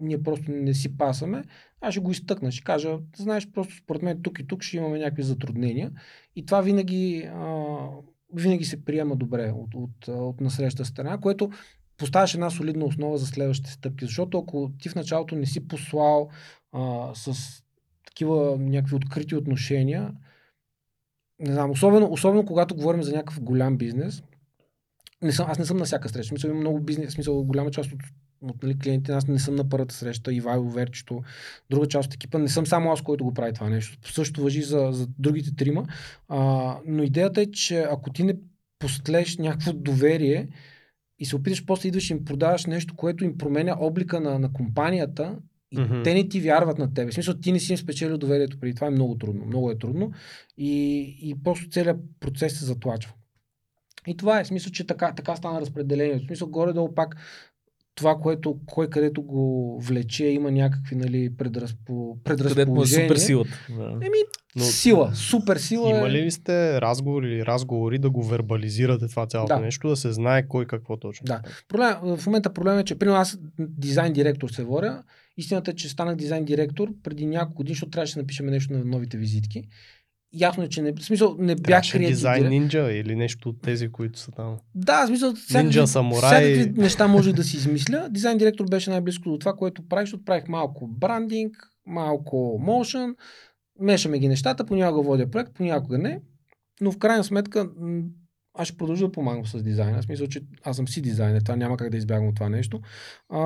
[0.00, 1.44] ние просто не си пасаме,
[1.80, 4.98] аз ще го изтъкна, ще кажа, знаеш, просто според мен тук и тук ще имаме
[4.98, 5.92] някакви затруднения.
[6.36, 7.76] И това винаги, а,
[8.34, 11.50] винаги се приема добре от, от, от насреща страна, което
[11.96, 14.04] поставяш една солидна основа за следващите стъпки.
[14.04, 16.28] Защото ако ти в началото не си послал
[16.72, 17.34] а, с
[18.06, 20.14] такива някакви открити отношения,
[21.40, 24.22] не знам, особено, особено когато говорим за някакъв голям бизнес,
[25.22, 26.34] не съм, аз не съм на всяка среща.
[26.34, 28.00] Мисля, има много бизнес, смисъл, голяма част от,
[28.42, 31.22] от нали, клиентите, аз не съм на първата среща, Ивайло Верчето,
[31.70, 34.12] друга част от екипа, не съм само аз, който го прави това нещо.
[34.12, 35.86] Също въжи за, за другите трима.
[36.28, 38.34] А, но идеята е, че ако ти не
[38.78, 40.48] постлеш някакво доверие
[41.18, 44.52] и се опиташ после идваш и им продаваш нещо, което им променя облика на, на
[44.52, 45.38] компанията,
[45.70, 46.04] и mm-hmm.
[46.04, 47.10] те не ти вярват на тебе.
[47.10, 49.46] В смисъл, ти не си им спечелил доверието преди това е много трудно.
[49.46, 50.12] Много е трудно.
[50.58, 53.12] И, и просто целият процес се затлачва.
[54.06, 54.44] И това е.
[54.44, 56.24] смисъл, че така, така стана разпределението.
[56.24, 57.16] В смисъл, горе-долу пак
[57.98, 63.08] това, което кой където го влече, има някакви нали, предразпо, предразположения.
[63.08, 63.66] Където е супер силата.
[63.70, 63.84] Да.
[63.84, 64.18] Еми,
[64.56, 65.90] Но, сила, супер сила.
[65.90, 69.60] Има ли сте разговори или разговори да го вербализирате това цялото да.
[69.60, 71.24] нещо, да се знае кой какво точно?
[71.24, 71.42] Да.
[71.68, 75.02] Проблем, в момента проблем е, че при аз дизайн директор се воря.
[75.36, 78.84] Истината е, че станах дизайн директор преди няколко години, защото трябваше да напишем нещо на
[78.84, 79.64] новите визитки
[80.32, 82.08] ясно е, че не, в смисъл, не бях креатив.
[82.08, 84.56] дизайн нинджа или нещо от тези, които са там.
[84.74, 86.54] Да, в смисъл, нинджа, самурай.
[86.54, 88.08] всякакви неща може да си измисля.
[88.10, 91.56] Дизайн директор беше най-близко до това, което правих, защото правих малко брандинг,
[91.86, 93.14] малко motion,
[93.80, 96.20] мешаме ги нещата, понякога водя проект, понякога не,
[96.80, 97.68] но в крайна сметка
[98.54, 100.02] аз ще продължа да помагам с дизайна.
[100.02, 102.80] В смисъл, че аз съм си дизайнер, това няма как да избягам от това нещо.
[103.28, 103.38] А,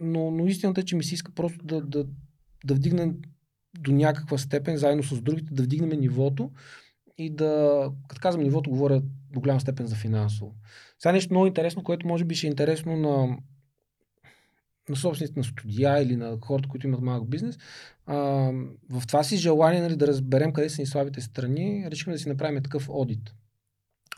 [0.00, 2.04] но, но истината е, че ми се иска просто да, да,
[2.64, 3.14] да вдигна
[3.74, 6.50] до някаква степен, заедно с другите, да вдигнем нивото
[7.18, 10.54] и да, като казвам нивото, говоря до голяма степен за финансово.
[10.98, 13.38] Сега нещо много интересно, което може би ще е интересно на,
[14.88, 17.58] на собствените на студия или на хората, които имат малък бизнес.
[18.06, 18.16] А,
[18.90, 22.28] в това си желание нали, да разберем къде са ни слабите страни, решихме да си
[22.28, 23.34] направим такъв одит.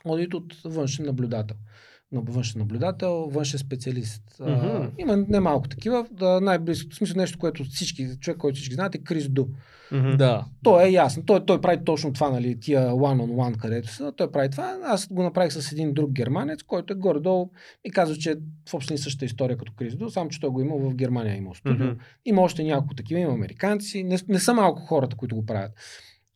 [0.05, 4.23] Одит от външен наблюдател на външен наблюдател, външен специалист.
[4.41, 4.85] Mm-hmm.
[4.85, 6.07] А, има немалко такива.
[6.11, 9.47] Да, най-близко, в смисъл нещо, което всички, човек, който всички знаете, е Крис Ду.
[9.93, 10.17] Mm-hmm.
[10.17, 10.45] Да.
[10.63, 11.23] Той е ясно.
[11.27, 14.13] Той, той прави точно това, нали, тия one-on-one, където са.
[14.17, 14.79] Той прави това.
[14.85, 17.51] Аз го направих с един друг германец, който е горе-долу
[17.85, 18.35] и казва, че е
[18.69, 21.55] в общи същата история като Крис Ду, само че той го има в Германия, има
[21.55, 21.87] студио.
[21.87, 21.99] Mm-hmm.
[22.25, 24.05] Има още няколко такива, има американци.
[24.05, 25.73] Не, не са малко хората, които го правят.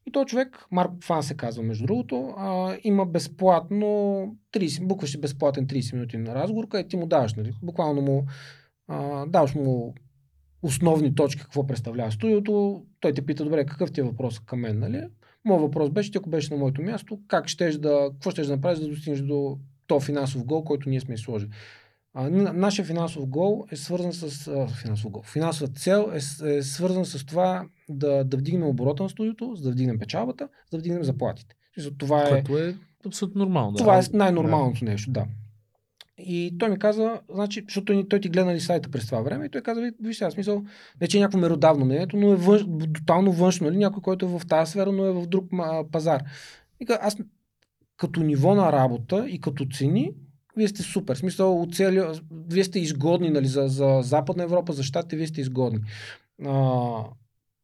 [0.07, 3.87] И този човек, Марко Фан се казва между другото, а, има безплатно
[4.53, 7.55] 30, букваш безплатен 30 минути на разговор, където ти му даваш, нали?
[7.63, 8.27] буквално му
[8.89, 9.95] а, даваш му
[10.63, 14.79] основни точки, какво представлява студиото, той те пита, добре, какъв ти е въпрос към мен,
[14.79, 15.03] нали?
[15.45, 18.57] Моят въпрос беше, ти ако беше на моето място, как щеш да, какво щеш да
[18.57, 21.51] направиш, да достигнеш до то финансов гол, който ние сме сложили.
[22.15, 25.23] А, нашия финансов гол е свързан с а, финансов гол.
[25.23, 29.71] Финансовата цел е, е свързан с това да, да вдигнем оборота на студиото, за да
[29.71, 31.55] вдигнем печалбата, за да вдигнем заплатите.
[31.99, 33.77] Това е, Което е абсолютно нормално.
[33.77, 34.07] Това да.
[34.07, 34.91] е най-нормалното да.
[34.91, 35.27] нещо, да.
[36.19, 39.47] И той ми каза, значи, защото той, той ти гледа ли сайта през това време
[39.47, 40.65] и той каза, виж сега, смисъл,
[41.01, 43.77] не че е някакво меродавно мнението, но е външ, тотално външно, нали?
[43.77, 46.23] някой, който е в тази сфера, но е в друг а, пазар.
[46.81, 47.17] И аз
[47.97, 50.11] като ниво на работа и като цени,
[50.57, 51.17] вие сте супер.
[51.17, 52.03] Смисъл, от цели,
[52.49, 55.81] вие сте изгодни нали, за, за Западна Европа, за щатите, вие сте изгодни.
[56.47, 57.05] А,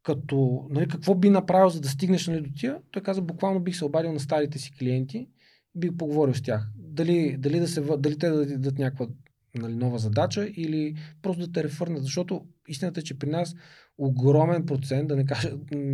[0.03, 2.77] като, нали, какво би направил, за да стигнеш нали, до тия?
[2.91, 5.27] Той каза, буквално бих се обадил на старите си клиенти,
[5.75, 6.67] бих поговорил с тях.
[6.75, 9.07] Дали, дали, да се, дали те да дадат някаква
[9.55, 12.03] нали, нова задача или просто да те рефърнат.
[12.03, 13.55] Защото истината е, че при нас
[13.97, 15.51] огромен процент, да не кажа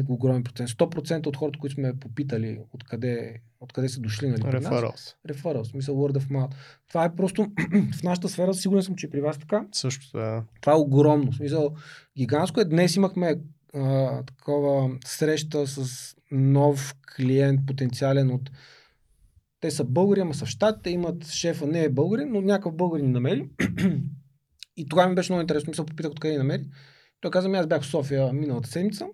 [0.10, 5.18] огромен процент, 100% от хората, които сме попитали откъде, откъде са дошли нали, при нас.
[5.30, 5.66] Реферал.
[5.66, 6.52] смисъл word of mouth.
[6.90, 7.48] Това е просто
[8.00, 9.66] в нашата сфера, сигурен съм, че при вас така.
[9.72, 10.44] Също да.
[10.62, 11.34] Това е огромно.
[11.34, 11.76] смисъл,
[12.18, 12.66] гигантско е.
[12.66, 13.36] Днес имахме
[13.78, 18.49] а, такова среща с нов клиент, потенциален от
[19.60, 23.06] те са българи, ама са в щатите, имат шефа, не е българин, но някакъв българин
[23.06, 23.49] ни намери.
[24.78, 25.72] и тогава ми беше много интересно.
[25.72, 26.66] Мисля, попитах откъде ни намери.
[27.22, 29.08] Той каза ми, аз бях в София миналата седмица.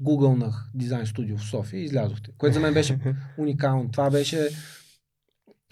[0.00, 2.30] Гугълнах дизайн студио в София и излязохте.
[2.38, 2.98] Което за мен беше
[3.38, 3.90] уникално.
[3.90, 4.48] Това беше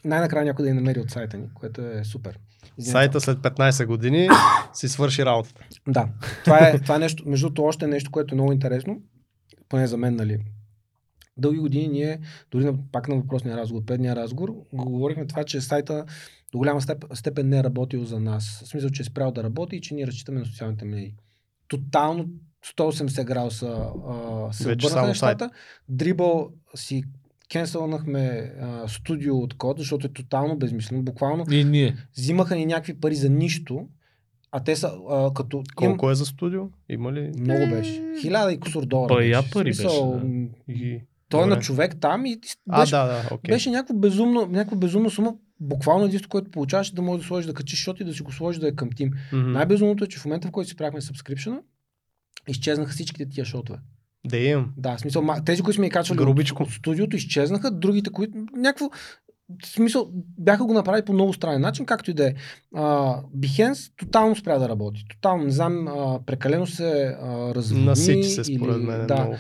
[0.05, 2.39] най-накрая някой да я намери от сайта ни, което е супер.
[2.81, 4.29] Сайта след 15 години
[4.73, 5.65] си свърши работата.
[5.89, 6.09] Да.
[6.45, 9.03] Това е, това е нещо, между другото, още нещо, което е много интересно,
[9.69, 10.39] поне за мен, нали,
[11.37, 12.21] дълги години ние,
[12.51, 16.05] дори на, пак на въпросния разговор, предния разговор, говорихме това, че сайта
[16.53, 16.81] до голяма
[17.15, 18.63] степен не е работил за нас.
[18.65, 21.15] В смисъл, че е спрял да работи и че ние разчитаме на социалните медии.
[21.69, 22.27] Тотално
[22.77, 25.45] 180 градуса а, се Вече обърнаха нещата.
[25.45, 25.53] Сайт.
[25.89, 27.05] Дрибъл си
[27.51, 28.53] кенселнахме
[28.87, 31.03] студио от код, защото е тотално безмислено.
[31.03, 31.97] Буквално и ние.
[32.17, 33.89] взимаха ни някакви пари за нищо
[34.53, 35.57] А те са а, като...
[35.57, 36.63] Им, Колко е за студио?
[36.89, 37.33] Има ли?
[37.39, 38.03] много беше.
[38.21, 39.15] Хиляда и кусор долара.
[39.15, 39.53] Бая беше.
[39.53, 40.73] пари смисъл, беше, да.
[40.73, 41.01] И...
[41.29, 41.57] Той е Добре.
[41.57, 43.53] на човек там и А, беше, да, да, окей.
[43.55, 45.35] беше някаква безумно, някаква безумна сума.
[45.61, 48.23] Буквално единството, което получаваш, е да можеш да сложиш да качиш шот и да си
[48.23, 49.11] го сложиш да е към тим.
[49.33, 49.53] Мгм.
[49.53, 51.61] Най-безумното е, че в момента, в който си правихме сабскрипшена,
[52.49, 53.79] изчезнаха всичките тия шотове.
[54.27, 54.73] Да имам.
[54.77, 56.63] Да, в смисъл, тези, които сме ги качвали Грубичко.
[56.63, 58.91] от, от студиото, изчезнаха, другите, които някакво
[59.63, 62.35] в смисъл, бяха го направили по много странен начин, както и да е.
[63.37, 65.05] Behance тотално спря да работи.
[65.11, 67.85] Тотално, не знам, а, прекалено се а, разводни.
[67.85, 69.07] Насити се според или, мен.
[69.07, 69.15] Да.
[69.15, 69.37] Много.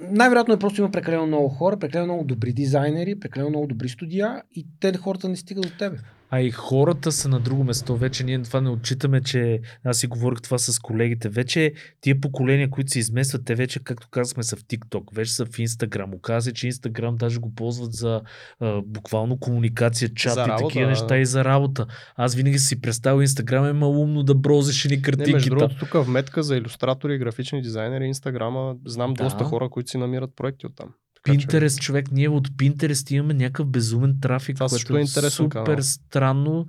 [0.00, 4.42] Най-вероятно е просто има прекалено много хора, прекалено много добри дизайнери, прекалено много добри студия
[4.54, 5.98] и те хората не стигат до тебе.
[6.30, 7.96] А и хората са на друго место.
[7.96, 11.28] Вече ние това не отчитаме, че аз си говорих това с колегите.
[11.28, 15.46] Вече тия поколения, които се изместват, те вече, както казахме, са в TikTok, вече са
[15.46, 16.16] в Instagram.
[16.16, 18.20] Оказва се, че Instagram даже го ползват за
[18.60, 20.90] а, буквално комуникация, чат За и работа, такива да.
[20.90, 21.86] неща и за работа.
[22.16, 25.32] Аз винаги си представил Instagram е малумно да брозиш ни Не, картинки.
[25.32, 29.24] между другото, тук в метка за иллюстратори и графични дизайнери, Инстаграма, знам Да.
[29.24, 30.88] доста хора, които си намират проекти оттам.
[31.24, 35.30] Така че- Pinterest, човек, ние от Pinterest имаме някакъв безумен трафик, Това което е е
[35.30, 35.82] супер канал.
[35.82, 36.66] странно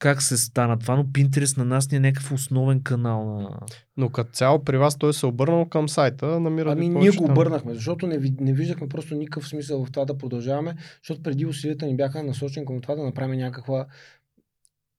[0.00, 3.58] как се стана това, но Pinterest на нас ни е някакъв основен канал на...
[3.96, 7.24] Но като цяло при вас той се е обърнал към сайта, намира Ами ние го
[7.24, 11.86] обърнахме, защото не, не виждахме просто никакъв смисъл в това да продължаваме, защото преди усилията
[11.86, 13.86] ни бяха насочени към това да направим някаква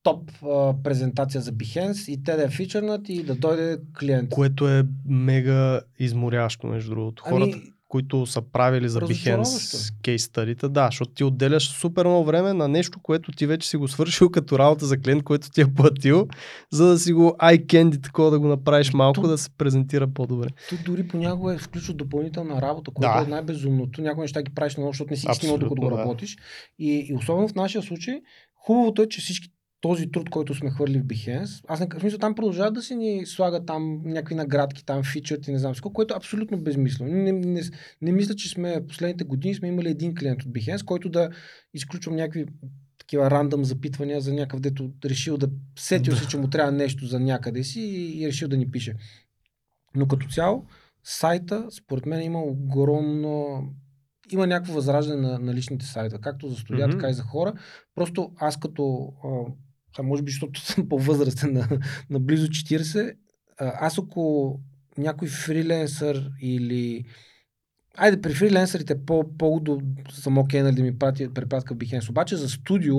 [0.03, 4.29] топ а, презентация за Behance и те да я фичърнат и да дойде клиент.
[4.29, 7.23] Което е мега изморящо, между другото.
[7.23, 8.99] Хората, Ами, които са правили за.
[9.01, 13.69] Behance кейс стадите, да, защото ти отделяш супер много време на нещо, което ти вече
[13.69, 16.27] си го свършил като работа за клиент, който ти е платил,
[16.71, 20.07] за да си го eye candy такова да го направиш малко, То- да се презентира
[20.07, 20.47] по-добре.
[20.69, 23.23] то дори понякога е включва допълнителна работа, което Да.
[23.25, 24.01] е най-безумното.
[24.01, 25.97] Някои неща ги правиш на защото не си снимал докато го да.
[25.97, 26.37] работиш.
[26.79, 28.21] И, и особено в нашия случай,
[28.55, 29.49] хубавото е, че всички
[29.81, 32.95] този труд, който сме хвърли в Behance, аз не, в смисъл там продължават да си
[32.95, 37.11] ни слагат там някакви наградки, там фичърт и не знам какво, което е абсолютно безмислено.
[37.11, 37.61] Не, не,
[38.01, 41.29] не мисля, че сме последните години сме имали един клиент от Behance, който да
[41.73, 42.45] изключвам някакви
[42.97, 45.49] такива рандъм запитвания за някакъв, дето решил да
[45.79, 48.95] сетил се, че му трябва нещо за някъде си и, и решил да ни пише.
[49.95, 50.65] Но като цяло,
[51.03, 53.63] сайта, според мен, има огромно.
[54.31, 56.97] Има някакво възраждане на, на личните сайта, както за студия, Мгм.
[56.97, 57.53] така и за хора.
[57.95, 59.51] Просто аз като, а,
[59.99, 61.67] а може би, защото съм по-възрастен на,
[62.09, 63.13] на близо 40,
[63.57, 64.59] а, аз ако
[64.97, 67.05] някой фриленсър или
[67.97, 69.81] Айде, при фриленсърите по, по до,
[70.13, 72.09] съм окей, нали, да ми прати препратка в Behance.
[72.09, 72.97] Обаче за студио,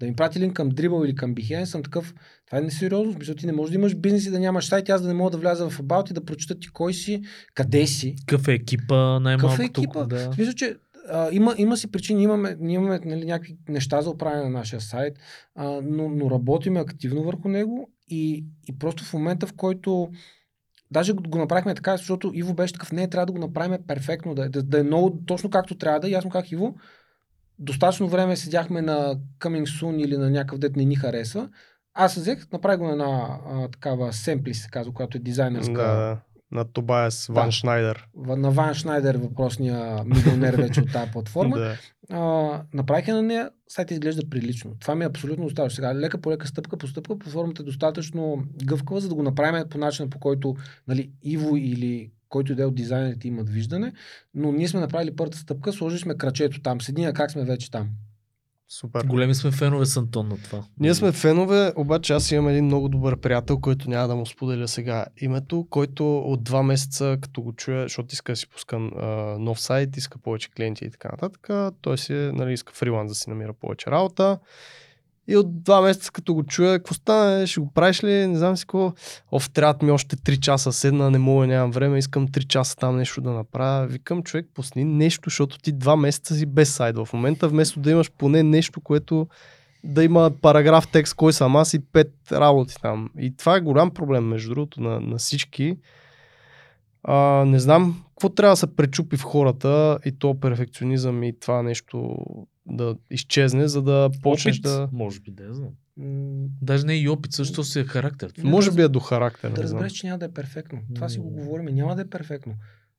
[0.00, 2.14] да ми прати линк към Dribble или към Behance, съм такъв,
[2.46, 3.12] това е несериозно.
[3.12, 5.08] В смисъл, ти не можеш да имаш бизнес и да нямаш сайт, и аз да
[5.08, 7.22] не мога да вляза в About и да прочета ти кой си,
[7.54, 8.16] къде си.
[8.26, 10.04] Какъв е екипа най-малко Какъв е екипа?
[10.04, 10.30] Да.
[10.38, 10.76] Мисля, че
[11.08, 15.18] а, има, има си причини, имаме, имаме нали, някакви неща за оправяне на нашия сайт,
[15.54, 20.10] а, но, но работиме активно върху него и, и просто в момента, в който
[20.90, 24.48] Даже го направихме така, защото Иво беше такъв, не, трябва да го направим перфектно, да,
[24.48, 26.10] да, да е много точно както трябва да е.
[26.10, 26.74] И аз му казах, Иво,
[27.58, 31.48] достатъчно време седяхме на Coming Soon или на някакъв дет не ни харесва.
[31.94, 35.72] Аз взех, направих го на една а, такава семпли, се казва, която е дизайнерска.
[35.72, 36.20] Да.
[36.54, 37.52] На Тобайас Ван Да.
[37.52, 38.06] Шнайдер.
[38.16, 41.56] На Ван Шнайдер, въпросния милионер вече от тази платформа.
[41.64, 41.76] Да.
[42.10, 44.74] а, направих я на нея, сайта изглежда прилично.
[44.80, 45.74] Това ми е абсолютно достатъчно.
[45.74, 49.68] Сега, лека по лека, стъпка по стъпка, платформата е достатъчно гъвкава, за да го направим
[49.70, 50.56] по начина, по който
[50.88, 53.92] нали, Иво или който и да е от дизайнерите имат виждане.
[54.34, 56.80] Но ние сме направили първата стъпка, сложили сме крачето там.
[56.80, 57.88] Седи как сме вече там.
[58.68, 59.04] Супер.
[59.04, 60.64] Големи сме фенове с Антон на това.
[60.80, 64.68] Ние сме фенове, обаче аз имам един много добър приятел, който няма да му споделя
[64.68, 69.06] сега името, който от два месеца, като го чуя, защото иска да си пуска а,
[69.38, 73.30] нов сайт, иска повече клиенти и така нататък, той си, нали, иска фриланс да си
[73.30, 74.38] намира повече работа.
[75.28, 78.56] И от два месеца, като го чуя, какво стане, ще го правиш ли, не знам
[78.56, 78.92] си какво.
[79.32, 82.96] Оф, трябват ми още 3 часа седна, не мога, нямам време, искам 3 часа там
[82.96, 83.86] нещо да направя.
[83.86, 87.90] Викам, човек, пусни нещо, защото ти два месеца си без сайт в момента, вместо да
[87.90, 89.26] имаш поне нещо, което
[89.84, 93.10] да има параграф текст, кой съм аз и пет работи там.
[93.18, 95.76] И това е голям проблем, между другото, на, на всички.
[97.02, 101.62] А, не знам какво трябва да се пречупи в хората и то перфекционизъм и това
[101.62, 102.16] нещо
[102.66, 104.88] да изчезне, за да почнеш Опит, да...
[104.92, 105.70] може би, да знам.
[106.62, 108.32] Даже не и опит, също си е характер.
[108.38, 110.78] Не, Може да би е до характер, Да разбереш, че няма да е перфектно.
[110.94, 111.74] Това си го говорим.
[111.74, 112.54] Няма да е перфектно.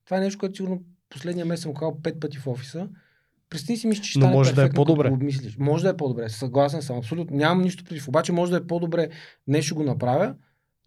[0.05, 2.89] Това е нещо, което сигурно последния месец съм казал пет пъти в офиса.
[3.49, 5.09] Представи си, мисля, че ще Но може да е по-добре.
[5.09, 5.57] го обмислиш.
[5.57, 6.29] Може да е по-добре.
[6.29, 7.37] Съгласен съм, абсолютно.
[7.37, 8.07] Нямам нищо против.
[8.07, 9.09] Обаче може да е по-добре.
[9.47, 10.35] Днес ще го направя,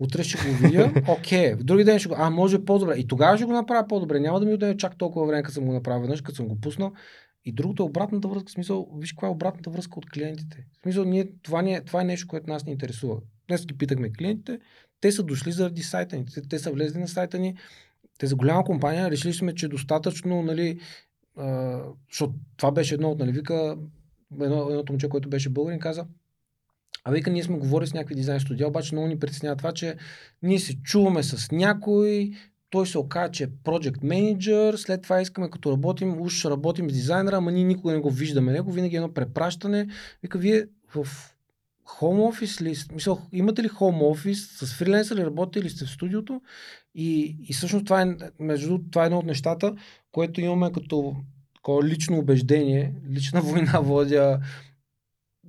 [0.00, 0.92] утре ще го видя.
[1.08, 1.54] Окей.
[1.54, 2.14] В други ден ще го.
[2.18, 2.94] А, може е по-добре.
[2.98, 4.20] И тогава ще го направя по-добре.
[4.20, 6.60] Няма да ми отнеме чак толкова време, като съм го направил веднъж, като съм го
[6.60, 6.92] пуснал.
[7.44, 8.48] И другото е обратната връзка.
[8.48, 10.66] В смисъл, виж каква е обратната връзка от клиентите.
[10.78, 13.20] В смисъл, ние, това, ни е, това е нещо, което нас ни интересува.
[13.48, 14.58] Днес ги питахме клиентите,
[15.00, 16.26] те са дошли заради сайта ни.
[16.26, 17.56] Те, те са влезли на сайта ни.
[18.18, 20.80] Те за голяма компания решили сме, че достатъчно, нали,
[21.36, 23.76] а, защото това беше едно от, нали, вика,
[24.40, 26.06] едно, едното момче, което беше българин, каза,
[27.04, 29.96] а вика, ние сме говорили с някакви дизайн студия, обаче много ни притеснява това, че
[30.42, 32.32] ние се чуваме с някой,
[32.70, 36.92] той се оказа, че е project manager, след това искаме като работим, уж работим с
[36.92, 39.88] дизайнера, ама ние никога не го виждаме него, винаги е едно препращане.
[40.22, 41.06] Вика, вие в
[41.88, 45.90] home office ли, мисъл, имате ли home office, с фриленсър ли работите или сте в
[45.90, 46.40] студиото?
[46.94, 49.74] И, и всъщност това е, между това е едно от нещата,
[50.12, 51.16] което имаме като
[51.82, 54.40] лично убеждение, лична война водя,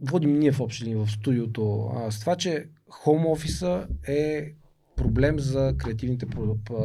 [0.01, 4.53] водим ние в общи линии в студиото, а, с това, че home office е
[4.99, 6.25] проблем за креативните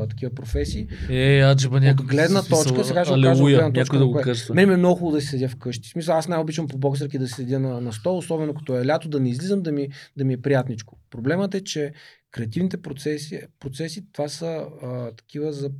[0.09, 0.89] такива професии.
[1.11, 2.05] Е, аджиба някой.
[2.05, 3.99] От гледна точка, сега ще го кажа гледна точка.
[3.99, 4.55] Да го кажа.
[4.55, 5.89] Мен е много хубаво да си седя вкъщи.
[5.89, 9.21] Смисъл, аз най-обичам по боксерки да седя на, на стол, особено като е лято, да
[9.21, 10.97] не излизам, да ми, да ми е приятничко.
[11.11, 11.93] Проблемът е, че
[12.31, 15.71] креативните процеси, процеси това са а, такива за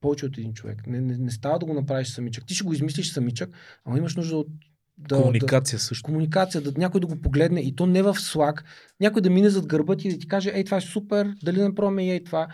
[0.00, 0.86] повече от един човек.
[0.86, 2.46] Не, не, не става да го направиш самичък.
[2.46, 3.50] Ти ще го измислиш самичък,
[3.84, 4.48] ама имаш нужда от
[4.98, 6.04] да, комуникация също.
[6.04, 8.62] Комуникация, да някой да го погледне и то не в Slack,
[9.00, 11.62] някой да мине зад гърба ти и да ти каже, ей, това е супер, дали
[11.62, 12.48] не пробваме ей това.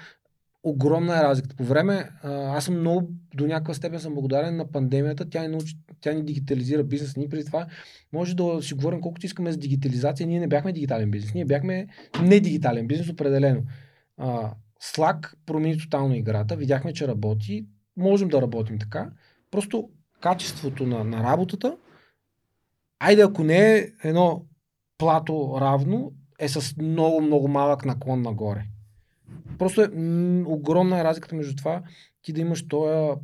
[0.62, 1.56] Огромна е разликата.
[1.56, 5.30] По време, аз съм много, до някаква степен съм благодарен на пандемията.
[5.30, 7.16] Тя ни, научи, тя ни дигитализира бизнес.
[7.16, 7.66] Ние преди това
[8.12, 10.26] може да си говорим колкото искаме за дигитализация.
[10.26, 11.34] Ние не бяхме дигитален бизнес.
[11.34, 11.86] Ние бяхме
[12.22, 13.62] не дигитален бизнес, определено.
[14.82, 16.56] Slack промени тотално играта.
[16.56, 17.66] Видяхме, че работи.
[17.96, 19.10] Можем да работим така.
[19.50, 19.90] Просто
[20.20, 21.76] качеството на, на работата
[23.00, 24.44] айде ако не е едно
[24.98, 28.64] плато равно, е с много, много малък наклон нагоре.
[29.58, 31.82] Просто е м- огромна е разликата между това
[32.22, 33.20] ти да имаш този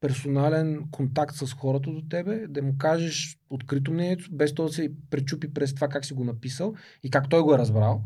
[0.00, 4.92] персонален контакт с хората до тебе, да му кажеш открито мнението, без то да се
[5.10, 8.02] пречупи през това как си го написал и как той го е разбрал.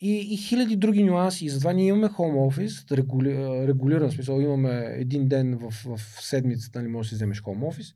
[0.00, 1.44] И, и хиляди други нюанси.
[1.44, 3.36] И затова ние имаме home office, регули,
[3.66, 4.40] регулиран смисъл.
[4.40, 7.94] Имаме един ден в, в седмицата, нали, можеш да си вземеш home office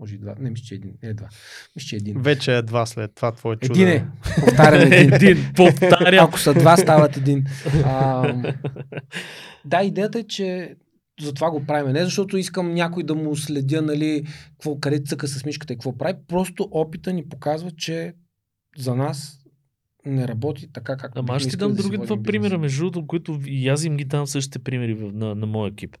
[0.00, 0.34] може и два.
[0.38, 0.92] Не, мисля, че един.
[1.02, 1.28] Не, два.
[1.76, 2.22] Мисля, че един.
[2.22, 3.80] Вече е два след това твое чудо.
[3.80, 4.06] Един е.
[4.40, 5.14] Повтарям един.
[5.14, 5.52] един.
[5.56, 6.24] Повтарям.
[6.24, 7.44] Ако са два, стават един.
[7.84, 8.54] А,
[9.64, 10.76] да, идеята е, че
[11.20, 11.92] затова го правим.
[11.92, 15.98] Не защото искам някой да му следя, нали, какво, къде цъка с мишката и какво
[15.98, 16.18] прави.
[16.28, 18.14] Просто опита ни показва, че
[18.76, 19.38] за нас
[20.06, 23.40] не работи така, както Ама аз ще дам да други два примера, между другото, които
[23.46, 25.96] и аз им ги дам същите примери на, на моя екип.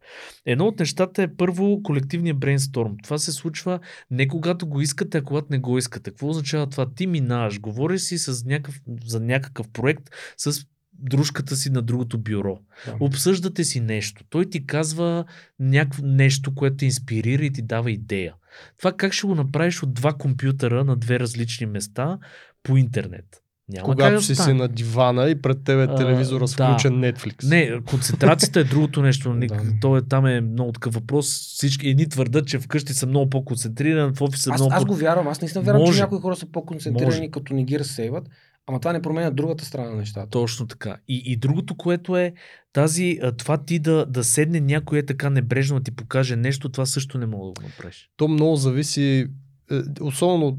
[0.46, 2.96] Едно от нещата е първо колективния брейнсторм.
[3.02, 3.80] Това се случва
[4.10, 6.10] не когато го искате, а когато не го искате.
[6.10, 6.86] Какво означава това?
[6.94, 10.66] Ти минаваш, говориш си с някакъв, за някакъв проект с
[10.98, 12.58] дружката си на другото бюро.
[12.86, 12.96] Да.
[13.00, 14.24] Обсъждате си нещо.
[14.30, 15.24] Той ти казва
[15.58, 18.34] някакво нещо, което те инспирира и ти дава идея.
[18.78, 22.18] Това как ще го направиш от два компютъра на две различни места
[22.62, 23.42] по интернет?
[23.68, 27.12] Няма Когато си си на дивана и пред тебе телевизора с включен да.
[27.12, 27.48] Netflix.
[27.48, 29.34] Не, концентрацията е другото нещо.
[29.40, 29.60] да.
[29.80, 31.26] То е, там е много такъв въпрос.
[31.26, 35.28] Всички едни твърдат, че вкъщи са много по-концентрирани, в офиса аз, много Аз го вярвам.
[35.28, 35.92] Аз наистина вярвам, Може.
[35.92, 37.30] че някои хора са по-концентрирани, Може.
[37.30, 38.28] като не ги разсейват.
[38.66, 40.30] Ама това не променя другата страна на нещата.
[40.30, 40.96] Точно така.
[41.08, 42.32] И, и другото, което е
[42.72, 46.86] тази, това ти да, да седне някой е така небрежно да ти покаже нещо, това
[46.86, 48.10] също не мога да го направиш.
[48.16, 49.26] То много зависи,
[49.70, 50.58] е, особено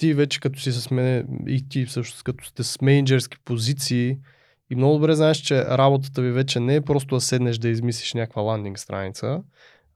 [0.00, 4.18] ти вече като си с мене и ти всъщност като сте с менеджерски позиции
[4.70, 8.14] и много добре знаеш, че работата ви вече не е просто да седнеш да измислиш
[8.14, 9.42] някаква ландинг страница,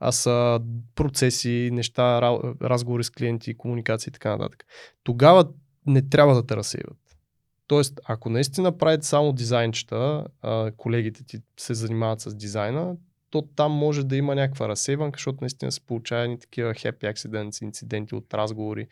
[0.01, 0.61] а са
[0.95, 2.21] процеси, неща,
[2.63, 4.65] разговори с клиенти, комуникации и така нататък.
[5.03, 5.49] Тогава
[5.87, 6.99] не трябва да те разсейват.
[7.67, 10.27] Тоест, ако наистина правите само дизайнчета,
[10.77, 12.97] колегите ти се занимават с дизайна,
[13.31, 18.15] то там може да има някаква разсейванка, защото наистина се получава такива happy accidents, инциденти
[18.15, 18.87] от разговори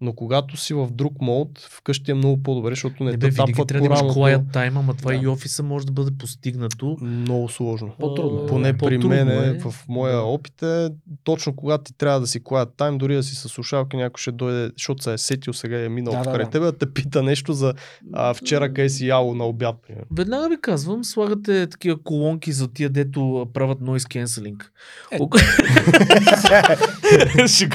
[0.00, 3.68] но когато си в друг мод, вкъщи е много по-добре, защото не, не те тапват
[3.68, 5.18] трябва да имаш quiet time, ама това да.
[5.22, 6.96] и офиса може да бъде постигнато.
[7.00, 7.92] Много сложно.
[7.98, 8.46] По-трудно.
[8.46, 9.58] Поне при мен, е.
[9.58, 10.22] в моя да.
[10.22, 10.88] опит е,
[11.24, 14.32] точно когато ти трябва да си quiet time, дори да си с слушалки, някой ще
[14.32, 16.92] дойде, защото се е сетил сега и е минал да, покрай да, тебе, да те
[16.92, 17.74] пита нещо за
[18.12, 19.76] а, вчера къде си яло на обяд.
[19.86, 20.06] Примерно.
[20.16, 24.64] Веднага ви казвам, слагате такива колонки за тия, дето правят noise cancelling.
[25.12, 25.18] Е.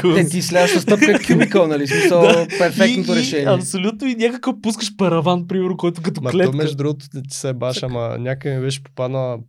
[0.06, 1.88] Не, ти следващата стъпка е кюбикъл, нали?
[1.88, 2.48] Смисъл, да.
[2.60, 3.46] перфектното и, решение.
[3.48, 6.52] Абсолютно и някакъв пускаш параван, примерно, който като Ма, клетка.
[6.52, 9.40] То, между другото, ти се баш, ама някъде ми беше попаднала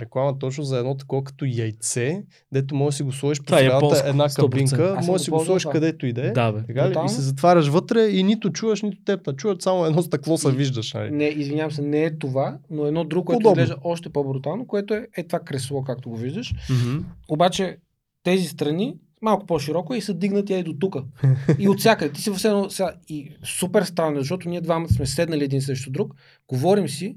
[0.00, 2.22] реклама точно за едно такова като яйце,
[2.52, 5.44] дето може да си го сложиш по средата е една кабинка, може да си го
[5.44, 6.30] сложиш където иде.
[6.30, 6.62] Да, бе.
[6.66, 6.94] Така ли?
[7.06, 9.36] И се затваряш вътре и нито чуваш, нито теб.
[9.36, 10.94] Чуват само едно стъкло се виждаш.
[10.94, 11.10] Нали?
[11.10, 15.06] Не, извинявам се, не е това, но едно друго, което изглежда още по-брутално, което е,
[15.16, 16.54] е това кресло, както го виждаш.
[16.54, 17.02] Mm-hmm.
[17.28, 17.76] Обаче
[18.22, 20.96] тези страни малко по-широко и са дигнати и до тук.
[21.58, 22.12] И от всякъде.
[22.12, 25.90] Ти си в едно, сега, и супер странно, защото ние двамата сме седнали един срещу
[25.90, 26.14] друг,
[26.48, 27.16] говорим си,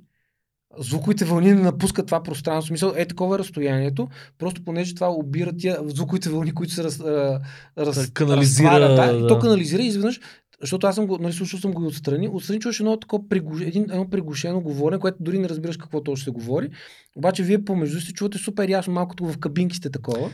[0.78, 2.66] звуковите вълни не напускат това пространство.
[2.66, 4.08] В Смисъл, е такова е разстоянието,
[4.38, 7.42] просто понеже това обира тия звуковите вълни, които се раз, а,
[7.78, 9.18] раз, канализира, да, да.
[9.18, 10.20] и то канализира и изведнъж
[10.62, 12.30] защото аз съм го, нали, слушал съм го и отстрани.
[12.32, 16.24] Отстрани чуваш едно такова приглуш, един, едно приглушено говорене, което дори не разбираш какво точно
[16.24, 16.70] се говори.
[17.16, 20.30] Обаче вие помежду си чувате супер ясно, малко като в кабинки сте такова.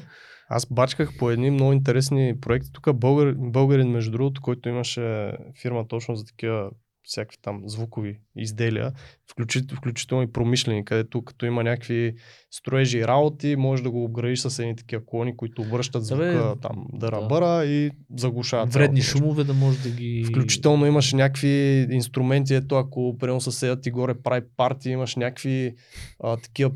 [0.49, 2.71] Аз бачках по едни много интересни проекти.
[2.71, 6.69] Тук българ, българин, между другото, който имаше фирма точно за такива
[7.07, 8.91] всякакви там звукови изделия,
[9.31, 12.13] включително, включително и промишлени, където като има някакви
[12.51, 16.31] строежи и работи, може да го обградиш с едни такива колони, които обръщат Да, бе,
[16.31, 18.73] звука там да рабъра и заглушават.
[18.73, 20.25] Вредни цялото шумове да може да ги...
[20.29, 25.75] Включително имаше някакви инструменти, ето ако примерно съседът ти горе прави парти, имаш някакви
[26.23, 26.71] а, такива,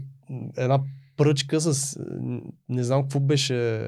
[0.58, 0.80] една
[1.24, 2.00] пръчка с,
[2.70, 3.88] не знам какво беше,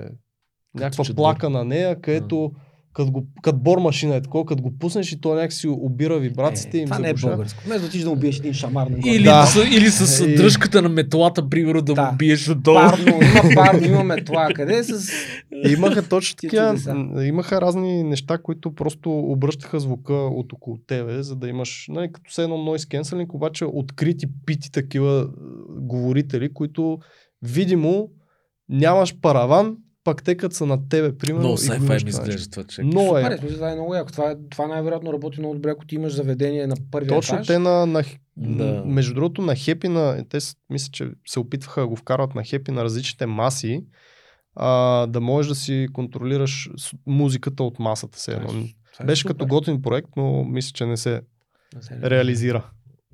[0.75, 2.51] някаква плака на нея, където
[2.93, 6.77] като, го, като бор машина е такова, като го пуснеш и то някакси обира вибрациите
[6.77, 7.63] и им това не е българско.
[7.65, 9.45] Вместо да отидеш да убиеш един шамар на Или, Да.
[9.45, 12.11] с, или с дръжката на метлата, примерно, да, Да.
[12.11, 12.75] му биеш отдолу.
[12.75, 14.49] Парно, има парно, имаме това.
[14.55, 15.11] Къде е с...
[15.69, 16.75] Имаха точно такива,
[17.25, 22.33] имаха разни неща, които просто обръщаха звука от около тебе, за да имаш, нали, като
[22.33, 25.43] се едно noise cancelling, обаче открити пити такива е,
[25.79, 26.99] говорители, които
[27.43, 28.09] видимо
[28.69, 31.39] нямаш параван, пак те като са над тебе, примерно.
[31.39, 32.85] Много го sci-fi ми изглежда това човек.
[32.85, 33.33] Много Супер, е.
[33.33, 34.11] е, смисъл, това е много яко.
[34.11, 37.47] Това, е- това най-вероятно работи много добре, ако ти имаш заведение на първия Точно етаж.
[37.47, 38.03] те на, на
[38.37, 38.83] Да.
[38.85, 40.37] между другото на хепи на, те
[40.69, 43.85] мисля, че се опитваха да го вкарват на хепи на различните маси,
[44.55, 44.69] а,
[45.07, 46.69] да можеш да си контролираш
[47.07, 48.19] музиката от масата.
[48.19, 48.39] Се е
[49.05, 49.33] Беше супер.
[49.33, 51.21] като готин проект, но мисля, че не се
[51.75, 52.65] Не се- реализира.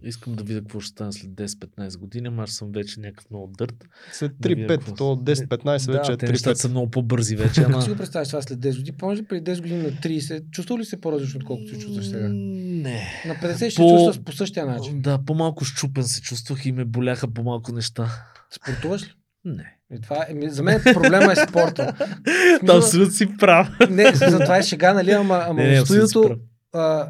[0.04, 3.54] Искам да видя какво ще стане след 10-15 години, ама аз съм вече някакъв много
[3.58, 3.86] дърт.
[4.12, 6.54] След Да видя 3-5, какво то се- 10-15 да, вече е те нещата 3-5.
[6.56, 7.82] са много по-бързи вече, Как ама...
[7.82, 8.98] си го представяш това след 10 години?
[8.98, 10.50] Помня ли преди 10 години на 30?
[10.50, 12.28] Чувствал ли се по-различно, отколкото се чувстваш сега?
[12.30, 13.24] Не.
[13.28, 15.02] На 50 ще По- чувстваш по същия начин.
[15.02, 18.10] Да, по-малко щупен се чувствах и ме боляха по-малко неща.
[18.52, 19.14] Спортуваш ли?
[19.46, 19.76] Не.
[19.92, 21.94] И това е, за мен проблема е спорта.
[22.64, 23.70] Да, абсолютно си прав.
[23.90, 26.36] Не, за това е шега, нали, ама, ама Не, не, в студиото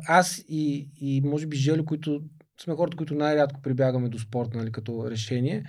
[0.07, 2.21] аз и, и може би Желю, които
[2.63, 5.63] сме хората, които най-рядко прибягаме до спорт, нали, като решение.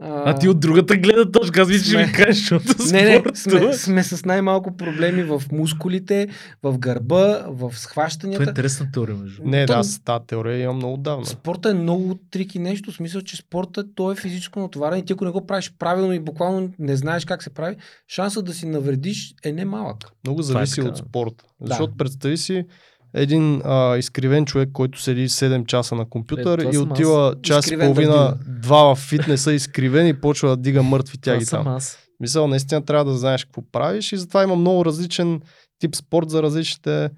[0.00, 3.22] А ти от другата гледна точка, аз мисля, че сме- ми кажеш, защото Не, не,
[3.34, 6.28] сме, сме с най-малко проблеми в мускулите,
[6.62, 8.42] в гърба, в Това е схващанията.
[8.42, 9.42] интересна теория, между.
[9.44, 11.26] Не, То- да, аз тази теория имам много давна.
[11.26, 15.12] Спорта е много трики нещо, в смисъл, че спорта то е физическо натоварен и ти
[15.12, 17.76] ако не го правиш правилно и буквално не знаеш как се прави,
[18.08, 19.96] шансът да си навредиш е немалък.
[20.24, 20.88] Много е зависи така.
[20.88, 21.44] от спорта.
[21.60, 21.66] Да.
[21.66, 22.64] Защото представи си
[23.14, 27.68] един а, изкривен човек, който седи 7 часа на компютър Е, и отива час и
[27.68, 31.64] Изкривен да половина, два в фитнеса изкривен и почва да дига мъртви Това тяги съм
[31.64, 31.74] там.
[31.74, 31.98] аз.
[32.20, 35.40] Мисъл, наистина трябва да знаеш какво правиш и затова има много различен
[35.78, 37.10] тип спорт за различните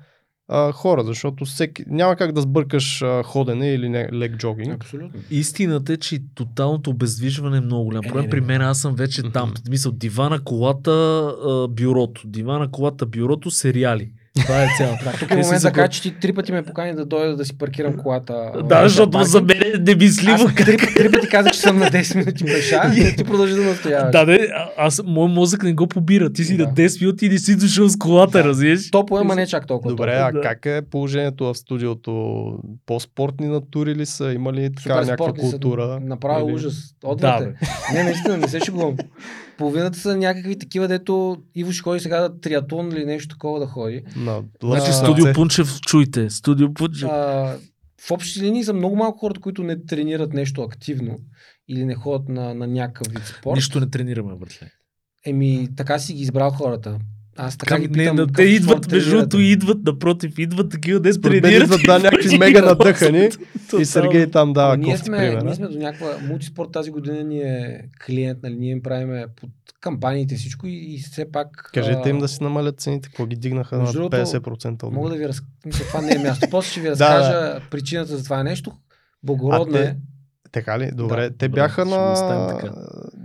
[0.48, 4.74] а, хора, защото всеки, няма как да сбъркаш а, ходене или не, лек джогинг.
[4.74, 5.20] Абсолютно.
[5.30, 8.30] Истината е, че тоталното обездвижване е много голям Е, проблем.
[8.30, 9.54] При мен аз съм вече там.
[9.70, 12.22] Мисъл, дивана, колата, а, бюрото.
[12.24, 14.12] Дивана, колата, бюрото, сериали.
[14.38, 15.04] Това е цялото.
[15.04, 17.44] Да, тук е момент да кажа, че ти три пъти ме покани да дойда да
[17.44, 18.52] си паркирам колата.
[18.64, 20.34] Да, защото за мен е немислимо.
[20.34, 23.62] Аз три, три пъти казах, че съм на 10 минути пеша и ти продължи да
[23.62, 24.12] настояваш.
[24.12, 24.38] Да, не,
[24.78, 26.32] аз, мой мозък не го побира.
[26.32, 26.64] Ти си Да.
[26.64, 28.44] на 10 минути и не си дошъл с колата, Да.
[28.44, 28.90] разбираш?
[28.90, 29.90] Топло е, ма не чак толкова.
[29.90, 30.40] Добре, а да.
[30.40, 32.52] как е положението в студиото?
[32.86, 34.32] По-спортни натури ли са?
[34.32, 36.00] Има ли така Супер някаква спортни са, култура?
[36.02, 36.74] Направо Или- ужас.
[37.16, 37.46] Да, бе.
[37.94, 38.96] не, наистина, не се шегувам.
[39.58, 43.66] Половината са някакви такива, дето Иво ще ходи сега да триатлон или нещо такова да
[43.66, 44.02] ходи.
[44.16, 45.32] На Значи студио.
[45.34, 46.30] Пунчев, чуйте.
[46.30, 47.08] Студио Пунчев.
[47.08, 47.56] А,
[48.00, 51.18] в общи линии са много малко хората, които не тренират нещо активно
[51.68, 53.54] или не ходят на, на някакъв вид спорт.
[53.56, 54.70] Нищо не тренираме, братле.
[55.26, 56.98] Еми, така си ги избрал хората.
[57.40, 58.16] Аз така ги не, питам.
[58.16, 61.98] на, какъв те идват, между другото, идват, напротив, идват такива, де Според мен идват, да,
[62.02, 63.28] някакви мега надъхани.
[63.80, 63.84] И.
[63.84, 65.42] Сергей там дава ние, кофти сме, пример.
[65.42, 69.50] ние сме до някаква мултиспорт тази година ни е клиент, нали, ние им правиме под
[69.80, 71.70] кампаниите всичко и, и все пак...
[71.74, 75.10] Кажете им да си намалят цените, какво ги дигнаха на Между другото, 50% от Мога
[75.10, 76.46] да ви разкажа, това не е място.
[76.50, 78.72] После ще ви Да, разкажа причината за това нещо.
[79.22, 79.96] Благородно е.
[80.52, 80.90] Така ли?
[80.94, 81.30] Добре.
[81.30, 82.60] Да, те добре, бяха на...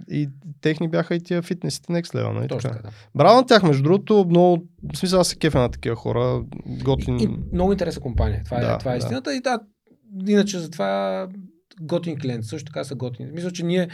[0.10, 0.30] И
[0.64, 2.82] техни бяха и тия фитнесите Next Level, нали Точно така?
[2.82, 2.90] Да.
[3.16, 4.68] Браво на тях, между другото, много...
[4.94, 6.44] В смисъл, аз се кефя на такива хора.
[6.66, 7.20] Готин...
[7.20, 8.42] И, и много интересна компания.
[8.46, 8.98] Това, Да, е, това е да.
[8.98, 9.36] истината.
[9.36, 9.60] И да,
[10.28, 11.28] иначе затова
[11.82, 12.46] готин клиент.
[12.46, 13.32] Също така са готини.
[13.32, 13.88] Мисля, че ние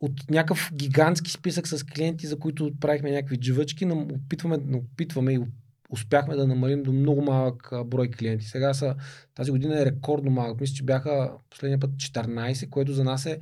[0.00, 5.40] от някакъв гигантски списък с клиенти, за които правихме някакви дживъчки, нам опитваме, опитваме и
[5.90, 8.46] успяхме да намалим до много малък брой клиенти.
[8.46, 8.94] Сега са,
[9.34, 10.60] тази година е рекордно малък.
[10.60, 13.38] Мисля, че бяха последния път 14, което за нас е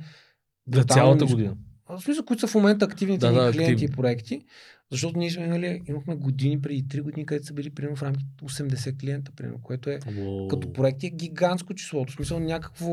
[0.73, 1.55] За цялата година.
[1.89, 3.93] В смисъл, които са в момента активните Да, ни да, клиенти активни.
[3.93, 4.45] и проекти,
[4.91, 8.25] защото ние сме имали, имахме години преди 3 години, където са били примерно в рамките
[8.43, 10.47] 80 клиента, примерно, което е Уау.
[10.47, 12.05] като проекти е гигантско число.
[12.05, 12.87] В смисъл някакво...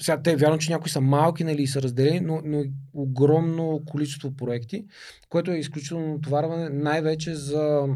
[0.00, 3.82] Сега те е вярно, че някои са малки нали, са разделени, но, но е огромно
[3.86, 4.84] количество проекти,
[5.28, 7.86] което е изключително натоварване най-вече за,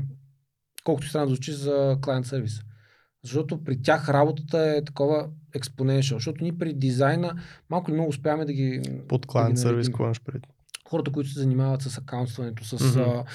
[0.85, 2.61] колкото да звучи, за клиент сервис.
[3.24, 7.34] Защото при тях работата е такова exponential, защото ние при дизайна
[7.70, 8.82] малко или много успяваме да ги...
[9.09, 10.42] Под клиент сервис, какво имаш пред?
[10.88, 12.72] Хората, които се занимават с акаунтстването, с...
[12.72, 12.78] А,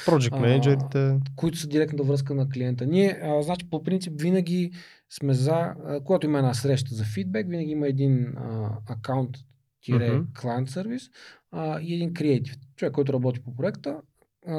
[0.06, 1.20] Project менеджерите.
[1.36, 2.86] които са директна връзка на клиента.
[2.86, 4.72] Ние, а, значи, по принцип, винаги
[5.10, 9.38] сме за, а, когато има една среща за фидбек, винаги има един а, акаунт
[9.90, 10.22] Мгм.
[10.42, 11.10] клиент сервис
[11.82, 12.56] и един креатив.
[12.76, 13.98] Човек, който работи по проекта,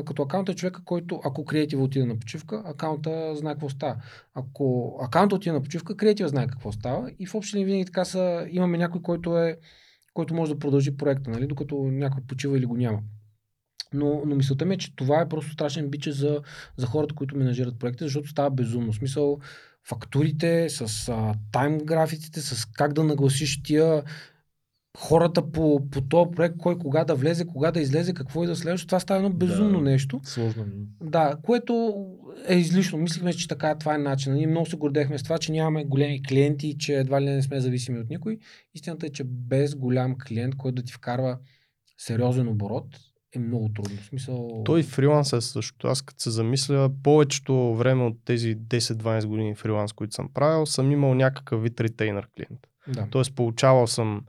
[0.04, 3.96] като акаунт е човека, който, ако креатива отиде на почивка, акаунта знае какво става.
[4.34, 8.46] Ако акаунта отиде на почивка, креатива знае какво става и в общи винаги така са,
[8.50, 9.58] имаме някой, който е
[10.14, 12.98] който може да продължи проекта, нали, докато някой почива или го няма.
[13.94, 16.40] Но, но мисълта ми е, че това е просто страшен биче за,
[16.76, 18.92] за хората, които менажират проекти, защото става безумно.
[18.92, 19.38] В смисъл,
[19.88, 24.02] фактурите, с а, тайм графиците, с как да нагласиш тия
[24.98, 28.56] хората по, по този проект, кой кога да влезе, кога да излезе, какво и да
[28.56, 28.86] следва.
[28.86, 29.84] Това става едно безумно Да.
[29.90, 30.20] нещо.
[30.24, 30.64] Сложно.
[31.02, 31.94] Да, което
[32.48, 32.98] е излишно.
[32.98, 34.32] Мислихме, че така това е начин.
[34.34, 37.60] Ние много се гордехме с това, че нямаме големи клиенти, че едва ли не сме
[37.60, 38.38] зависими от никой.
[38.74, 41.38] Истината е, че без голям клиент, който да ти вкарва
[41.98, 42.86] сериозен оборот,
[43.34, 43.96] е много трудно.
[43.96, 44.62] В смисъл...
[44.64, 45.86] Той фриланс е също.
[45.86, 50.92] Аз като се замисля, повечето време от тези 10-12 години фриланс, които съм правил, съм
[50.92, 52.60] имал някакъв вид ретейнер клиент.
[52.88, 53.06] Да.
[53.10, 54.22] Тоест получавал съм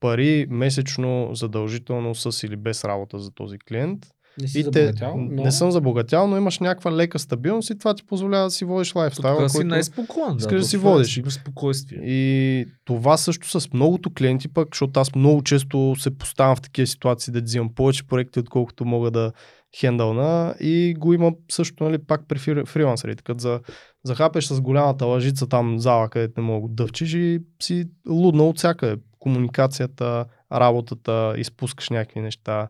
[0.00, 4.06] пари месечно, задължително с или без работа за този клиент.
[4.40, 5.42] Не си И те, но...
[5.44, 8.94] Не съм забогатял, но имаш някаква лека стабилност и това ти позволява да си водиш
[8.94, 9.34] лайфстайл.
[9.34, 10.36] Тогава си най-спокоен.
[10.36, 11.16] искаш да си водиш.
[11.16, 11.98] Има спокойствие.
[12.04, 16.86] И това също с многото клиенти пък, защото аз много често се поставям в такива
[16.86, 19.32] ситуации да взимам повече проекти, отколкото мога да
[19.80, 23.22] хендълна и го има също нали, пак при фри- фрилансерите.
[23.22, 23.60] Като за,
[24.04, 28.58] захапеш с голямата лъжица там зала, където не мога да дъвчиш и си лудна от
[28.58, 28.96] всякъде.
[29.18, 32.68] Комуникацията, работата, изпускаш някакви неща,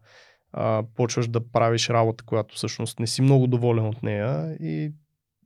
[0.52, 4.92] а, почваш да правиш работа, която всъщност не си много доволен от нея и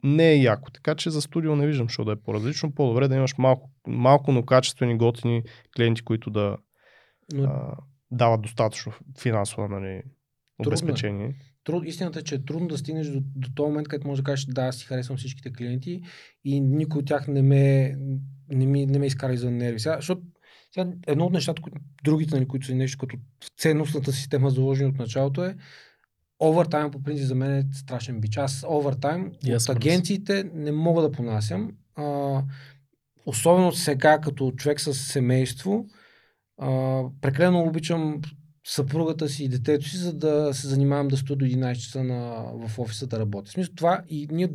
[0.05, 0.71] не е яко.
[0.71, 2.75] Така че за студио не виждам, що да е по-различно.
[2.75, 5.43] По-добре да имаш малко, малко но качествени, готини
[5.77, 6.57] клиенти, които да
[7.33, 7.77] но а,
[8.11, 10.03] дават достатъчно финансово нали,
[10.67, 11.35] обезпечение.
[11.65, 14.27] труд, истината е, че е трудно да стигнеш до, до този момент, където можеш да
[14.27, 16.03] кажеш, да, си харесвам всичките клиенти
[16.45, 17.95] и никой от тях не ме,
[18.49, 19.81] не ми, не ме изкара извън нерви.
[19.81, 20.23] Сега, защото
[20.75, 23.17] сега, едно от нещата, които, другите, нали, които са нещо като
[23.59, 25.57] ценностната система заложени от началото е
[26.43, 28.37] овертайм по принцип за мен е страшен бич.
[28.37, 29.69] Аз овертайм аз от мръз.
[29.69, 31.73] агенциите не мога да понасям.
[31.95, 32.43] А,
[33.27, 35.87] особено сега като човек с семейство,
[36.59, 38.21] а, прекалено обичам
[38.67, 42.45] съпругата си и детето си, за да се занимавам да стоя до 11 часа на,
[42.55, 43.49] в офиса да работя.
[43.49, 44.49] В смисъл това и ние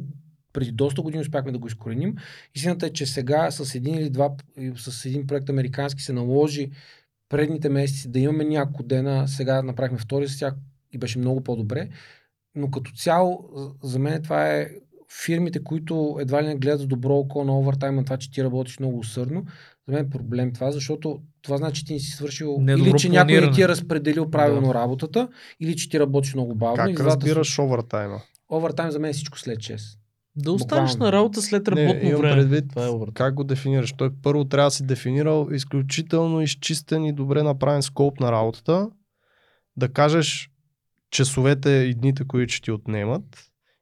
[0.54, 2.16] преди доста години успяхме да го изкореним.
[2.56, 4.30] Истината е, че сега с един или два,
[4.78, 6.70] с един проект американски се наложи
[7.30, 10.54] предните месеци да имаме няколко дена, сега направихме втори с тях
[10.92, 11.90] и беше много по-добре.
[12.56, 13.50] Но като цяло,
[13.84, 14.68] за- мен това е
[15.16, 18.80] фирмите, които едва ли не гледат с добро око на овертайма, това, че ти работиш
[18.80, 19.46] много усърдно,
[19.88, 22.98] за мен е проблем това, защото това значи, че ти не си свършил Недобро или
[22.98, 23.68] че някой не ти е планиране.
[23.68, 25.28] разпределил правилно работата,
[25.60, 26.76] или че ти работиш много бавно.
[26.84, 28.22] и Как двата разбираш овертайма?
[28.50, 29.98] Овертайм за мен е всичко след 6.
[30.38, 31.06] Да останеш Буквално.
[31.06, 32.36] на работа след работно имам време.
[32.36, 33.14] предвид Това е овертайм.
[33.14, 33.94] как го дефинираш.
[33.94, 38.90] Той първо трябва да си дефинирал изключително изчистен и добре направен скоп на работата,
[39.78, 40.50] да кажеш
[41.12, 43.24] часовете и дните, които ще ти отнемат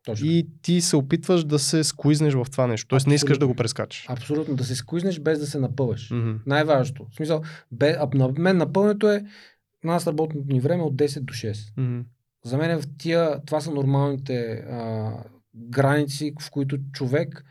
[0.06, 0.28] Точно.
[0.28, 2.88] и ти се опитваш да се скуизнеш в това нещо.
[2.88, 3.48] Тоест не искаш да Абсолютно.
[3.48, 4.06] го прескачаш.
[4.10, 6.12] Абсолютно, да се скуизнеш без да се напъваш.
[6.12, 6.32] Мгм.
[6.46, 7.06] Най-важното.
[7.12, 7.42] В смисъл,
[7.72, 9.24] бе, на мен напълнето е
[9.84, 11.74] на нас работното ни време от 10 до 6.
[11.78, 12.00] Мгм.
[12.46, 14.36] За мен в тия, това са нормалните
[14.70, 15.12] а,
[15.56, 17.46] граници, в които човек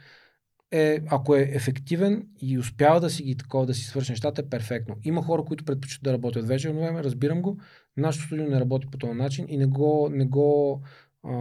[0.74, 4.48] е, ако е ефективен и успява да си ги такова, да си свърши нещата, е
[4.48, 4.96] перфектно.
[5.04, 7.58] Има хора, които предпочитат да работят вечерно време, разбирам го.
[7.96, 10.82] Нашето студио не работи по този начин и не го, не го,
[11.22, 11.32] а,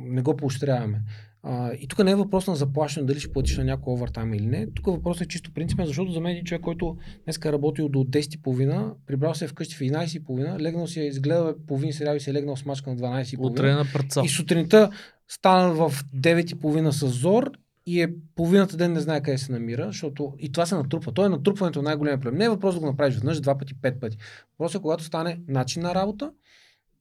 [0.00, 1.02] не го поощряваме.
[1.42, 4.46] А, и тук не е въпрос на заплащане, дали ще платиш на някой овертайм или
[4.46, 4.66] не.
[4.74, 7.98] Тук въпросът е чисто принципен, защото за мен един човек, който днес е работил до
[7.98, 12.30] 10.30, прибрал се вкъщи в 11.30, легнал си, е изгледал е половин сериал и се
[12.30, 13.38] е легнал с мачка на 12.30.
[13.38, 14.24] Утре е на пръцал.
[14.24, 14.90] И сутринта
[15.28, 17.50] стана в 9.30 с зор
[17.86, 21.12] и е половината ден не знае къде се намира, защото и това се натрупва.
[21.12, 22.38] То е натрупването най-големия проблем.
[22.38, 24.16] Не е въпрос да го направиш веднъж, два пъти, пет пъти.
[24.50, 26.32] Въпросът е когато стане начин на работа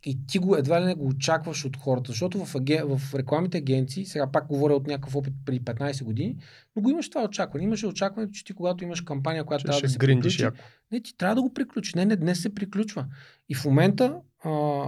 [0.06, 3.58] и ти го едва ли не го очакваш от хората, защото в, аге, в рекламните
[3.58, 6.38] агенции, сега пак говоря от някакъв опит преди 15 години,
[6.76, 7.64] но го имаш това очакване.
[7.64, 10.58] Имаше очакването, че ти когато имаш кампания, която Ще, трябва ще да се приключи, яко.
[10.92, 11.94] не, ти трябва да го приключиш.
[11.94, 13.06] Не, не, днес се приключва.
[13.50, 14.84] И в момента а,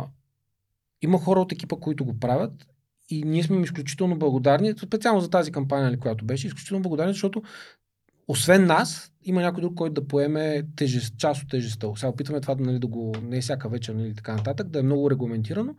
[1.02, 2.68] има хора от екипа, които го правят
[3.10, 7.14] и ние сме им изключително благодарни, специално за тази кампания, нали, която беше, изключително благодарни,
[7.14, 7.42] защото
[8.28, 11.88] освен нас, има някой друг, който да поеме тежест, част от тежестта.
[11.96, 14.84] Сега опитваме това нали, да го, не е всяка вечер, нали, така нататък, да е
[14.84, 15.76] много регламентирано.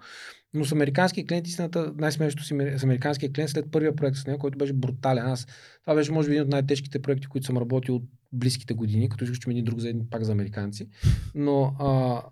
[0.55, 4.39] Но с американския клиент, истината, най-смешното си с американския клиент след първия проект с него,
[4.39, 5.27] който беше брутален.
[5.27, 5.47] Аз,
[5.81, 8.03] това беше, може би, един от най-тежките проекти, които съм работил от
[8.33, 10.89] близките години, като изключим един друг за един пак за американци.
[11.35, 12.23] Но а,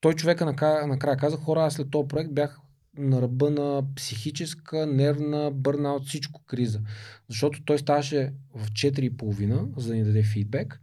[0.00, 2.60] той човека накрая, накрая каза, хора, аз след този проект бях
[2.98, 6.80] на ръба на психическа, нервна, бърнаут, всичко криза.
[7.28, 10.80] Защото той ставаше в 4.30, за да ни даде фидбек.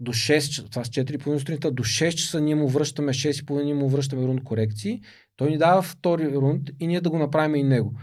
[0.00, 3.74] До 6 часа, това с 4.30 сутринта, до 6 часа ние му връщаме, 6.30 ние
[3.74, 5.00] му връщаме рунд корекции.
[5.36, 7.94] Той ни дава втори рунд и ние да го направим и него.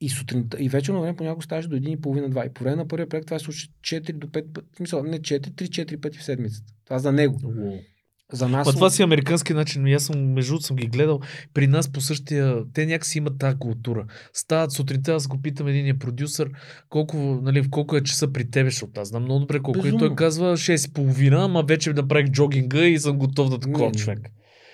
[0.00, 2.46] И сутринта, и вечерно време понякога ставаше до 1.30-2.
[2.46, 5.50] И по време на първия проект това се случи 4 до 5 пъти, не 4,
[5.50, 6.72] 3-4 пъти в седмицата.
[6.84, 7.40] Това за него.
[7.40, 7.93] Wow.
[8.32, 8.66] За нас.
[8.66, 9.94] Ма това си американски начин.
[9.94, 11.20] Аз съм, между съм ги гледал.
[11.54, 12.56] При нас по същия.
[12.74, 14.06] Те някакси имат тази култура.
[14.32, 16.50] Стават сутринта, аз го питам един продюсър,
[16.88, 19.96] колко, нали, в колко е часа при тебе, защото аз знам много добре колко е.
[19.98, 24.30] Той казва 6.30, ама вече направих джогинга и съм готов да такова човек.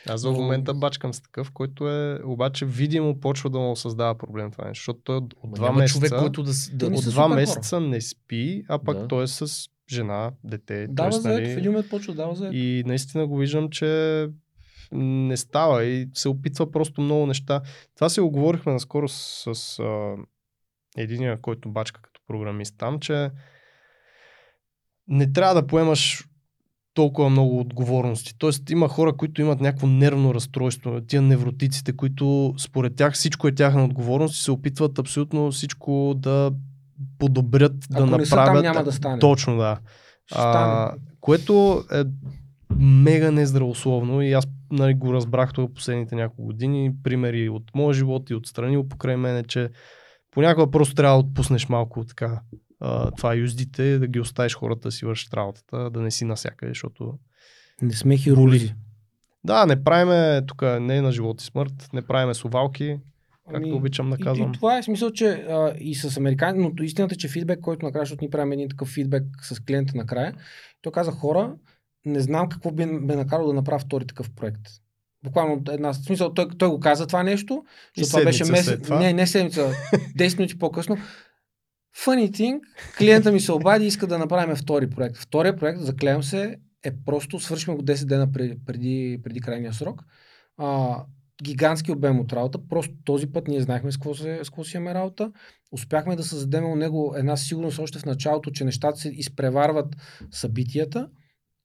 [0.08, 4.50] Аз в момента бачкам с такъв, който е, обаче видимо почва да му създава проблем
[4.50, 7.80] това нещо, защото той от, от два месеца, човек, който да, да, от два месеца
[7.80, 9.08] не спи, а пък да.
[9.08, 10.86] той е с жена, дете.
[10.90, 12.52] Дава тоест, нали, в един момент почва дава заед.
[12.54, 14.28] И наистина го виждам, че
[14.92, 17.60] не става и се опитва просто много неща.
[17.94, 20.14] Това се оговорихме наскоро с, с а,
[20.96, 23.30] единия, който бачка като програмист там, че
[25.08, 26.24] не трябва да поемаш
[26.94, 28.34] толкова много отговорности.
[28.38, 33.54] Тоест има хора, които имат някакво нервно разстройство, тия невротиците, които според тях всичко е
[33.54, 36.52] тяхна отговорност и се опитват абсолютно всичко да
[37.18, 38.28] подобрят, Ако да не направят.
[38.28, 39.18] Са там, няма да стане.
[39.18, 39.78] Точно, да.
[40.32, 42.04] А, което е
[42.76, 46.92] мега нездравословно и аз нали, го разбрах това последните няколко години.
[47.02, 49.70] Примери от моя живот и от страни покрай мене, че
[50.30, 52.40] понякога просто трябва да отпуснеш малко така
[52.80, 56.70] а, това юздите, да ги оставиш хората да си вършат работата, да не си насякъде,
[56.70, 57.18] защото...
[57.82, 58.74] Не сме хирурзи.
[59.44, 62.98] Да, не правиме, тук не е на живот и смърт, не правиме совалки,
[63.50, 64.48] както ами, обичам да казвам.
[64.48, 67.86] И, и това е смисъл, че а, и с американци, но истината, че фидбек, който
[67.86, 70.34] накрая, защото ни правим един такъв фидбек с клиента накрая,
[70.82, 71.54] той каза хора,
[72.06, 74.60] не знам какво би ме накарало да направя втори такъв проект.
[75.24, 77.64] Буквално една смисъл, той, той го каза това нещо,
[77.96, 78.88] защото това беше месец.
[78.88, 79.72] Не, не седмица,
[80.18, 80.96] 10 минути по-късно.
[81.96, 82.60] Funny thing,
[82.98, 85.16] клиента ми се обади и иска да направим втори проект.
[85.16, 90.02] Втория проект, заклеям се, е просто, свършим го 10 дена преди, преди, преди крайния срок.
[90.56, 90.96] А,
[91.42, 92.58] гигантски обем от работа.
[92.68, 95.32] Просто този път ние знаехме с какво, се, с какво си имаме работа.
[95.72, 99.96] Успяхме да създадем у него една сигурност още в началото, че нещата се изпреварват
[100.30, 101.08] събитията.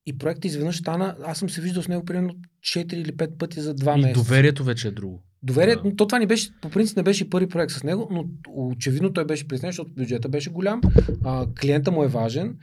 [0.06, 2.34] И проектът изведнъж стана, аз съм се виждал с него примерно
[2.64, 4.10] 4 или 5 пъти за 2 месеца.
[4.10, 5.24] И доверието вече е друго.
[5.44, 5.96] Доверието, да.
[5.96, 9.26] то това не беше, по принцип не беше първи проект с него, но очевидно той
[9.26, 10.82] беше приснен, защото бюджета беше голям,
[11.24, 12.58] а, клиента му е важен.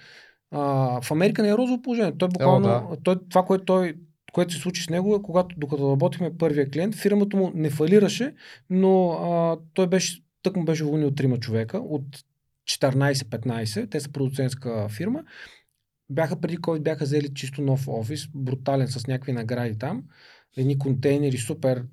[0.50, 0.60] А,
[1.00, 2.12] в Америка не е розово положение.
[2.18, 3.02] Той буквално, О, да.
[3.02, 3.94] той, това, което той
[4.32, 8.34] което се случи с него е, когато докато работихме първия клиент, фирмата му не фалираше,
[8.70, 12.04] но а, той беше, тък му беше уволнил трима човека от
[12.70, 15.24] 14-15, те са продуцентска фирма.
[16.10, 20.04] Бяха преди COVID, бяха взели чисто нов офис, брутален с някакви награди там,
[20.56, 21.84] едни контейнери, супер,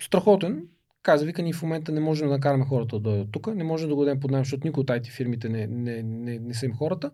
[0.00, 0.62] страхотен.
[1.02, 3.88] Каза, вика, ние в момента не можем да накараме хората да дойдат тук, не можем
[3.88, 6.66] да го дадем под найем, защото никой от IT фирмите не, не, не, не са
[6.66, 7.10] им хората.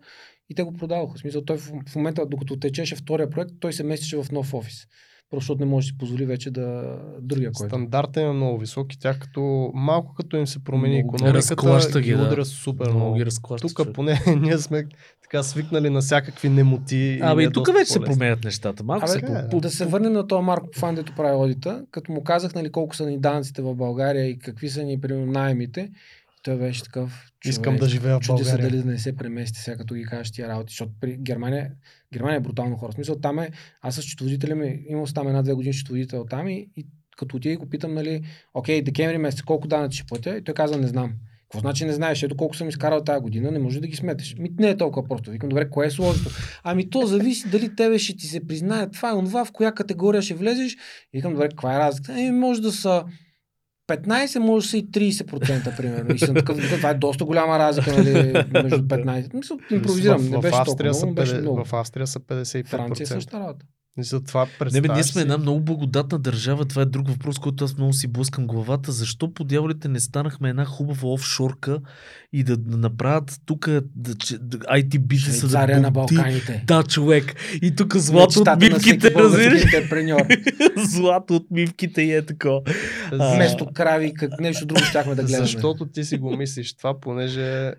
[0.49, 1.17] И те го продаваха.
[1.17, 4.53] В смисъл, той в, в момента, докато течеше втория проект, той се местеше в нов
[4.53, 4.87] офис.
[5.31, 7.69] Просто защото не може да си позволи вече да другия който.
[7.69, 12.45] Стандарта е много висок и тях като малко като им се промени економиката, ги, да.
[12.45, 12.99] супер много.
[12.99, 13.15] много.
[13.15, 13.25] Ги
[13.61, 14.85] Тук поне ние сме
[15.21, 17.19] така свикнали на всякакви немоти.
[17.21, 18.83] Абе и тук вече се променят нещата.
[18.83, 21.85] Малко Абе, се по, по, да се върнем на този Марко Фан, дето прави одита,
[21.91, 25.31] като му казах нали, колко са ни данците в България и какви са ни примерно
[25.31, 25.91] найемите,
[26.49, 27.31] той беше такъв.
[27.39, 28.51] Човек, Искам да живея в България.
[28.51, 31.71] се дали да не се премести сега, като ги кажеш тия работи, защото при Германия,
[32.13, 32.91] Германия е брутално хора.
[32.91, 33.51] В смисъл, там е,
[33.81, 36.85] аз с счетоводителя ми, имам там една-две години счетоводител там и, и
[37.17, 38.21] като отида и го питам, нали,
[38.53, 40.37] окей, декември месец, колко данъци ще платя?
[40.37, 41.13] И той каза, не знам.
[41.41, 42.23] Какво значи не знаеш?
[42.23, 44.35] Ето колко съм изкарал тази година, не може да ги сметеш.
[44.39, 45.31] Ми, не е толкова просто.
[45.31, 46.29] Викам, добре, кое е сложното?
[46.63, 50.21] Ами то зависи дали тебе ще ти се признае това и онова, в коя категория
[50.21, 50.77] ще влезеш.
[51.13, 52.21] Викам, добре, каква е разлика?
[52.21, 53.03] Еми, може да са
[53.89, 56.15] 15 може да са и 30% примерно.
[56.15, 59.33] И съм такъв, това е доста голяма разлика нали, между 15.
[59.33, 61.65] Мисля, импровизирам, не беше в Австрия толкова много, беше много.
[61.65, 62.65] В Австрия са 55%.
[62.65, 63.65] Франция е същата работа.
[64.03, 65.21] За това Не, бе, ние сме си.
[65.21, 66.65] една много благодатна държава.
[66.65, 68.91] Това е друг въпрос, който аз много си блъскам главата.
[68.91, 71.79] Защо по дяволите не станахме една хубава офшорка
[72.33, 73.81] и да, да направят тук да,
[74.39, 75.91] да, IT бизнеса да Швейцария на?
[75.91, 76.63] Балканите.
[76.67, 77.35] Да, човек.
[77.61, 79.63] И тук злато от мивките, разбираш?
[80.77, 82.61] злато от мивките и е тако.
[83.11, 85.45] Вместо крави, как нещо друго щяхме да гледаме.
[85.45, 87.73] Защото ти си го мислиш това, понеже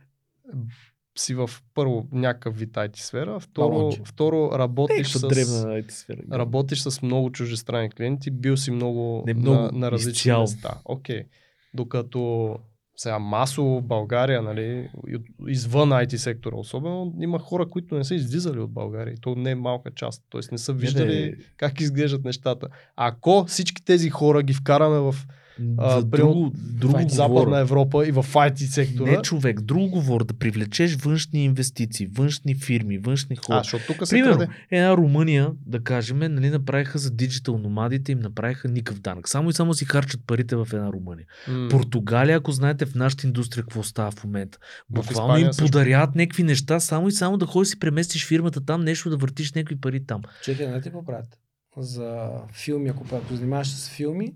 [1.21, 4.01] си в първо някакъв вид IT сфера, второ, Балонче.
[4.05, 6.19] второ работиш с, древна IT сфера.
[6.33, 10.41] работиш с много чужестранни клиенти, бил си много, Не много, на, на различни изцяло.
[10.43, 10.81] места.
[10.85, 11.23] Окей.
[11.75, 12.57] Докато
[12.97, 14.91] сега масово в България, нали,
[15.49, 19.15] извън IT сектора особено, има хора, които не са излизали от България.
[19.15, 20.23] И то не е малка част.
[20.31, 21.37] Тоест не са виждали бе.
[21.57, 22.69] как изглеждат нещата.
[22.97, 25.15] Ако всички тези хора ги вкараме в,
[25.79, 27.61] а, друго, друго в Западна говоря.
[27.61, 32.99] Европа и в IT сектора, Не човек, друго говоря, да привлечеш външни инвестиции, външни фирми,
[32.99, 33.57] външни хора.
[33.59, 34.53] а, защото тук се Примерно, краде.
[34.71, 39.29] една Румъния, да кажем, нали, направиха за диджитал номадите, им направиха никакъв данък.
[39.29, 41.27] Само и само си харчат парите в една Румъния.
[41.49, 41.69] М.
[41.71, 44.59] Португалия, ако знаете в нашата индустрия какво става в момента,
[44.91, 45.65] буквално им също.
[45.65, 49.53] подаряват някакви неща, само и само да ходиш си преместиш фирмата там, нещо да въртиш
[49.53, 50.23] някакви пари там.
[50.45, 51.39] Чехия, знаете какво правят?
[51.77, 53.05] За филми, ако
[53.35, 54.33] занимаваш с филми,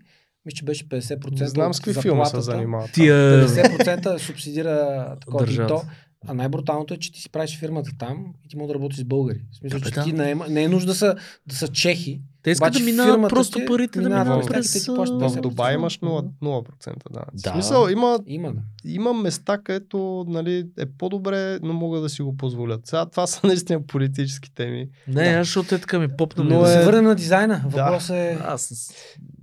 [0.47, 2.93] мисля, че беше 50% Не знам с какви филми се занимават.
[2.93, 3.49] Тия...
[3.49, 5.67] 50% субсидира такова.
[5.67, 5.83] То,
[6.27, 9.05] а най-бруталното е, че ти си правиш фирмата там и ти може да работиш с
[9.05, 9.41] българи.
[9.53, 10.05] В смисъл, Да, че да.
[10.05, 11.15] ти не е, не е нужда да са,
[11.47, 12.21] да са чехи.
[12.43, 15.41] Те искат да минават просто ти парите да минава минават през В 50%.
[15.41, 16.65] Дубай имаш 0%, 0%
[17.11, 17.21] да.
[17.35, 17.51] Да.
[17.51, 18.61] В смисъл, има, Има, да.
[18.85, 22.87] има места, където нали, е по-добре, но могат да си го позволят.
[22.87, 24.89] Сега това са наистина политически теми.
[25.09, 25.31] Не, Да.
[25.31, 26.45] аз защото е така ми попна.
[26.45, 27.63] Но Да ми се е- върнем на дизайна.
[27.67, 28.39] Въпросът е...
[28.45, 28.93] Аз.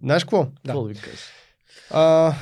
[0.03, 0.47] Знаеш какво?
[0.65, 1.17] Какво да ви кажа?
[1.91, 2.33] А,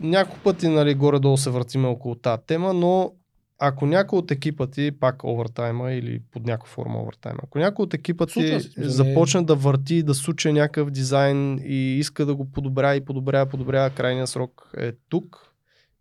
[0.00, 3.12] няколко пъти нали, горе-долу се въртиме около тази тема, но
[3.58, 7.94] ако някой от екипа ти, пак овертайма или под някаква форма овертайма, ако някой от
[7.94, 12.52] екипа ти се, смисъл, започне да върти, да суче някакъв дизайн и иска да го
[12.52, 15.54] подобря и подобрява, подобрява, крайния срок е тук,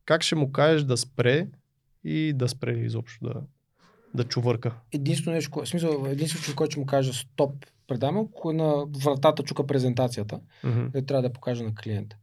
[0.05, 1.47] как ще му кажеш да спре
[2.03, 3.33] и да спре изобщо да,
[4.13, 4.71] да чувърка?
[4.91, 9.43] единствено нещо, в смисъл, единствено, който ще му каже стоп предаме, ако е на вратата
[9.43, 10.85] чука презентацията, Мгм.
[10.85, 12.15] където трябва да я покаже на клиента.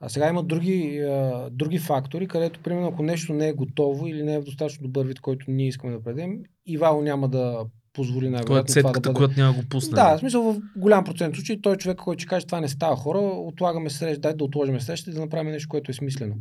[0.00, 4.22] А сега има други, а, други фактори, където, примерно, ако нещо не е готово или
[4.22, 8.26] не е в достатъчно добър вид, който ние искаме да предем, Ивало няма да позволи
[8.26, 9.14] Това е най-вероятно това да бъде.
[9.14, 9.94] която няма го пусне.
[9.94, 12.68] Да, в смисъл в голям процент случаи той е човек, който ще каже това не
[12.68, 16.34] става хора, отлагаме среща, дай да отложим среща и да направим нещо, което е смислено.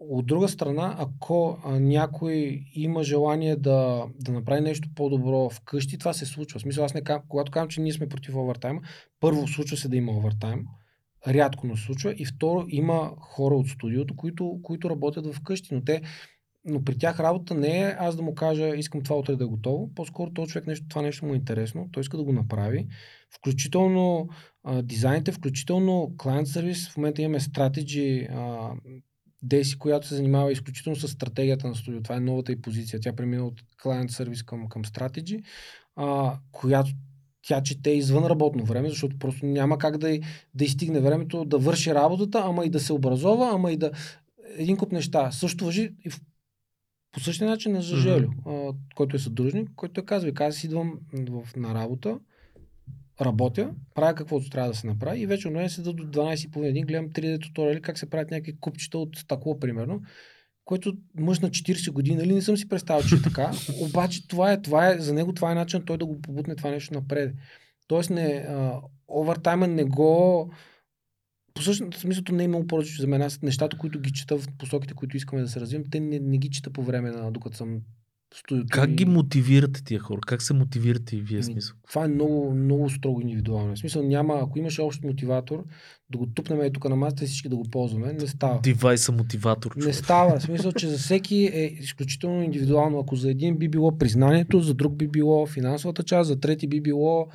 [0.00, 6.26] От друга страна, ако някой има желание да, да направи нещо по-добро вкъщи, това се
[6.26, 6.58] случва.
[6.58, 8.80] В смисъл, аз не кам, когато казвам, че ние сме против овертайма,
[9.20, 10.64] първо случва се да има овертайм,
[11.28, 16.02] рядко но случва, и второ има хора от студиото, които, които работят вкъщи, но те
[16.64, 19.46] но при тях работа не е аз да му кажа, искам това утре да е
[19.46, 19.94] готово.
[19.94, 22.86] По-скоро този човек нещо, това нещо му е интересно, той иска да го направи.
[23.30, 24.28] Включително
[24.64, 26.88] а, дизайните, включително client сервис.
[26.88, 27.40] В момента имаме
[28.30, 28.72] а,
[29.42, 32.02] Деси, която се занимава изключително с стратегията на студио.
[32.02, 33.00] Това е новата и позиция.
[33.00, 35.44] Тя премина от client сервис към, към strategy,
[35.96, 36.90] а, която
[37.42, 40.18] тя чете извън работно време, защото просто няма как да,
[40.54, 43.90] да изстигне времето да върши работата, ама и да се образова, ама и да...
[44.56, 45.30] Един куп неща.
[45.30, 46.20] Също въжи и в
[47.12, 48.76] по същия начин на Жажелю, mm-hmm.
[48.94, 52.18] който е съдружник, който казва, вика, аз идвам в, на работа,
[53.20, 57.42] работя, правя каквото трябва да се направи и вече не седа до 12.30 гледам 3D
[57.42, 60.02] туториали как се правят някакви купчета от стъкло, примерно,
[60.64, 63.50] което мъж на 40 години, нали не съм си представил, че е така,
[63.80, 66.70] обаче това е, това е, за него това е начин той да го побутне това
[66.70, 67.34] нещо напред.
[67.86, 70.50] Тоест не, а, овертайма не го
[71.54, 73.22] по същото смисълто не е имало повече за мен.
[73.22, 76.38] Аз нещата, които ги чета в посоките, които искаме да се развием, те не, не
[76.38, 77.80] ги чета по време на докато съм
[78.34, 78.68] студиото.
[78.70, 80.20] Как и- ги мотивирате тия хора?
[80.20, 81.76] Как се мотивирате и вие Ами, смисъл?
[81.88, 83.74] Това е много, много строго индивидуално.
[83.74, 85.64] В смисъл няма, ако имаш общ мотиватор,
[86.10, 88.60] да го тупнем и тук на масата и всички да го ползваме, не става.
[88.60, 89.72] Девайса мотиватор.
[89.76, 89.94] Не човек.
[89.94, 90.38] става.
[90.38, 92.98] В смисъл, че за всеки е изключително индивидуално.
[92.98, 96.80] Ако за един би било признанието, за друг би било финансовата част, за трети би
[96.80, 97.28] било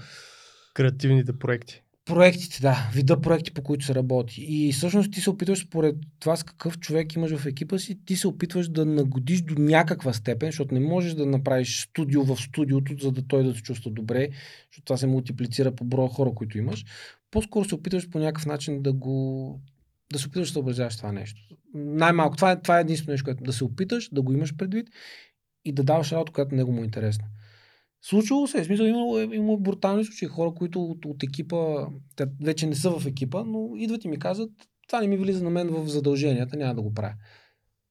[0.74, 1.82] Креативните проекти.
[2.06, 4.46] Проектите, да, вида проекти, по които се работи.
[4.50, 8.16] И всъщност ти се опитваш според това с какъв човек имаш в екипа си, ти
[8.16, 12.94] се опитваш да нагодиш до някаква степен, защото не можеш да направиш студио в студиото,
[13.02, 14.30] за да той да се чувства добре,
[14.72, 16.86] защото това се мултиплицира по броя хора, които имаш.
[17.32, 19.60] По-скоро се опитваш по някакъв начин да го
[20.14, 21.42] да се опиташ да съобразяваш това нещо.
[21.74, 24.88] Най-малко, това е, това е единствено нещо, което да се опиташ, да го имаш предвид
[25.66, 27.26] и да даваш работа, която него му е интересна.
[28.06, 32.26] Случвало се, в смисъл имало, е- имало брутални случаи, хора, които от, от екипа, те
[32.42, 34.52] вече не са в екипа, но идват и ми казват,
[34.88, 37.14] това не ми влиза на мен в задълженията, няма да го правя.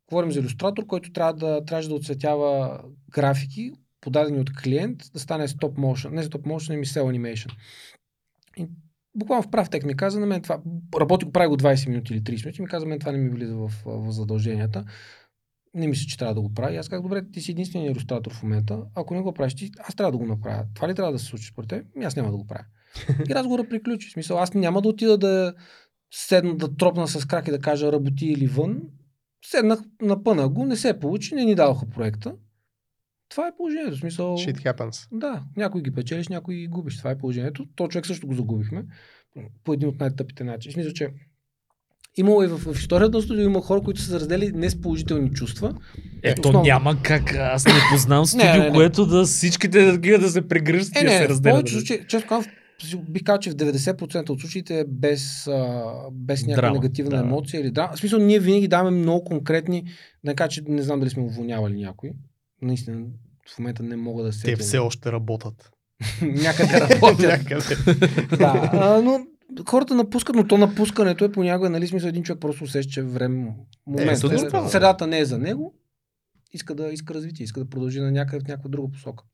[0.08, 2.80] Говорим за иллюстратор, който трябва да, трябваше да отцветява
[3.10, 7.52] графики, подадени от клиент да стане стоп motion, не стоп motion, ами cell animation.
[8.56, 8.66] И
[9.14, 10.60] буквално в прав тек ми каза на мен това,
[11.00, 13.56] работи прави го 20 минути или 30 минути, ми каза мен това не ми влиза
[13.56, 14.84] в, в задълженията.
[15.74, 16.76] Не мисля, че трябва да го прави.
[16.76, 18.82] Аз казах, добре, ти си единственият иллюстратор в момента.
[18.94, 20.66] Ако не го правиш, ти, аз трябва да го направя.
[20.74, 21.86] Това ли трябва да се случи според теб?
[21.96, 22.64] Ами Аз няма да го правя.
[23.30, 24.08] И разговора приключи.
[24.08, 25.54] В смисъл, аз няма да отида да
[26.14, 28.82] седна да тропна с крак и да кажа работи или вън.
[29.44, 32.34] Седнах, напъна го, не се получи, не ни дадоха проекта.
[33.28, 33.96] Това е положението.
[33.96, 35.08] В смисъл, Shit happens.
[35.12, 36.98] да, някой ги печелиш, някой ги губиш.
[36.98, 37.66] Това е положението.
[37.76, 38.84] То човек също го загубихме
[39.64, 40.72] по един от най-тъпите начини.
[40.72, 41.08] В смисъл, че
[42.16, 44.80] имало и в, в историята на студио има хора, които са се раздели не с
[44.80, 45.74] положителни чувства.
[46.22, 46.62] Ето Основно.
[46.66, 47.34] няма как.
[47.34, 48.72] Аз не познавам студио, не, не.
[48.72, 51.54] което да всичките да такива да се прегръщат Е, и да не, се разделят.
[51.56, 52.52] повечето случаи, често казвам,
[53.08, 57.22] бих казал, че в 90% от случаите е без, а, без някаква Драма, негативна да.
[57.22, 57.92] емоция или драма.
[57.94, 59.84] В смисъл, ние винаги даваме много конкретни,
[60.24, 62.10] не кажа, че не знам дали сме уволнявали някой.
[62.62, 63.02] Наистина,
[63.54, 64.44] в момента не мога да се.
[64.46, 65.70] Те все още работят.
[66.22, 67.20] Някъде работят.
[67.48, 67.64] Някъде.
[68.36, 69.20] да, а, но
[69.68, 73.54] хората напускат, но то напускането е понякога, нали, смисъл един човек просто усеща, че време,
[73.86, 74.68] момент, то е, нормално.
[74.68, 75.74] средата не е за него,
[76.52, 79.24] иска да иска развитие, иска да продължи на някакъв, някаква друга посока.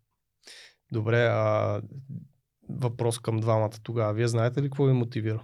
[0.92, 1.80] Добре, а,
[2.68, 4.14] въпрос към двамата тогава.
[4.14, 5.42] Вие знаете ли какво ви мотивира?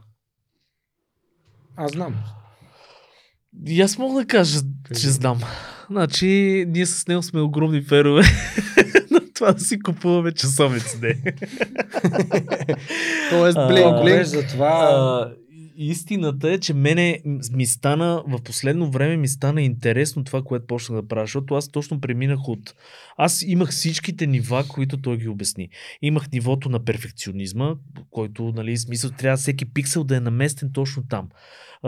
[1.76, 2.14] Аз знам.
[3.66, 5.00] И аз мога да кажа, Кажи.
[5.00, 5.40] че знам.
[5.90, 8.22] Значи, ние с него сме огромни ферове
[9.44, 10.98] това да си купуваме часовници.
[11.02, 11.14] Не.
[13.30, 13.84] Тоест, блинк.
[13.84, 15.34] Говориш за това.
[15.76, 17.20] Истината е, че мене
[17.52, 21.68] ми стана, в последно време ми стана интересно това, което почнах да правя, защото аз
[21.68, 22.74] точно преминах от...
[23.16, 25.68] Аз имах всичките нива, които той ги обясни.
[26.02, 27.74] Имах нивото на перфекционизма,
[28.10, 31.28] който, нали, смисъл, трябва всеки пиксел да е наместен точно там.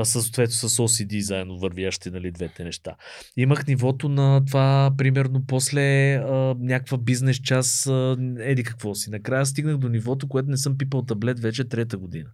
[0.05, 2.97] Съответно с OCD заедно вървящи, нали, двете неща.
[3.37, 9.11] Имах нивото на това, примерно, после а, някаква бизнес час, а, еди какво си.
[9.11, 12.31] Накрая стигнах до нивото, което не съм пипал таблет вече трета година.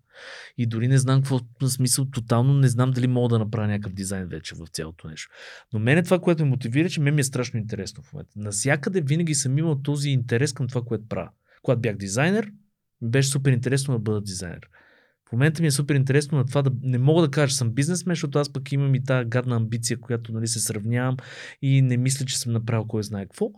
[0.58, 4.26] И дори не знам какво смисъл, тотално не знам дали мога да направя някакъв дизайн
[4.26, 5.30] вече в цялото нещо.
[5.72, 8.32] Но мене това, което ме мотивира, че мен ми е страшно интересно в момента.
[8.36, 11.30] Насякъде винаги съм имал този интерес към това, което правя.
[11.62, 12.50] Когато бях дизайнер,
[13.02, 14.68] беше супер интересно да бъда дизайнер.
[15.32, 17.70] В момента ми е супер интересно на това да не мога да кажа, че съм
[17.70, 21.16] бизнесмен, защото аз пък имам и тази гадна амбиция, която нали, се сравнявам
[21.62, 23.50] и не мисля, че съм направил кой знае какво.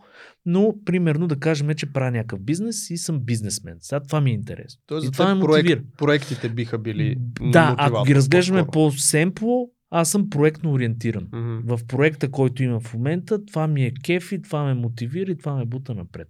[0.45, 3.77] Но, примерно, да кажем, че правя някакъв бизнес и съм бизнесмен.
[3.79, 4.81] Сега това ми е интересно.
[4.87, 5.75] Тоест, и това ме мотивира.
[5.75, 8.91] проект, проектите биха били Да, ако ги разглеждаме по-скоро.
[8.91, 11.27] по семпло, аз съм проектно ориентиран.
[11.33, 11.75] Мгм.
[11.75, 15.37] В проекта, който имам в момента, това ми е кеф и това ме мотивира и
[15.37, 16.27] това ме бута напред.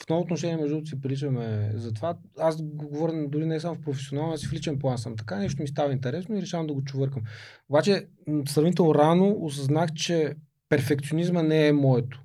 [0.00, 2.16] В много отношение, между другото, си приличаме за това.
[2.38, 5.36] Аз го говоря дори не само в професионално, а си в личен план съм така.
[5.36, 7.22] Нещо ми става интересно и решавам да го чувъркам.
[7.68, 8.06] Обаче,
[8.48, 10.34] сравнително рано осъзнах, че
[10.68, 12.22] перфекционизма не е моето.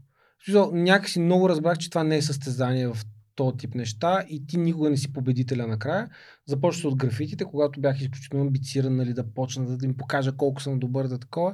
[0.72, 2.98] Някакси много разбрах, че това не е състезание в
[3.36, 6.10] този тип неща и ти никога не си победителя накрая.
[6.46, 10.62] Започва се от графитите, когато бях изключително амбициран нали, да почна да им покажа колко
[10.62, 11.54] съм добър да такова.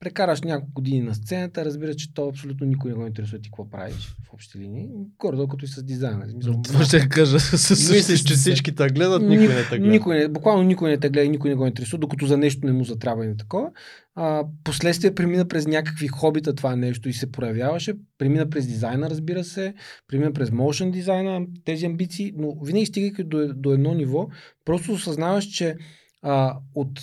[0.00, 3.70] Прекараш няколко години на сцената, разбира, че то абсолютно никой не го интересува ти какво
[3.70, 4.88] правиш в общи линии.
[5.18, 6.26] Горе като и с дизайна.
[6.26, 7.36] В смисъл, Това ще я кажа.
[7.70, 9.92] Мислиш, че всички те гледат, никой не те гледа.
[9.92, 12.66] Никой не, буквално никой не те гледа и никой не го интересува, докато за нещо
[12.66, 13.70] не му затрябва и такова.
[14.14, 17.94] А, последствие премина през някакви хобита това нещо и се проявяваше.
[18.18, 19.74] Премина през дизайна, разбира се,
[20.08, 24.28] премина през motion дизайна, тези амбиции, но винаги стигайки до, до едно ниво,
[24.64, 25.76] просто осъзнаваш, че
[26.22, 27.00] а, от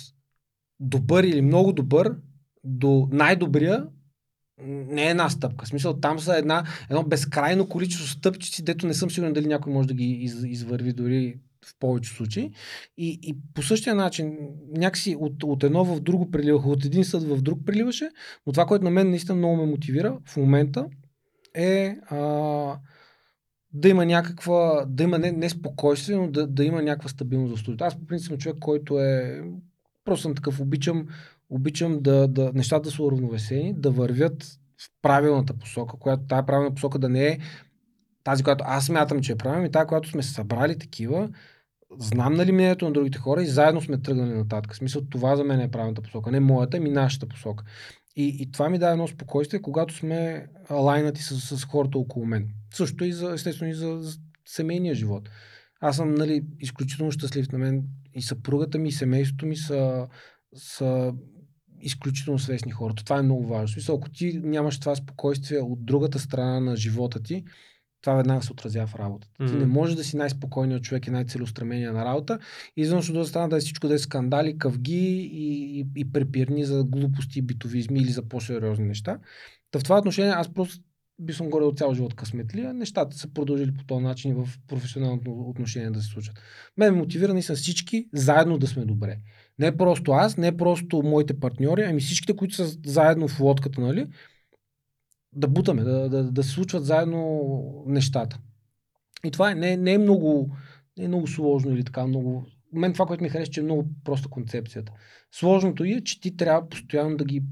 [0.80, 2.14] добър или много добър
[2.66, 3.86] до най-добрия
[4.64, 5.64] не е една стъпка.
[5.64, 9.72] В смисъл, там са една, едно безкрайно количество стъпчици, дето не съм сигурен дали някой
[9.72, 12.50] може да ги из, извърви дори в повече случаи.
[12.96, 14.38] И, и по същия начин,
[14.76, 18.10] някакси от, от едно в друго преливаха, от един съд в друг преливаше,
[18.46, 20.86] но това, което на мен наистина много ме мотивира в момента
[21.54, 22.18] е а,
[23.72, 27.60] да има някаква, да има не, не спокойствие, но да, да има някаква стабилност в
[27.60, 27.84] студиото.
[27.84, 29.42] Аз по принцип съм човек, който е,
[30.04, 31.06] просто съм такъв, обичам,
[31.50, 34.44] обичам да, да нещата да са уравновесени, да вървят
[34.78, 37.38] в правилната посока, която тая правилна посока да не е
[38.26, 41.30] тази, която аз смятам, че е правилна, и тази, която сме събрали такива,
[41.98, 44.72] знам нали мнението на другите хора и заедно сме тръгнали нататък.
[44.72, 47.64] В смисъл, това за мен е правилната посока, не моята, ми нашата посока.
[48.16, 52.48] И, и това ми дава едно спокойствие, когато сме алайнати с, с хората около мен.
[52.74, 55.28] Също и за, естествено, и за, за семейния живот.
[55.80, 60.08] Аз съм нали, изключително щастлив на мен и съпругата ми, и семейството ми са,
[60.54, 61.12] са
[61.80, 62.94] изключително свестни хора.
[62.94, 63.68] Това е много важно.
[63.68, 67.44] Смисъл, ако ти нямаш това спокойствие от другата страна на живота ти,
[68.00, 69.32] това веднага се отразява в работата.
[69.40, 69.50] Mm-hmm.
[69.50, 72.38] Ти не можеш да си най-спокойният човек и най-целеустремения на работа.
[72.76, 76.64] И изведнъж от страна да е всичко да е скандали, къвги и, и, и препирни
[76.64, 79.18] за глупости, битовизми или за по-сериозни неща.
[79.70, 80.84] Та в това отношение аз просто
[81.18, 85.30] би съм горе от цял живот късметлия, нещата са продължили по този начин в професионалното
[85.30, 86.34] отношение да се случат.
[86.76, 89.18] Мен ме мотивира наистина всички заедно да сме добре.
[89.58, 94.06] Не просто аз, не просто моите партньори, ами всичките, които са заедно в лодката, нали,
[95.32, 98.38] да бутаме, да, да, да се случват заедно нещата.
[99.24, 100.56] И това е, не, не е много,
[100.98, 102.46] не е много сложно или така много.
[102.72, 104.92] Мен това, което ми харесва, че е много проста концепцията.
[105.32, 107.42] Сложното е, че ти трябва постоянно да ги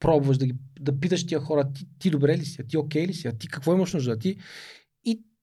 [0.00, 3.06] пробваш, да, ги, да питаш тия хора, ти, ти добре ли си, а ти окей
[3.06, 4.36] ли си, а ти какво имаш нужда, ти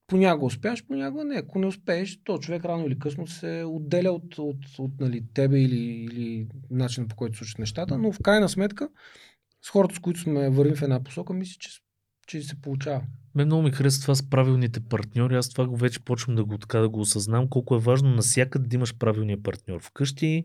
[0.07, 1.35] понякога успяваш, понякога не.
[1.35, 5.61] Ако не успееш, то човек рано или късно се отделя от, от, от нали, тебе
[5.61, 8.89] или, или начина по който случат нещата, но в крайна сметка
[9.61, 11.69] с хората, с които сме вървим в една посока, мисля, че,
[12.27, 13.01] че се получава.
[13.35, 15.35] Мен много ми харесва това с правилните партньори.
[15.35, 18.67] Аз това го вече почвам да го, така, да го осъзнам, колко е важно навсякъде
[18.67, 19.81] да имаш правилния партньор.
[19.81, 20.43] Вкъщи,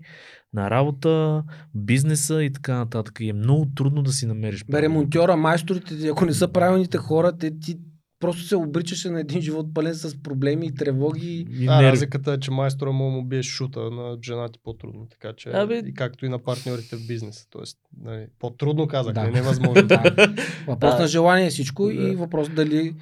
[0.53, 1.45] на работа,
[1.75, 3.21] бизнеса и така нататък.
[3.21, 4.65] И е много трудно да си намериш.
[4.65, 7.79] Бе, ремонтьора, майсторите, ако не са правилните хора, те, ти,
[8.23, 11.47] просто се обричаше на един живот пълен с проблеми и тревоги.
[11.51, 11.93] И А, нерви.
[11.93, 15.87] разликата е, че майстора му му бие шута на жена ти по-трудно, така че Абе-
[15.87, 17.47] и както и на партньорите в бизнеса.
[17.51, 19.23] Тоест, нали, по-трудно казах, Да.
[19.25, 19.87] не невъзможно.
[19.87, 20.03] Да.
[20.67, 21.01] Въпрос Да.
[21.01, 21.93] на желание е всичко Да.
[21.93, 22.95] и въпрос дали...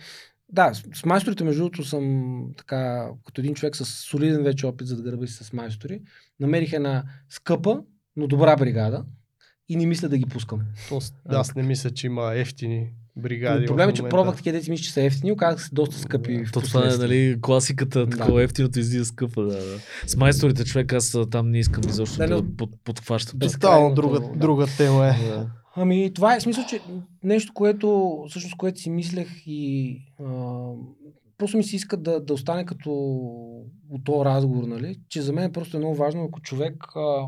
[0.53, 2.25] Да, с майсторите, между другото, съм
[2.57, 6.01] така, като един човек с солиден вече опит за да гърба си с майстори.
[6.41, 7.83] Намерих една скъпа,
[8.17, 9.05] но добра бригада
[9.69, 10.61] и не мисля да ги пускам.
[10.89, 12.91] Тоест, да, аз не мисля, че има ефтини
[13.21, 13.61] бригади.
[13.61, 16.45] Но проблем е, че пробвах такива, деца мисля, че са ефтини, оказах се доста скъпи.
[16.53, 18.17] То това е нали, класиката, Да.
[18.17, 19.43] такова ефтиното излиза скъпа.
[19.43, 19.79] Да, да.
[20.07, 23.39] С майсторите човек аз там не искам изобщо да от- под, подхващам.
[23.39, 24.39] без- Тотално безкрайното, друга, да.
[24.39, 25.29] друга тема е.
[25.29, 25.51] Да.
[25.77, 26.81] Ами, това е смисъл, че
[27.25, 30.25] нещо, което, всъщност, което си мислех и а,
[31.39, 32.91] просто ми се иска да, да остане като
[33.91, 34.97] от този разговор, нали?
[35.09, 37.27] Че за мен е просто е много важно, ако човек а,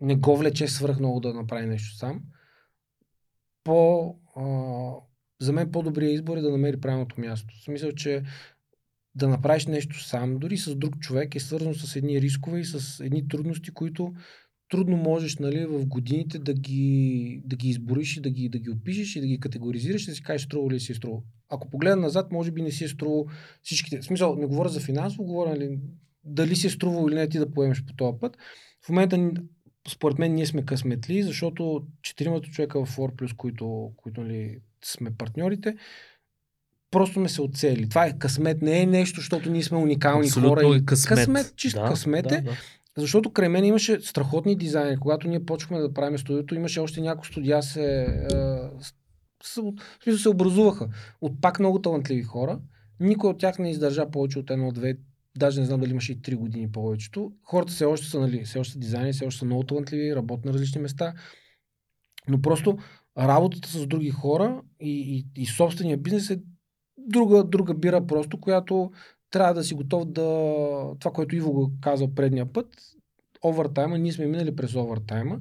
[0.00, 2.20] не го влече свръх много да направи нещо сам,
[3.64, 4.04] по,
[4.36, 4.42] а,
[5.42, 7.54] за мен по-добрият избор е да намери правилното място.
[7.60, 8.22] В смисъл, че
[9.14, 13.00] да направиш нещо сам, дори с друг човек, е свързано с едни рискове и с
[13.04, 14.14] едни трудности, които
[14.68, 18.70] трудно можеш нали, в годините да ги, да ги избориш и да ги, да ги
[18.70, 21.22] опишеш и да ги категоризираш и да си кажеш струва ли си е струва.
[21.48, 23.26] Ако погледна назад, може би не си е струвал
[23.62, 24.00] всичките.
[24.00, 25.78] В смисъл, не говоря за финансово, говоря нали,
[26.24, 28.36] дали си е струвал или не ти да поемеш по този път.
[28.86, 29.30] В момента,
[29.88, 35.76] според мен, ние сме късметли, защото четиримата човека в War+, които, които нали, сме партньорите,
[36.90, 37.88] просто сме се оцели.
[37.88, 40.76] Това е късмет, не е нещо, защото ние сме уникални Абсолютно хора.
[40.76, 41.18] е късмет.
[41.18, 42.40] късмет, чист Да, късмет да, е.
[42.40, 42.52] да.
[42.98, 44.96] Защото край мен имаше страхотни дизайнери.
[44.96, 48.06] Когато ние почнахме да правим студиото, имаше още няколко студия се,
[49.44, 49.52] в
[50.04, 50.88] смисъл се образуваха
[51.20, 52.60] от пак много талантливи хора.
[53.00, 54.96] Никой от тях не издържа повече от едно-две,
[55.36, 57.32] даже не знам дали имаше и три години повечето.
[57.42, 60.52] Хората все още са, нали, все още дизайнери, все още са много талантливи, работят на
[60.52, 61.12] различни места.
[62.28, 62.78] Но просто
[63.18, 66.42] работата с други хора и, и, и собствения бизнес е
[66.98, 68.90] друга, друга бира просто, която
[69.30, 70.22] трябва да си готов да...
[70.98, 72.66] Това, което Иво го каза предния път,
[73.44, 75.40] овертайма, ние сме минали през овертайма.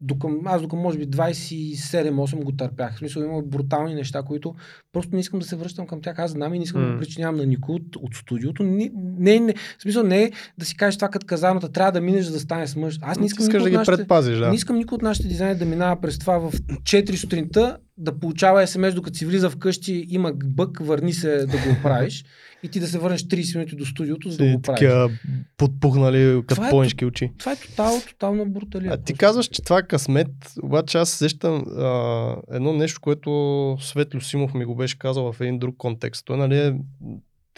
[0.00, 2.94] Докъм, аз докъм може би 27-8 го търпях.
[2.94, 4.54] В смисъл има брутални неща, които
[4.92, 6.18] просто не искам да се връщам към тях.
[6.18, 6.92] Аз знам и не искам да М.
[6.92, 8.62] го причинявам на никой от, от студиото.
[8.62, 12.00] Не, не, не, в смисъл не е да си кажеш това като казаната, трябва да
[12.00, 12.98] минеш за да станеш мъж.
[13.02, 14.48] Аз не искам Искаш да ги нашите- предпазиш, да.
[14.48, 18.66] не искам никой от нашите дизайнери да минава през това в 4 сутринта, да получава
[18.66, 22.24] СМС, докато си влиза вкъщи, има бък, върни се да го оправиш
[22.62, 24.78] и ти да се върнеш 30 минути до студиото, за да го правиш.
[24.78, 25.10] такива
[25.56, 27.32] подпухнали като Това е понички очи.
[27.38, 28.92] Това е тотал, тотална бруталия.
[28.92, 29.18] А ти просто.
[29.18, 30.28] казваш, че това е късмет,
[30.62, 35.58] обаче аз сещам а, едно нещо, което Светло Симов ми го беше казал в един
[35.58, 36.26] друг контекст.
[36.26, 36.74] Той нали е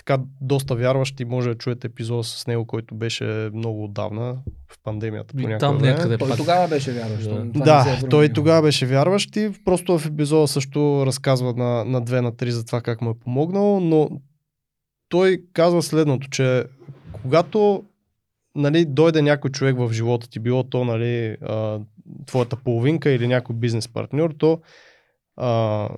[0.06, 4.78] така доста вярващ и може да чуете епизода с него, който беше много отдавна в
[4.84, 5.34] пандемията.
[5.38, 5.92] И по там време.
[5.92, 6.36] някъде Той пак.
[6.38, 7.24] тогава беше вярващ.
[7.24, 7.34] Да.
[7.34, 8.08] е Да, променило.
[8.08, 12.50] той тогава беше вярващ и просто в епизода също разказва на, на две, на три
[12.50, 14.10] за това как му е помогнал, но
[15.08, 16.64] той казва следното, че
[17.12, 17.84] когато
[18.54, 21.78] нали, дойде някой човек в живота ти, било то нали, а,
[22.26, 24.60] твоята половинка или някой бизнес партньор, то
[25.36, 25.88] а,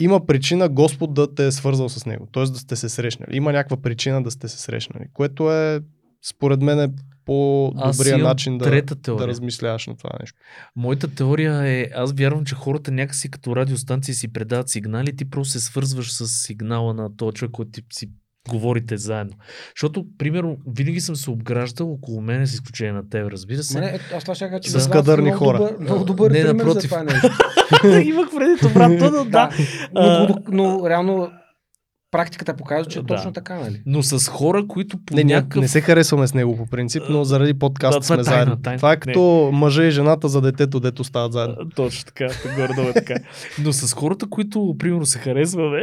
[0.00, 2.44] има причина Господ да те е свързал с него, т.е.
[2.44, 3.36] да сте се срещнали.
[3.36, 5.80] Има някаква причина да сте се срещнали, което е
[6.22, 6.88] според мен е
[7.24, 8.82] по-добрия начин да,
[9.16, 10.38] да размисляваш на това нещо.
[10.76, 15.52] Моята теория е, аз вярвам, че хората някакси като радиостанции си предават сигнали, ти просто
[15.52, 18.10] се свързваш с сигнала на този човек, който ти си
[18.50, 19.36] говорите заедно.
[19.76, 23.80] Защото, примерно, винаги съм се обграждал около мене, с изключение на теб, разбира се.
[23.80, 25.58] Не, аз това ще кажа, че С кадърни хора.
[25.58, 26.82] Добър, много добър Не, пример напротив.
[26.82, 28.08] за това нещо.
[28.08, 29.50] Имах преди обратно, но да.
[29.94, 31.30] но, но, но, реално
[32.14, 33.06] практиката показва, че е Да.
[33.06, 33.82] точно така, нали?
[33.86, 35.60] Но с хора, които по Не, някакъв...
[35.60, 38.56] не се харесваме с него по принцип, но заради подкаста Да, е сме тайна, заедно.
[38.56, 38.78] тайна.
[38.78, 41.56] Това е като мъжа и жената за детето, дето стават заедно.
[41.60, 43.14] А, Точно така, горе е така.
[43.62, 45.82] Но с хората, които, примерно, се харесваме,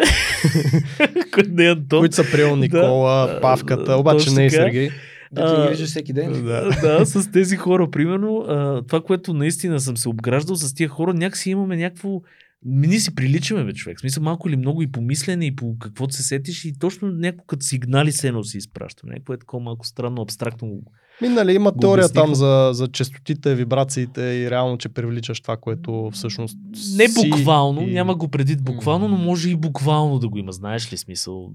[1.34, 4.62] които не е Антон, Които са приел Никола, Да, Павката, обаче не и така.
[4.64, 4.90] Сергей.
[5.32, 6.46] Да ги виждаш всеки ден.
[6.46, 6.70] Да.
[6.82, 11.14] да, с тези хора, примерно, а, това, което наистина съм се обграждал с тия хора,
[11.14, 12.22] някакси имаме някакво
[12.66, 13.98] ми ни си приличаме, бе, човек.
[13.98, 17.08] В Смисъл малко или много и по мислене, и по каквото се сетиш, и точно
[17.12, 19.14] някакво като сигнали се едно си изпращаме.
[19.14, 20.82] Някакво е такова малко странно, абстрактно.
[21.22, 22.26] Минали има теория обясниха.
[22.26, 26.58] там за, за частотите, вибрациите и реално, че привличаш това, което всъщност
[26.98, 27.94] Не буквално, и...
[27.94, 30.52] няма го предвид буквално, но може и буквално да го има.
[30.52, 31.52] Знаеш ли смисъл?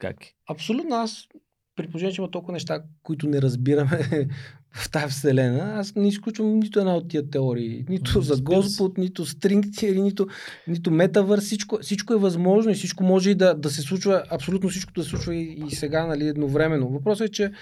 [0.00, 0.32] Как е?
[0.50, 1.28] Абсолютно аз,
[1.76, 4.08] при положение, че има толкова неща, които не разбираме
[4.76, 7.84] в тази вселена, аз не изключвам нито една от тия теории.
[7.88, 8.42] Нито М, за.
[8.42, 10.26] Господ, нито стринг теории, нито,
[10.68, 11.44] нито метавърс.
[11.44, 15.04] Всичко, всичко е възможно и всичко може и да, да се случва, абсолютно всичко да
[15.04, 16.88] се случва и, и сега, нали, едновременно.
[16.88, 17.52] Въпросът е, че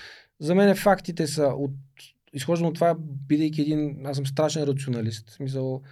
[0.40, 1.72] за мен фактите са от
[2.32, 2.96] изхождам от това,
[3.28, 5.30] бидейки един, аз съм страшен рационалист.
[5.30, 5.82] В смисъл,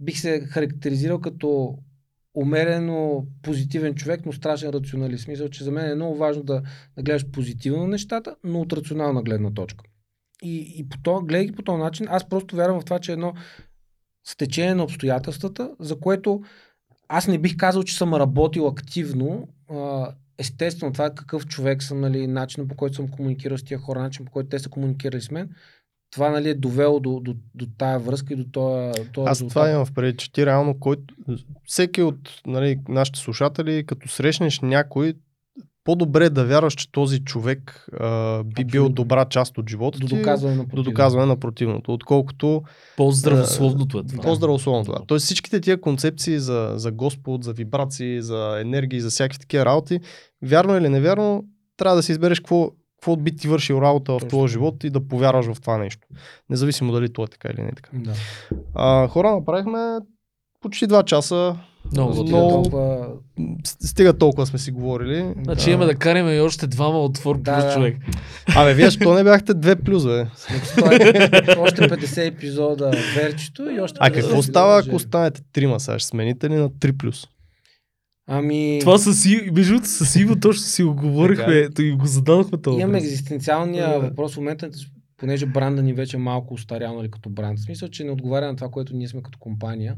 [0.00, 1.78] бих се характеризирал като
[2.34, 5.24] умерено позитивен човек, но страшен рационалист.
[5.24, 6.62] Смисъл, че за мен е много важно да,
[6.96, 9.84] да гледаш позитивно на нещата, но от рационална гледна точка.
[10.42, 13.34] И, и по то, гледайки по този начин, аз просто вярвам в това, че едно
[14.24, 16.42] стечение на обстоятелствата, за което
[17.08, 19.48] аз не бих казал, че съм работил активно.
[20.38, 24.00] Естествено, това е какъв човек съм, нали, начинът по който съм комуникирал с тия хора,
[24.00, 25.50] начинът по който те са комуникирали с мен.
[26.10, 29.70] Това нали, е довело до, до, до тая връзка и до този, този Аз това
[29.70, 31.14] имам в преди, че ти реално, който,
[31.66, 35.14] всеки от нали, нашите слушатели, като срещнеш някой,
[35.84, 40.06] по-добре е да вярваш, че този човек а, би бил добра част от живота До
[40.06, 40.90] доказване на до противното.
[40.90, 42.62] доказване на противното, отколкото
[42.96, 44.22] По-здравословното е това.
[44.22, 44.98] по-здравословно това.
[45.06, 50.00] Тоест всичките тия концепции за, за Господ, за вибрации, за енергии, за всякакви такива работи,
[50.42, 51.44] вярно или невярно,
[51.76, 55.08] трябва да си избереш какво, какво би ти вършил работа в твоя живот и да
[55.08, 56.08] повярваш в това нещо.
[56.50, 57.90] Независимо дали то е така или не е така.
[57.94, 58.12] Да.
[58.74, 59.98] А, хора, направихме
[60.60, 61.56] почти два часа.
[61.92, 62.38] Много готино.
[62.38, 62.50] Много...
[62.62, 63.08] Толкова...
[63.64, 65.34] Стига толкова сме си говорили.
[65.44, 67.74] Значи имаме да караме и още двама от Твор Да, плюс да.
[67.74, 67.96] човек.
[68.56, 70.26] Абе, вие що не бяхте две плюс, бе?
[70.76, 70.98] Това е
[71.58, 75.98] още 50 епизода верчето и още А 50 какво става, ако останете трима сега?
[75.98, 77.26] Ще смените ли на 3 плюс?
[78.28, 82.06] Ами, Това с Иво, между другото с Иво точно си го говорихме, Така и го
[82.06, 83.98] зададохме този имаме екзистенциалния Да.
[83.98, 84.70] въпрос в момента,
[85.16, 87.58] понеже бранда ни вече е малко устарял нали, като бранд.
[87.58, 89.96] В смисъл, че не отговаря на това, което ние сме като компания.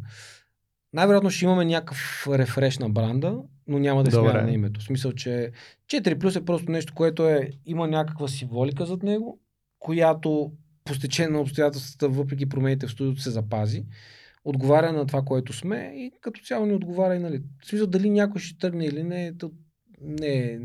[0.95, 3.39] Най-вероятно ще имаме някакъв рефреш на бранда,
[3.69, 4.31] но няма да Добре.
[4.31, 4.81] смяна на името.
[4.81, 5.51] В смисъл, че
[5.93, 9.41] 4 плюс е просто нещо, което е, има някаква символика зад него,
[9.79, 10.53] която
[10.85, 13.85] по стечение на обстоятелствата, въпреки промените в студиото, се запази.
[14.45, 17.43] Отговаря на това, което сме и като цяло ни отговаря и нали.
[17.63, 19.51] В смисъл, дали някой ще тръгне или не, то
[20.01, 20.61] не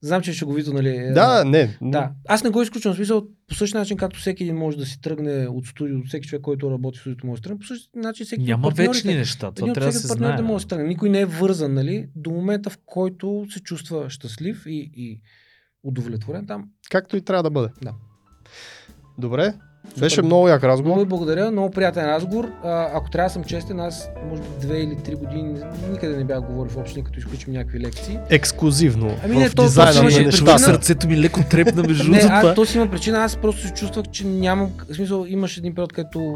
[0.00, 1.10] Знам, че е шеговито, нали.
[1.14, 1.78] Да, не.
[1.82, 2.94] Да, аз не го изключвам.
[2.94, 6.28] В смисъл, по същия начин, както всеки един може да си тръгне от студиото, всеки
[6.28, 9.52] човек, който работи в студиото може да тръгне, по същия начин всеки Няма вечни неща,
[9.52, 10.42] това един от трябва да се знае.
[10.42, 10.88] може да тръгне.
[10.88, 15.20] Никой не е вързан, нали, до момента, в който се чувства щастлив и, и
[15.82, 16.68] удовлетворен там.
[16.90, 17.68] Както и трябва да бъде.
[17.82, 17.94] Да.
[19.18, 19.54] Добре.
[19.98, 20.98] Беше много як Много разговор.
[20.98, 22.50] ви благодаря, много приятен разговор.
[22.64, 25.58] А, ако трябва да съм честен, аз може би две или три години
[25.90, 28.18] никъде не бях говорил въобще, ни като изключим някакви лекции.
[28.30, 29.16] Ексклюзивно.
[29.24, 30.58] Ами не, в то- дизайна то на нещата.
[30.58, 32.34] сърцето ми леко трепна между Не, другото.
[32.34, 32.54] аз това.
[32.54, 35.92] то си има причина, аз просто се чувствах, че нямам, в смисъл имаше един период,
[35.92, 36.34] като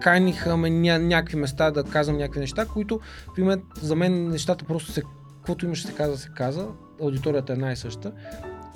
[0.00, 3.00] каниха ме ня, някакви места да казвам някакви неща, които
[3.34, 5.02] в момент за мен нещата просто се,
[5.36, 6.66] каквото имаше се каза, се каза,
[7.02, 8.12] аудиторията е една и съща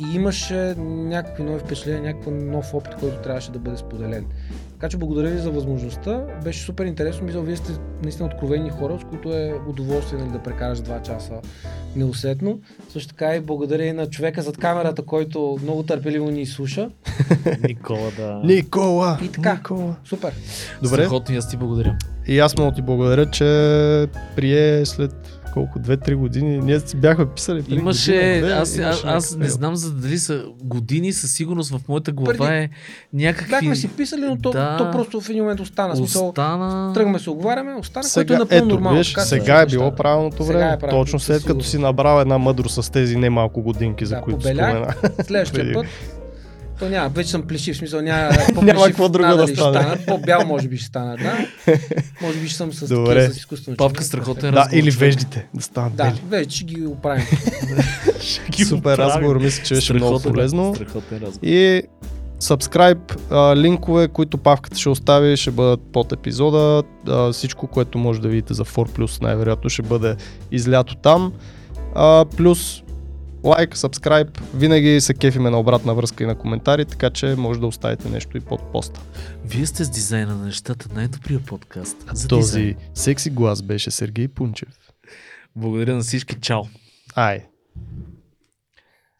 [0.02, 4.26] и имаше някакви нови впечатления, някакъв нов опит, който трябваше да бъде споделен.
[4.72, 6.24] Така че благодаря ви за възможността.
[6.44, 7.26] Беше супер интересно.
[7.26, 7.72] Мисля, вие сте
[8.02, 11.34] наистина откровени хора, с които е удоволствие нали, да прекараш два часа
[11.96, 12.60] неусетно.
[12.88, 16.90] Също така и благодаря и на човека зад камерата, който много търпеливо ни слуша.
[17.68, 18.40] Никола, да.
[18.44, 19.18] Никола!
[19.22, 19.54] И така.
[19.54, 19.96] Никола.
[20.04, 20.32] Супер.
[20.82, 20.96] Добре.
[20.96, 21.96] Страхотно и аз ти благодаря.
[22.26, 23.44] И аз много ти благодаря, че
[24.36, 26.58] прие след колко, 2-3 години.
[26.58, 29.92] Ние си бяхме писали преди Имаше, година, две, аз, имаше аз, аз не знам за
[29.92, 32.70] дали са години, със сигурност в моята глава Преди- е
[33.14, 33.50] някакви...
[33.50, 34.76] Бяхме си писали, но то, Да.
[34.76, 35.96] то просто в един момент остана.
[35.96, 36.92] Смисъл, Остана...
[36.92, 38.98] тръгваме се оговаряме, остана, Сега, което е напълно ето, нормално.
[38.98, 40.72] виж, се сега е било правилното Сега време.
[40.72, 44.20] е правилно, Точно след като си набрал една мъдрост с тези немалко годинки, за Да,
[44.20, 44.70] които побелях.
[44.70, 44.94] спомена.
[45.22, 45.86] Следващия път
[46.78, 48.30] То няма, вече съм плешив, в смисъл няма,
[48.62, 49.78] Няма какво друго да стане.
[49.78, 51.38] станат, По-бял може би ще стана, да.
[52.22, 53.14] Може би ще съм с, Добре.
[53.14, 54.06] такива, с изкуствено Павка черно.
[54.06, 54.78] страхотен Да, разговор.
[54.78, 55.00] или човек.
[55.00, 56.20] веждите да станат Да, бели.
[56.28, 57.24] вече ще ги оправим.
[58.50, 60.74] Ги Супер разговор, мисля, че беше много полезно.
[60.74, 61.38] Страхотен разговор.
[61.42, 61.82] И
[62.40, 66.82] subscribe, а, линкове, които Павката ще остави, ще бъдат под епизода.
[67.08, 70.16] А, всичко, което може да видите за 4 Plus, най-вероятно ще бъде
[70.50, 71.32] излято там.
[71.94, 72.82] А, плюс
[73.44, 74.40] лайк, сабскрайб.
[74.54, 78.36] Винаги се кефиме на обратна връзка и на коментари, така че може да оставите нещо
[78.36, 79.00] и под поста.
[79.44, 81.96] Вие сте с дизайна на нещата, най-добрия подкаст.
[82.12, 82.76] За Този дизайн.
[82.94, 84.68] секси глас беше Сергей Пунчев.
[85.56, 86.40] Благодаря на всички.
[86.40, 86.62] Чао!
[87.14, 87.46] Ай!